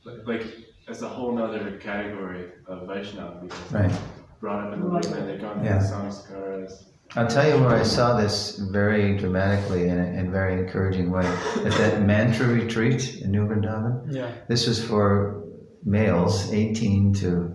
like- 0.05 0.27
like 0.27 0.47
that's 0.87 1.03
a 1.03 1.09
whole 1.09 1.33
nother 1.35 1.79
category 1.79 2.47
of 2.67 2.87
Vaishnava 2.87 3.39
because 3.43 3.73
Right. 3.73 3.93
brought 4.41 4.67
up 4.67 4.75
in 4.75 4.81
the 4.81 4.87
movement, 4.87 5.27
they've 5.27 5.41
gone 5.41 5.57
through 5.57 5.65
Yeah. 5.65 5.79
the 5.79 5.85
samskaras. 5.85 6.85
I'll 7.17 7.27
tell 7.27 7.47
you 7.49 7.63
where 7.63 7.75
I 7.77 7.83
saw 7.83 8.17
this 8.17 8.59
very 8.59 9.17
dramatically 9.17 9.89
and 9.89 10.17
in 10.19 10.27
a 10.27 10.31
very 10.31 10.55
encouraging 10.55 11.11
way. 11.11 11.25
At 11.65 11.73
that 11.73 12.03
mantra 12.03 12.47
retreat 12.49 13.21
in 13.23 13.31
New 13.31 13.47
Vrindavan. 13.47 14.13
Yeah. 14.13 14.29
This 14.49 14.67
was 14.67 14.83
for 14.83 15.43
males, 15.85 16.53
18 16.53 17.13
to 17.15 17.55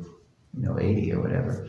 you 0.58 0.64
know 0.66 0.80
80 0.80 1.14
or 1.14 1.22
whatever. 1.22 1.68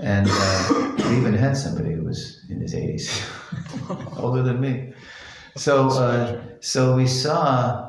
And 0.00 0.26
uh, 0.30 0.92
we 1.08 1.16
even 1.16 1.34
had 1.34 1.56
somebody 1.56 1.92
who 1.94 2.02
was 2.04 2.44
in 2.48 2.60
his 2.60 2.74
80s, 2.74 3.08
older 4.18 4.42
than 4.42 4.60
me. 4.60 4.92
So, 5.56 5.88
uh, 5.88 6.40
so 6.60 6.94
we 6.94 7.06
saw. 7.06 7.86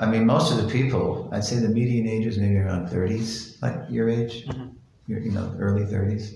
I 0.00 0.06
mean, 0.06 0.26
most 0.26 0.52
of 0.52 0.62
the 0.62 0.68
people, 0.72 1.28
I'd 1.32 1.44
say 1.44 1.56
the 1.56 1.68
median 1.68 2.06
age 2.06 2.26
is 2.26 2.38
maybe 2.38 2.56
around 2.56 2.88
30s, 2.88 3.60
like 3.62 3.76
your 3.90 4.08
age, 4.08 4.46
mm-hmm. 4.46 4.68
your, 5.06 5.20
you 5.20 5.32
know, 5.32 5.54
early 5.58 5.82
30s. 5.82 6.34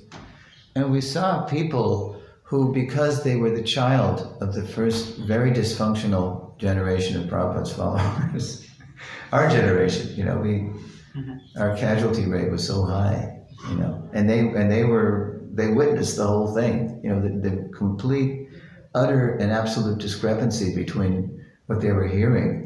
And 0.74 0.92
we 0.92 1.00
saw 1.00 1.44
people 1.46 2.20
who, 2.42 2.72
because 2.72 3.24
they 3.24 3.36
were 3.36 3.50
the 3.50 3.62
child 3.62 4.36
of 4.40 4.54
the 4.54 4.62
first 4.62 5.16
very 5.18 5.50
dysfunctional 5.50 6.56
generation 6.58 7.20
of 7.20 7.28
Prabhupada's 7.28 7.72
followers, 7.72 8.68
our 9.32 9.48
generation, 9.48 10.14
you 10.14 10.24
know, 10.24 10.38
we, 10.38 10.70
mm-hmm. 11.16 11.60
our 11.60 11.76
casualty 11.76 12.26
rate 12.26 12.50
was 12.50 12.66
so 12.66 12.84
high, 12.84 13.40
you 13.70 13.76
know, 13.76 14.08
and 14.12 14.28
they 14.28 14.40
and 14.40 14.70
they 14.70 14.84
were 14.84 15.40
they 15.52 15.68
witnessed 15.68 16.16
the 16.16 16.26
whole 16.26 16.54
thing, 16.54 17.00
you 17.02 17.08
know, 17.10 17.20
the, 17.20 17.48
the 17.48 17.68
complete, 17.70 18.48
utter, 18.94 19.36
and 19.36 19.50
absolute 19.50 19.98
discrepancy 19.98 20.74
between 20.74 21.44
what 21.66 21.80
they 21.80 21.90
were 21.92 22.06
hearing 22.06 22.65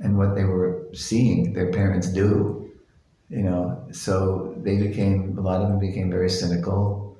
and 0.00 0.16
what 0.18 0.34
they 0.34 0.44
were 0.44 0.86
seeing 0.92 1.52
their 1.52 1.72
parents 1.72 2.08
do. 2.08 2.70
You 3.28 3.42
know, 3.42 3.88
so 3.90 4.54
they 4.58 4.76
became 4.76 5.36
a 5.36 5.40
lot 5.40 5.60
of 5.60 5.68
them 5.68 5.80
became 5.80 6.10
very 6.10 6.30
cynical, 6.30 7.18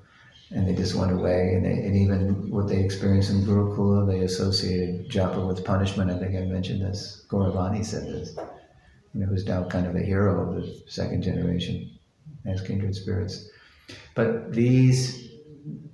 and 0.51 0.67
they 0.67 0.75
just 0.75 0.95
went 0.95 1.13
away. 1.13 1.55
And, 1.55 1.65
they, 1.65 1.73
and 1.73 1.97
even 1.97 2.51
what 2.51 2.69
they 2.69 2.79
experienced 2.79 3.31
in 3.31 3.43
Gurukula, 3.43 4.07
they 4.07 4.21
associated 4.21 5.11
japa 5.11 5.45
with 5.45 5.65
punishment. 5.65 6.11
I 6.11 6.19
think 6.19 6.37
I 6.37 6.43
mentioned 6.43 6.83
this. 6.83 7.25
Gauravani 7.29 7.85
said 7.85 8.07
this. 8.07 8.37
You 9.15 9.21
know, 9.21 9.27
who's 9.27 9.47
now 9.47 9.65
kind 9.65 9.87
of 9.87 9.97
a 9.97 10.01
hero 10.01 10.49
of 10.49 10.55
the 10.55 10.83
second 10.87 11.23
generation 11.23 11.91
as 12.45 12.61
kindred 12.61 12.95
spirits. 12.95 13.49
But 14.15 14.53
these 14.53 15.27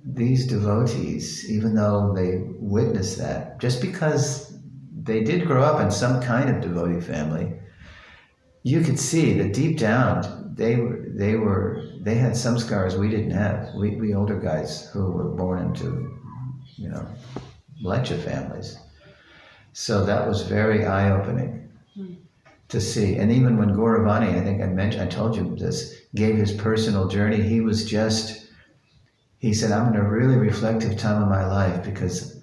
these 0.05 0.45
devotees, 0.45 1.49
even 1.49 1.73
though 1.75 2.13
they 2.13 2.43
witnessed 2.59 3.17
that, 3.17 3.59
just 3.59 3.81
because 3.81 4.42
they 5.03 5.23
did 5.23 5.45
grow 5.45 5.61
up 5.63 5.81
in 5.81 5.91
some 5.91 6.21
kind 6.21 6.49
of 6.49 6.61
devotee 6.61 7.01
family, 7.01 7.53
you 8.63 8.81
could 8.81 8.97
see 8.97 9.33
that 9.33 9.53
deep 9.53 9.77
down 9.77 10.43
they 10.55 10.75
were 10.75 11.05
they 11.09 11.35
were 11.35 11.83
they 12.01 12.15
had 12.15 12.35
some 12.35 12.59
scars 12.59 12.95
we 12.95 13.09
didn't 13.09 13.31
have. 13.31 13.73
We, 13.75 13.95
we 13.95 14.13
older 14.13 14.39
guys 14.39 14.89
who 14.91 15.09
were 15.11 15.29
born 15.29 15.59
into, 15.67 16.19
you 16.75 16.89
know, 16.89 17.07
Mleccha 17.83 18.21
families. 18.21 18.77
So 19.71 20.05
that 20.05 20.27
was 20.27 20.43
very 20.43 20.85
eye 20.85 21.11
opening 21.11 21.69
hmm. 21.95 22.13
to 22.67 22.81
see. 22.81 23.15
And 23.15 23.31
even 23.31 23.57
when 23.57 23.69
Gauravani, 23.69 24.37
I 24.37 24.43
think 24.43 24.61
I 24.61 24.67
mentioned, 24.67 25.03
I 25.03 25.07
told 25.07 25.35
you 25.35 25.55
this, 25.55 25.95
gave 26.13 26.35
his 26.35 26.51
personal 26.51 27.07
journey, 27.07 27.41
he 27.41 27.61
was 27.61 27.85
just, 27.85 28.47
he 29.39 29.53
said, 29.53 29.71
I'm 29.71 29.93
in 29.93 29.99
a 29.99 30.07
really 30.07 30.35
reflective 30.35 30.97
time 30.97 31.23
of 31.23 31.29
my 31.29 31.45
life 31.47 31.83
because 31.85 32.42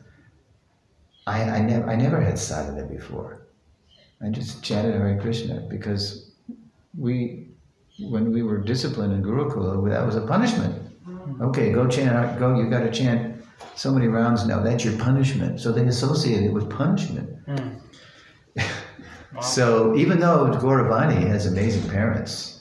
I, 1.26 1.42
I, 1.42 1.60
never, 1.60 1.88
I 1.88 1.96
never 1.96 2.20
had 2.20 2.38
sadhana 2.38 2.84
before. 2.84 3.46
I 4.22 4.28
just 4.28 4.62
chanted 4.62 4.94
Hare 4.94 5.18
Krishna 5.20 5.60
because 5.68 6.32
we, 6.96 7.48
when 8.00 8.32
we 8.32 8.42
were 8.42 8.58
disciplined 8.58 9.12
in 9.12 9.22
Gurukula, 9.22 9.88
that 9.90 10.04
was 10.04 10.16
a 10.16 10.22
punishment. 10.22 10.74
Mm-hmm. 11.06 11.42
Okay, 11.42 11.72
go 11.72 11.86
chant, 11.86 12.38
go, 12.38 12.58
you 12.58 12.68
got 12.68 12.80
to 12.80 12.90
chant 12.90 13.44
so 13.74 13.92
many 13.92 14.08
rounds 14.08 14.46
now, 14.46 14.60
that's 14.60 14.84
your 14.84 14.96
punishment. 14.98 15.60
So 15.60 15.72
they 15.72 15.86
associate 15.86 16.42
it 16.42 16.52
with 16.52 16.68
punishment. 16.70 17.46
Mm. 17.46 17.80
So 19.40 19.94
even 19.96 20.18
though 20.18 20.50
Gauravani 20.60 21.26
has 21.28 21.46
amazing 21.46 21.88
parents, 21.88 22.60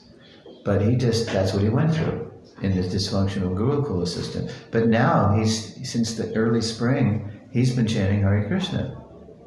but 0.64 0.80
he 0.80 0.96
just 0.96 1.26
that's 1.26 1.52
what 1.52 1.62
he 1.62 1.68
went 1.68 1.92
through 1.92 2.32
in 2.62 2.74
this 2.74 2.94
dysfunctional 2.94 3.54
Gurukula 3.54 4.06
system. 4.06 4.48
But 4.70 4.88
now 4.88 5.34
he's 5.34 5.76
since 5.90 6.14
the 6.14 6.32
early 6.34 6.62
spring 6.62 7.29
he's 7.52 7.74
been 7.74 7.86
chanting 7.86 8.22
Hare 8.22 8.46
Krishna, 8.46 9.02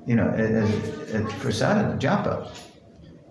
you 0.05 0.15
know, 0.15 0.29
at, 0.29 0.39
as, 0.39 1.33
for 1.33 1.51
sadhana 1.51 1.97
japa, 1.97 2.49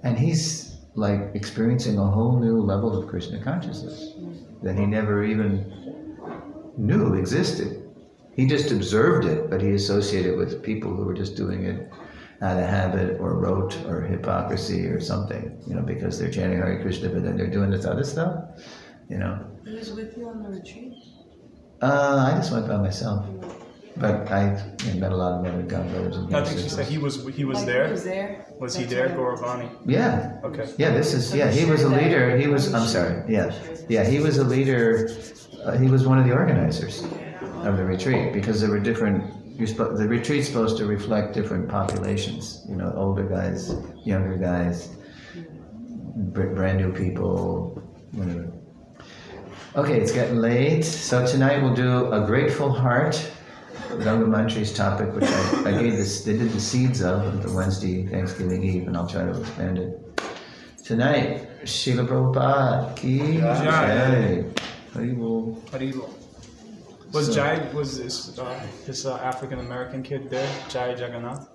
and 0.02 0.18
he's 0.18 0.76
like 0.94 1.30
experiencing 1.34 1.98
a 1.98 2.06
whole 2.06 2.38
new 2.38 2.60
level 2.60 2.96
of 2.96 3.08
Krishna 3.08 3.42
consciousness 3.42 4.12
that 4.62 4.78
he 4.78 4.86
never 4.86 5.24
even 5.24 6.16
knew 6.76 7.14
existed. 7.14 7.78
He 8.34 8.46
just 8.46 8.70
observed 8.70 9.26
it, 9.26 9.50
but 9.50 9.60
he 9.60 9.72
associated 9.72 10.34
it 10.34 10.36
with 10.36 10.62
people 10.62 10.94
who 10.94 11.04
were 11.04 11.14
just 11.14 11.36
doing 11.36 11.64
it 11.64 11.90
out 12.40 12.58
of 12.58 12.68
habit 12.68 13.20
or 13.20 13.38
rote 13.38 13.76
or 13.86 14.00
hypocrisy 14.02 14.86
or 14.86 15.00
something, 15.00 15.62
you 15.66 15.74
know, 15.74 15.82
because 15.82 16.18
they're 16.18 16.30
chanting 16.30 16.58
Hare 16.58 16.80
Krishna, 16.82 17.08
but 17.08 17.22
then 17.22 17.36
they're 17.36 17.50
doing 17.50 17.70
this 17.70 17.84
other 17.84 18.04
stuff, 18.04 18.44
you 19.08 19.18
know. 19.18 19.46
He 19.64 19.74
was 19.74 19.92
with 19.92 20.16
you 20.16 20.28
on 20.28 20.42
the 20.42 20.48
retreat? 20.48 20.94
Uh, 21.80 22.32
I 22.32 22.36
just 22.36 22.52
went 22.52 22.66
by 22.66 22.78
myself, 22.78 23.26
but 23.96 24.30
I 24.30 24.56
you 24.84 24.94
know, 24.94 25.00
met 25.00 25.12
a 25.12 25.16
lot 25.16 25.32
of 25.38 25.46
other 25.52 25.62
God 25.62 25.88
brothers 25.90 26.16
and 26.16 26.34
I 26.34 26.44
think 26.44 26.60
she 26.60 26.68
said 26.68 26.86
he 26.86 26.98
was 26.98 27.26
he 27.34 27.44
was 27.44 27.58
Like, 27.58 27.66
there. 27.66 27.86
He 27.86 27.92
was 27.92 28.04
there? 28.04 28.46
Was 28.58 28.74
he 28.76 28.84
That's 28.84 28.94
there, 28.94 29.08
what 29.18 29.38
I- 29.44 29.64
Gauravani? 29.64 29.68
Yeah, 29.86 30.40
Okay. 30.44 30.66
yeah. 30.78 30.90
This 30.90 31.12
is 31.14 31.34
yeah. 31.34 31.50
He 31.50 31.64
was 31.64 31.82
a 31.82 31.88
leader. 31.88 32.36
He 32.36 32.46
was. 32.46 32.72
I'm 32.74 32.86
sorry. 32.86 33.22
Yeah, 33.28 33.52
yeah. 33.88 34.04
He 34.04 34.18
was 34.20 34.38
a 34.38 34.44
leader. 34.44 35.10
Uh, 35.64 35.76
he 35.78 35.88
was 35.88 36.06
one 36.06 36.18
of 36.18 36.24
the 36.26 36.32
organizers 36.32 37.02
of 37.68 37.76
the 37.76 37.84
retreat 37.84 38.32
because 38.32 38.60
there 38.60 38.70
were 38.70 38.80
different. 38.80 39.32
You're 39.58 39.68
spo- 39.68 39.96
the 39.96 40.08
retreat's 40.08 40.46
supposed 40.48 40.76
to 40.78 40.86
reflect 40.86 41.34
different 41.34 41.68
populations. 41.68 42.64
You 42.68 42.76
know, 42.76 42.92
older 42.96 43.24
guys, 43.28 43.74
younger 44.04 44.36
guys, 44.36 44.88
br- 46.34 46.54
brand 46.54 46.78
new 46.78 46.92
people, 46.92 47.80
whatever. 48.12 48.48
Okay, 49.76 50.00
it's 50.00 50.12
getting 50.12 50.36
late. 50.36 50.82
So 50.84 51.26
tonight 51.26 51.62
we'll 51.62 51.74
do 51.74 52.12
a 52.12 52.24
grateful 52.26 52.72
heart. 52.72 53.14
Ganga 53.98 54.26
Mantri's 54.26 54.72
topic, 54.72 55.12
which 55.14 55.24
I, 55.24 55.62
I 55.66 55.72
gave 55.82 55.96
this, 55.96 56.24
they 56.24 56.36
did 56.36 56.50
the 56.52 56.60
seeds 56.60 57.02
of 57.02 57.42
the 57.42 57.52
Wednesday 57.52 58.06
Thanksgiving 58.06 58.62
Eve, 58.64 58.86
and 58.88 58.96
I'll 58.96 59.06
try 59.06 59.24
to 59.24 59.38
expand 59.40 59.78
it. 59.78 59.98
Tonight, 60.84 61.48
Srila 61.64 62.06
Prabhupada, 62.08 62.96
ki 62.96 63.38
Jai. 63.38 64.44
Haribol. 64.94 65.60
Haribo. 65.70 66.08
Was 67.12 67.26
So- 67.26 67.32
Jai 67.34 67.72
was 67.72 67.98
this 67.98 68.38
uh, 68.38 68.66
this 68.86 69.04
uh, 69.06 69.16
African 69.18 69.58
American 69.60 70.02
kid 70.02 70.30
there? 70.30 70.48
Jai 70.68 70.90
Jagannath. 70.94 71.48